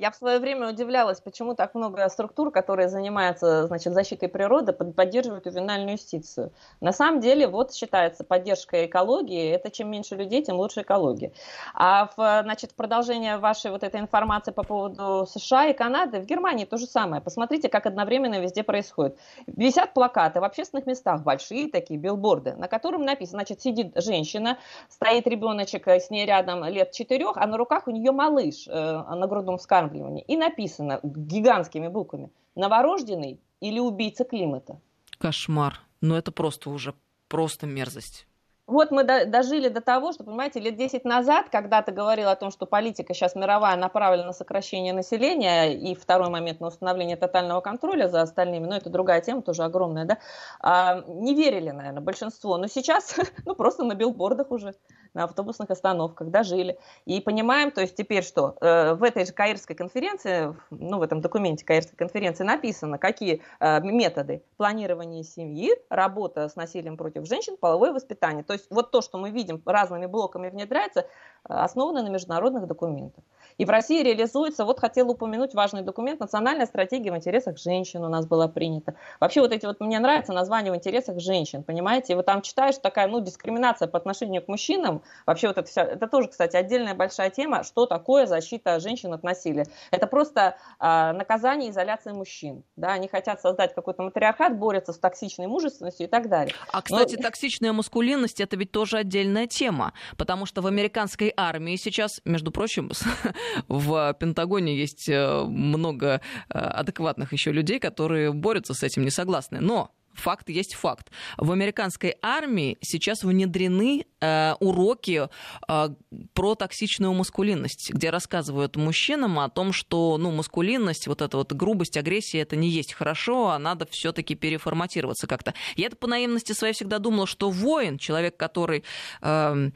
Я 0.00 0.10
в 0.10 0.16
свое 0.16 0.38
время 0.38 0.70
удивлялась, 0.70 1.20
почему 1.20 1.54
так 1.54 1.74
много 1.74 2.08
структур, 2.08 2.50
которые 2.50 2.88
занимаются 2.88 3.66
значит, 3.66 3.92
защитой 3.92 4.28
природы, 4.28 4.72
поддерживают 4.72 5.44
ювенальную 5.44 5.92
юстицию. 5.92 6.52
На 6.80 6.92
самом 6.92 7.20
деле, 7.20 7.46
вот 7.46 7.74
считается 7.74 8.24
поддержка 8.24 8.86
экологии, 8.86 9.50
это 9.50 9.70
чем 9.70 9.90
меньше 9.90 10.16
людей, 10.16 10.42
тем 10.42 10.56
лучше 10.56 10.80
экология. 10.80 11.32
А 11.74 12.08
в 12.16 12.42
значит, 12.44 12.72
продолжение 12.74 13.36
вашей 13.36 13.70
вот 13.70 13.82
этой 13.82 14.00
информации 14.00 14.52
по 14.52 14.62
поводу 14.62 15.26
США 15.26 15.66
и 15.66 15.74
Канады, 15.74 16.20
в 16.20 16.24
Германии 16.24 16.64
то 16.64 16.78
же 16.78 16.86
самое. 16.86 17.20
Посмотрите, 17.20 17.68
как 17.68 17.84
одновременно 17.84 18.40
везде 18.40 18.62
происходит. 18.62 19.18
Висят 19.46 19.92
плакаты 19.92 20.40
в 20.40 20.44
общественных 20.44 20.86
местах, 20.86 21.22
большие 21.24 21.70
такие 21.70 22.00
билборды, 22.00 22.54
на 22.54 22.68
котором 22.68 23.04
написано, 23.04 23.40
значит, 23.40 23.60
сидит 23.60 23.92
женщина, 23.96 24.56
стоит 24.88 25.26
ребеночек 25.26 25.86
с 25.88 26.08
ней 26.08 26.24
рядом 26.24 26.64
лет 26.64 26.92
четырех, 26.92 27.36
а 27.36 27.46
на 27.46 27.58
руках 27.58 27.86
у 27.86 27.90
нее 27.90 28.12
малыш 28.12 28.66
э, 28.66 28.72
на 28.72 29.26
грудном 29.26 29.58
вскармливании 29.58 29.89
вскармливания. 29.90 30.24
И 30.24 30.36
написано 30.36 31.00
гигантскими 31.02 31.88
буквами 31.88 32.30
«Новорожденный 32.54 33.40
или 33.60 33.78
убийца 33.78 34.24
климата». 34.24 34.80
Кошмар. 35.18 35.80
Ну 36.00 36.14
это 36.14 36.32
просто 36.32 36.70
уже 36.70 36.94
просто 37.28 37.66
мерзость 37.66 38.26
вот 38.70 38.92
мы 38.92 39.02
дожили 39.02 39.68
до 39.68 39.80
того, 39.80 40.12
что, 40.12 40.22
понимаете, 40.22 40.60
лет 40.60 40.76
10 40.76 41.04
назад, 41.04 41.48
когда 41.50 41.82
ты 41.82 41.90
говорил 41.90 42.28
о 42.28 42.36
том, 42.36 42.52
что 42.52 42.66
политика 42.66 43.14
сейчас 43.14 43.34
мировая 43.34 43.76
направлена 43.76 44.26
на 44.28 44.32
сокращение 44.32 44.92
населения, 44.92 45.74
и 45.74 45.94
второй 45.96 46.30
момент 46.30 46.60
на 46.60 46.68
установление 46.68 47.16
тотального 47.16 47.60
контроля 47.60 48.08
за 48.08 48.22
остальными, 48.22 48.66
но 48.66 48.76
это 48.76 48.88
другая 48.88 49.20
тема, 49.22 49.42
тоже 49.42 49.64
огромная, 49.64 50.04
да, 50.04 50.18
а, 50.60 51.02
не 51.08 51.34
верили, 51.34 51.70
наверное, 51.70 52.00
большинство. 52.00 52.56
Но 52.58 52.68
сейчас, 52.68 53.16
ну, 53.44 53.56
просто 53.56 53.82
на 53.82 53.94
билбордах 53.94 54.52
уже, 54.52 54.74
на 55.14 55.24
автобусных 55.24 55.70
остановках 55.70 56.28
дожили. 56.28 56.78
И 57.06 57.20
понимаем, 57.20 57.70
то 57.70 57.80
есть 57.80 57.96
теперь 57.96 58.22
что? 58.22 58.56
Э, 58.60 58.94
в 58.94 59.02
этой 59.02 59.26
же 59.26 59.32
Каирской 59.32 59.76
конференции, 59.76 60.54
ну, 60.70 60.98
в 60.98 61.02
этом 61.02 61.20
документе 61.20 61.64
Каирской 61.64 61.96
конференции 61.96 62.44
написано, 62.44 62.98
какие 62.98 63.42
э, 63.60 63.80
методы 63.80 64.42
планирования 64.56 65.22
семьи, 65.22 65.70
работа 65.88 66.48
с 66.48 66.56
насилием 66.56 66.96
против 66.96 67.26
женщин, 67.26 67.56
половое 67.56 67.92
воспитание. 67.92 68.44
То 68.44 68.52
есть 68.52 68.66
вот 68.70 68.90
то, 68.90 69.00
что 69.00 69.18
мы 69.18 69.30
видим 69.30 69.62
разными 69.64 70.06
блоками 70.06 70.48
внедряется, 70.48 71.00
э, 71.00 71.04
основано 71.44 72.02
на 72.02 72.08
международных 72.08 72.66
документах. 72.66 73.24
И 73.58 73.64
в 73.64 73.70
России 73.70 74.02
реализуется, 74.02 74.64
вот 74.64 74.80
хотела 74.80 75.10
упомянуть 75.10 75.54
важный 75.54 75.82
документ, 75.82 76.20
национальная 76.20 76.66
стратегия 76.66 77.12
в 77.12 77.16
интересах 77.16 77.58
женщин 77.58 78.04
у 78.04 78.08
нас 78.08 78.26
была 78.26 78.48
принята. 78.48 78.94
Вообще 79.20 79.40
вот 79.40 79.52
эти 79.52 79.66
вот, 79.66 79.80
мне 79.80 79.98
нравится 79.98 80.32
название 80.32 80.72
в 80.72 80.76
интересах 80.76 81.20
женщин, 81.20 81.62
понимаете, 81.62 82.12
и 82.12 82.16
вот 82.16 82.26
там 82.26 82.42
читаешь 82.42 82.76
такая, 82.78 83.08
ну, 83.08 83.20
дискриминация 83.20 83.88
по 83.88 83.98
отношению 83.98 84.42
к 84.42 84.48
мужчинам, 84.48 85.02
вообще 85.26 85.48
вот 85.48 85.58
это 85.58 85.68
вся, 85.68 85.82
это 85.82 86.06
тоже, 86.06 86.28
кстати, 86.28 86.56
отдельная 86.56 86.94
большая 86.94 87.30
тема, 87.30 87.64
что 87.64 87.86
такое 87.86 88.26
защита 88.26 88.80
женщин 88.80 89.12
от 89.12 89.22
насилия. 89.22 89.66
Это 89.90 90.06
просто 90.06 90.56
а, 90.78 91.12
наказание 91.12 91.68
и 91.68 91.72
изоляция 91.72 92.14
мужчин, 92.14 92.64
да, 92.76 92.92
они 92.92 93.08
хотят 93.08 93.40
создать 93.40 93.74
какой-то 93.74 94.02
матриархат, 94.02 94.58
борются 94.58 94.92
с 94.92 94.98
токсичной 94.98 95.46
мужественностью 95.46 96.06
и 96.06 96.10
так 96.10 96.28
далее. 96.28 96.54
А, 96.72 96.82
кстати, 96.82 97.16
Но... 97.16 97.22
токсичная 97.30 97.72
маскулинность 97.72 98.40
это 98.40 98.56
ведь 98.56 98.72
тоже 98.72 98.98
отдельная 98.98 99.46
тема, 99.46 99.92
потому 100.16 100.46
что 100.46 100.62
в 100.62 100.66
американской 100.66 101.32
армии 101.36 101.76
сейчас, 101.76 102.20
между 102.24 102.50
прочим, 102.50 102.90
в 103.68 104.16
Пентагоне 104.18 104.76
есть 104.76 105.08
э, 105.08 105.44
много 105.44 106.20
э, 106.48 106.58
адекватных 106.58 107.32
еще 107.32 107.52
людей, 107.52 107.78
которые 107.78 108.32
борются 108.32 108.74
с 108.74 108.82
этим, 108.82 109.04
не 109.04 109.10
согласны. 109.10 109.60
Но 109.60 109.92
факт 110.14 110.48
есть 110.48 110.74
факт. 110.74 111.10
В 111.36 111.50
американской 111.52 112.16
армии 112.22 112.78
сейчас 112.80 113.22
внедрены 113.22 114.06
э, 114.20 114.54
уроки 114.60 115.28
э, 115.68 115.88
про 116.34 116.54
токсичную 116.54 117.12
маскулинность, 117.12 117.90
где 117.92 118.10
рассказывают 118.10 118.76
мужчинам 118.76 119.38
о 119.38 119.48
том, 119.48 119.72
что 119.72 120.18
ну, 120.18 120.30
маскулинность, 120.30 121.06
вот 121.06 121.22
эта 121.22 121.36
вот 121.36 121.52
грубость, 121.52 121.96
агрессия, 121.96 122.40
это 122.40 122.56
не 122.56 122.68
есть 122.68 122.92
хорошо, 122.92 123.50
а 123.50 123.58
надо 123.58 123.86
все-таки 123.90 124.34
переформатироваться 124.34 125.26
как-то. 125.26 125.54
Я 125.76 125.86
это 125.86 125.96
по 125.96 126.06
наивности 126.06 126.52
своей 126.52 126.74
всегда 126.74 126.98
думала, 126.98 127.26
что 127.26 127.50
воин, 127.50 127.98
человек, 127.98 128.36
который... 128.36 128.84
Э, 129.22 129.70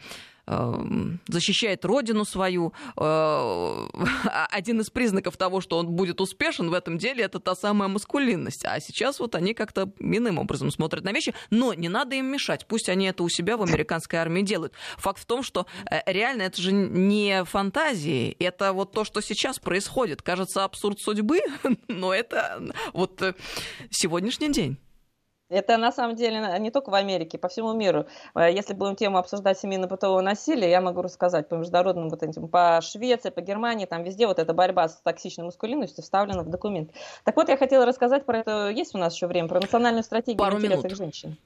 защищает 0.46 1.84
родину 1.84 2.24
свою. 2.24 2.72
Э, 2.96 3.86
один 4.50 4.80
из 4.80 4.90
признаков 4.90 5.36
того, 5.36 5.60
что 5.60 5.78
он 5.78 5.88
будет 5.88 6.20
успешен 6.20 6.70
в 6.70 6.74
этом 6.74 6.98
деле, 6.98 7.24
это 7.24 7.40
та 7.40 7.54
самая 7.54 7.88
маскулинность. 7.88 8.64
А 8.64 8.80
сейчас 8.80 9.20
вот 9.20 9.34
они 9.34 9.54
как-то 9.54 9.90
иным 9.98 10.38
образом 10.38 10.70
смотрят 10.70 11.04
на 11.04 11.12
вещи, 11.12 11.34
но 11.50 11.74
не 11.74 11.88
надо 11.88 12.16
им 12.16 12.26
мешать. 12.26 12.66
Пусть 12.66 12.88
они 12.88 13.06
это 13.06 13.22
у 13.22 13.28
себя 13.28 13.56
в 13.56 13.62
американской 13.62 14.18
армии 14.18 14.42
делают. 14.42 14.74
Факт 14.98 15.20
в 15.20 15.26
том, 15.26 15.42
что 15.42 15.66
э, 15.90 16.00
реально 16.06 16.42
это 16.42 16.60
же 16.60 16.72
не 16.72 17.44
фантазии, 17.44 18.36
это 18.38 18.72
вот 18.72 18.92
то, 18.92 19.04
что 19.04 19.20
сейчас 19.20 19.58
происходит. 19.58 20.22
Кажется, 20.22 20.64
абсурд 20.64 21.00
судьбы, 21.00 21.40
но 21.88 22.14
это 22.14 22.62
вот 22.92 23.22
э, 23.22 23.34
сегодняшний 23.90 24.52
день. 24.52 24.78
Это 25.50 25.76
на 25.76 25.92
самом 25.92 26.16
деле 26.16 26.58
не 26.58 26.70
только 26.70 26.90
в 26.90 26.94
Америке, 26.94 27.36
по 27.36 27.48
всему 27.48 27.74
миру. 27.74 28.06
Э, 28.34 28.50
если 28.50 28.72
будем 28.72 28.96
тему 28.96 29.18
обсуждать 29.18 29.58
семейно-бытового 29.58 30.22
насилия, 30.22 30.70
я 30.70 30.80
могу 30.80 31.02
рассказать 31.02 31.48
по 31.48 31.54
международным 31.56 32.08
вот 32.08 32.22
этим, 32.22 32.48
по 32.48 32.80
Швеции, 32.80 33.30
по 33.30 33.42
Германии, 33.42 33.84
там 33.84 34.02
везде 34.04 34.26
вот 34.26 34.38
эта 34.38 34.54
борьба 34.54 34.88
с 34.88 34.96
токсичной 35.02 35.44
маскулинностью 35.44 36.02
вставлена 36.02 36.42
в 36.42 36.48
документ. 36.48 36.90
Так 37.24 37.36
вот, 37.36 37.48
я 37.48 37.56
хотела 37.58 37.84
рассказать 37.84 38.24
про 38.24 38.38
это, 38.38 38.70
есть 38.70 38.94
у 38.94 38.98
нас 38.98 39.14
еще 39.14 39.26
время, 39.26 39.48
про 39.48 39.60
национальную 39.60 40.02
стратегию 40.02 40.38
Пару 40.38 40.56
интересах 40.56 40.84
минут. 40.84 40.96
женщин. 40.96 41.36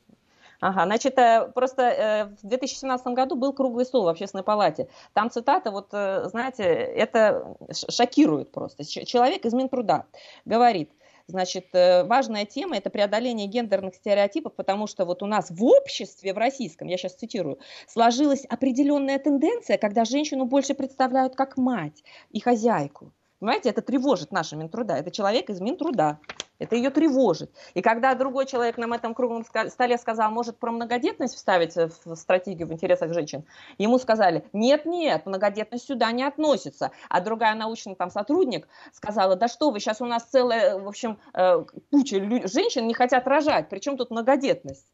Ага, 0.61 0.87
значит, 0.87 1.19
э, 1.19 1.51
просто 1.53 1.83
э, 1.83 2.25
в 2.43 2.47
2017 2.47 3.07
году 3.09 3.35
был 3.35 3.53
круглый 3.53 3.85
стол 3.85 4.05
в 4.05 4.09
общественной 4.09 4.45
палате. 4.45 4.89
Там 5.13 5.31
цитата, 5.31 5.73
вот, 5.73 5.89
знаете, 5.91 6.63
это 6.63 7.57
шокирует 7.89 8.53
просто. 8.53 8.85
Человек 8.85 9.45
из 9.45 9.55
Минтруда 9.55 10.05
говорит, 10.45 10.91
Значит, 11.31 11.67
э, 11.75 12.05
важная 12.05 12.47
тема– 12.47 12.77
это 12.79 12.89
преодоление 12.89 13.47
гендерных 13.47 13.95
стереотипов, 13.95 14.55
потому 14.55 14.87
что 14.87 15.05
вот 15.05 15.23
у 15.23 15.27
нас 15.27 15.51
в 15.51 15.63
обществе, 15.63 16.33
в 16.33 16.39
российском, 16.39 16.89
я 16.89 16.97
сейчас 16.97 17.17
цитирую, 17.17 17.59
сложилась 17.87 18.47
определенная 18.47 19.19
тенденция, 19.19 19.77
когда 19.77 20.07
женщину 20.07 20.47
больше 20.47 20.73
представляют 20.73 21.37
как 21.37 21.59
мать 21.59 22.03
и 22.31 22.41
хозяйку. 22.41 23.13
Понимаете, 23.41 23.71
это 23.71 23.83
тревожит 23.83 24.33
наша 24.33 24.57
Минтруда. 24.57 24.95
Это 24.95 25.11
человек 25.11 25.49
из 25.51 25.61
Минтруда. 25.61 26.19
Это 26.59 26.75
ее 26.75 26.91
тревожит. 26.91 27.53
И 27.75 27.83
когда 27.83 28.15
другой 28.15 28.47
человек 28.47 28.79
нам 28.79 28.93
этом 28.93 29.15
круглом 29.15 29.45
столе 29.45 29.97
сказал, 29.97 30.31
может 30.31 30.59
про 30.59 30.73
многодетность 30.73 31.37
вставить 31.37 31.77
в 31.77 32.17
стратегию 32.17 32.67
в 32.67 32.73
интересах 32.73 33.13
женщин, 33.15 33.45
ему 33.79 33.99
сказали, 33.99 34.45
нет-нет, 34.53 35.25
многодетность 35.27 35.87
сюда 35.87 36.11
не 36.11 36.25
относится. 36.25 36.91
А 37.09 37.21
другая 37.21 37.55
научный 37.55 37.95
там 37.95 38.11
сотрудник 38.11 38.67
сказала, 38.93 39.37
да 39.37 39.47
что 39.47 39.71
вы, 39.71 39.79
сейчас 39.79 40.01
у 40.01 40.07
нас 40.07 40.25
целая, 40.25 40.79
в 40.79 40.89
общем, 40.89 41.19
э, 41.33 41.65
куча 41.93 42.49
женщин 42.49 42.89
не 42.89 42.95
хотят 42.95 43.27
рожать, 43.29 43.69
причем 43.69 43.97
тут 43.97 44.11
многодетность. 44.11 44.87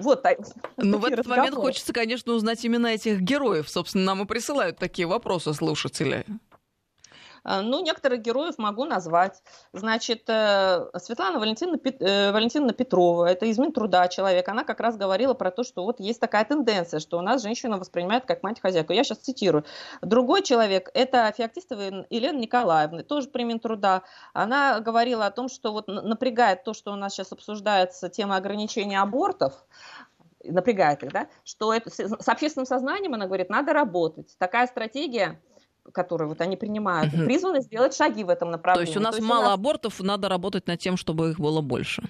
Вот, 0.00 0.26
ну, 0.78 0.98
в 0.98 1.04
этот 1.04 1.20
разговоры. 1.20 1.42
момент 1.42 1.54
хочется, 1.54 1.92
конечно, 1.92 2.32
узнать 2.32 2.64
именно 2.64 2.88
этих 2.88 3.20
героев. 3.20 3.70
Собственно, 3.70 4.04
нам 4.04 4.22
и 4.22 4.26
присылают 4.26 4.78
такие 4.78 5.06
вопросы 5.06 5.54
слушатели. 5.54 6.26
А, 7.44 7.62
ну, 7.62 7.82
некоторых 7.82 8.20
героев 8.20 8.58
могу 8.58 8.84
назвать. 8.84 9.42
Значит, 9.72 10.24
э, 10.28 10.90
Светлана 10.98 11.38
Валентиновна, 11.38 11.78
э, 11.84 12.32
Валентиновна 12.32 12.72
Петрова, 12.72 13.26
это 13.26 13.46
из 13.46 13.58
Минтруда 13.58 14.08
человек, 14.08 14.48
она 14.48 14.64
как 14.64 14.80
раз 14.80 14.96
говорила 14.96 15.34
про 15.34 15.50
то, 15.50 15.64
что 15.64 15.84
вот 15.84 16.00
есть 16.00 16.20
такая 16.20 16.44
тенденция, 16.44 17.00
что 17.00 17.18
у 17.18 17.22
нас 17.22 17.42
женщину 17.42 17.78
воспринимают 17.78 18.24
как 18.26 18.42
мать-хозяйку. 18.42 18.92
Я 18.92 19.04
сейчас 19.04 19.18
цитирую. 19.18 19.64
Другой 20.02 20.42
человек, 20.42 20.90
это 20.94 21.32
Феоктистова 21.36 22.06
Елена 22.10 22.38
Николаевна, 22.38 23.02
тоже 23.02 23.28
при 23.28 23.44
Минтруда. 23.44 24.02
Она 24.32 24.80
говорила 24.80 25.26
о 25.26 25.30
том, 25.30 25.48
что 25.48 25.72
вот 25.72 25.88
напрягает 25.88 26.64
то, 26.64 26.74
что 26.74 26.92
у 26.92 26.96
нас 26.96 27.12
сейчас 27.12 27.32
обсуждается 27.32 28.08
тема 28.08 28.36
ограничения 28.36 29.00
абортов, 29.00 29.54
напрягает 30.44 31.02
их, 31.02 31.12
да, 31.12 31.28
что 31.44 31.72
это, 31.72 31.90
с 31.90 32.28
общественным 32.28 32.66
сознанием, 32.66 33.14
она 33.14 33.26
говорит, 33.26 33.50
надо 33.50 33.72
работать. 33.72 34.34
Такая 34.38 34.66
стратегия 34.66 35.40
которые 35.92 36.28
вот 36.28 36.40
они 36.40 36.56
принимают, 36.56 37.12
угу. 37.12 37.24
призваны 37.24 37.60
сделать 37.60 37.94
шаги 37.94 38.24
в 38.24 38.28
этом 38.28 38.50
направлении. 38.50 38.86
То 38.86 38.90
есть 38.90 38.96
у 38.96 39.00
нас 39.00 39.20
мало 39.20 39.40
у 39.40 39.44
нас... 39.44 39.54
абортов, 39.54 40.00
надо 40.00 40.28
работать 40.28 40.66
над 40.66 40.78
тем, 40.80 40.96
чтобы 40.96 41.30
их 41.30 41.40
было 41.40 41.60
больше. 41.60 42.02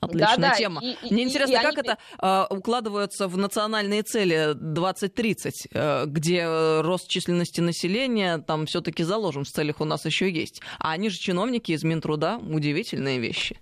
Отличная 0.00 0.36
да, 0.36 0.50
да. 0.50 0.54
тема. 0.56 0.80
И, 0.82 0.96
Мне 1.12 1.22
и, 1.22 1.26
интересно, 1.26 1.52
и 1.52 1.56
как 1.62 1.78
они... 1.78 1.88
это 1.88 1.98
э, 2.20 2.54
укладывается 2.54 3.28
в 3.28 3.36
национальные 3.36 4.02
цели 4.02 4.52
2030, 4.54 5.68
э, 5.72 6.04
где 6.06 6.38
э, 6.38 6.80
рост 6.80 7.08
численности 7.08 7.60
населения 7.60 8.38
там 8.38 8.66
все-таки 8.66 9.04
заложен 9.04 9.44
в 9.44 9.48
целях 9.48 9.80
у 9.80 9.84
нас 9.84 10.04
еще 10.04 10.28
есть. 10.28 10.60
А 10.80 10.90
они 10.90 11.08
же 11.08 11.18
чиновники 11.18 11.70
из 11.70 11.84
Минтруда, 11.84 12.38
удивительные 12.38 13.20
вещи. 13.20 13.60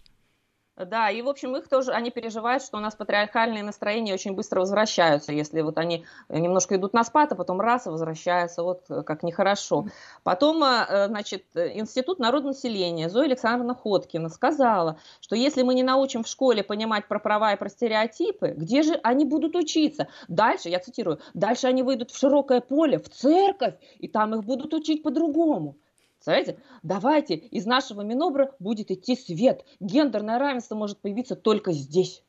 Да, 0.87 1.11
и, 1.11 1.21
в 1.23 1.29
общем, 1.29 1.57
их 1.57 1.69
тоже, 1.69 1.93
они 1.93 2.11
переживают, 2.11 2.63
что 2.63 2.79
у 2.79 2.81
нас 2.81 2.95
патриархальные 2.95 3.63
настроения 3.63 4.15
очень 4.15 4.35
быстро 4.35 4.61
возвращаются, 4.61 5.33
если 5.33 5.61
вот 5.61 5.79
они 5.79 6.05
немножко 6.29 6.77
идут 6.77 6.95
на 6.95 7.05
спад, 7.05 7.33
а 7.33 7.35
потом 7.35 7.61
раз 7.61 7.87
и 7.87 7.91
возвращаются, 7.91 8.63
вот 8.63 8.85
как 8.89 9.23
нехорошо. 9.23 9.87
Потом, 10.23 10.63
э, 10.63 11.07
значит, 11.09 11.45
Институт 11.55 12.19
народонаселения 12.19 13.09
Зоя 13.09 13.27
Александровна 13.27 13.75
Ходкина 13.75 14.29
сказала, 14.29 14.99
что 15.21 15.37
если 15.37 15.63
мы 15.63 15.75
не 15.75 15.83
научим 15.83 16.23
в 16.23 16.29
школе 16.29 16.63
понимать 16.63 17.09
про 17.09 17.19
права 17.19 17.53
и 17.53 17.57
про 17.57 17.69
стереотипы, 17.69 18.55
где 18.57 18.83
же 18.83 18.95
они 19.03 19.25
будут 19.25 19.57
учиться? 19.57 20.09
Дальше, 20.29 20.69
я 20.69 20.79
цитирую, 20.79 21.21
дальше 21.35 21.67
они 21.67 21.83
выйдут 21.83 22.11
в 22.11 22.19
широкое 22.19 22.61
поле, 22.61 22.99
в 22.99 23.09
церковь, 23.09 23.75
и 23.99 24.09
там 24.09 24.35
их 24.35 24.45
будут 24.45 24.73
учить 24.73 25.03
по-другому. 25.03 25.77
Представляете? 26.21 26.63
Давайте 26.83 27.35
из 27.35 27.65
нашего 27.65 28.03
Минобра 28.03 28.55
будет 28.59 28.91
идти 28.91 29.17
свет. 29.17 29.65
Гендерное 29.81 30.39
равенство 30.39 30.75
может 30.75 31.01
появиться 31.01 31.35
только 31.35 31.73
здесь. 31.73 32.23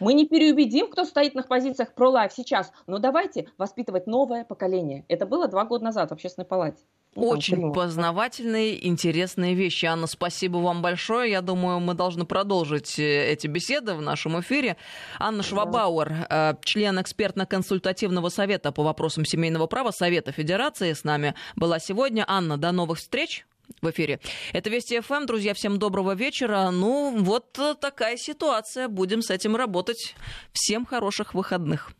Мы 0.00 0.12
не 0.12 0.26
переубедим, 0.26 0.90
кто 0.90 1.04
стоит 1.04 1.34
на 1.34 1.42
позициях 1.42 1.94
про-лайф 1.94 2.30
сейчас, 2.34 2.70
но 2.86 2.98
давайте 2.98 3.48
воспитывать 3.56 4.06
новое 4.06 4.44
поколение. 4.44 5.06
Это 5.08 5.24
было 5.24 5.48
два 5.48 5.64
года 5.64 5.84
назад 5.84 6.10
в 6.10 6.12
Общественной 6.12 6.44
палате. 6.44 6.82
Очень 7.14 7.72
познавательные, 7.72 8.86
интересные 8.86 9.54
вещи. 9.54 9.86
Анна, 9.86 10.06
спасибо 10.06 10.58
вам 10.58 10.82
большое. 10.82 11.30
Я 11.30 11.40
думаю, 11.40 11.80
мы 11.80 11.94
должны 11.94 12.24
продолжить 12.24 12.98
э, 12.98 13.32
эти 13.32 13.46
беседы 13.46 13.94
в 13.94 14.02
нашем 14.02 14.40
эфире. 14.40 14.76
Анна 15.18 15.42
Швабауэр, 15.42 16.26
э, 16.30 16.54
член 16.62 17.00
экспертно-консультативного 17.00 18.28
совета 18.28 18.70
по 18.70 18.84
вопросам 18.84 19.24
семейного 19.24 19.66
права 19.66 19.90
Совета 19.90 20.30
Федерации, 20.30 20.92
с 20.92 21.02
нами 21.02 21.34
была 21.56 21.80
сегодня. 21.80 22.24
Анна, 22.28 22.56
до 22.56 22.70
новых 22.70 22.98
встреч 22.98 23.46
в 23.82 23.90
эфире. 23.90 24.20
Это 24.52 24.70
Вести 24.70 25.00
ФМ. 25.00 25.26
Друзья, 25.26 25.54
всем 25.54 25.78
доброго 25.78 26.14
вечера. 26.14 26.70
Ну, 26.70 27.16
вот 27.18 27.58
такая 27.80 28.16
ситуация. 28.16 28.88
Будем 28.88 29.22
с 29.22 29.30
этим 29.30 29.56
работать. 29.56 30.14
Всем 30.52 30.86
хороших 30.86 31.34
выходных. 31.34 31.90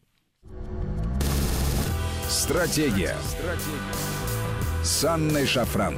Стратегия. 2.28 3.16
Стратегия 3.26 4.07
с 4.88 5.04
Анной 5.04 5.44
Шафран. 5.44 5.94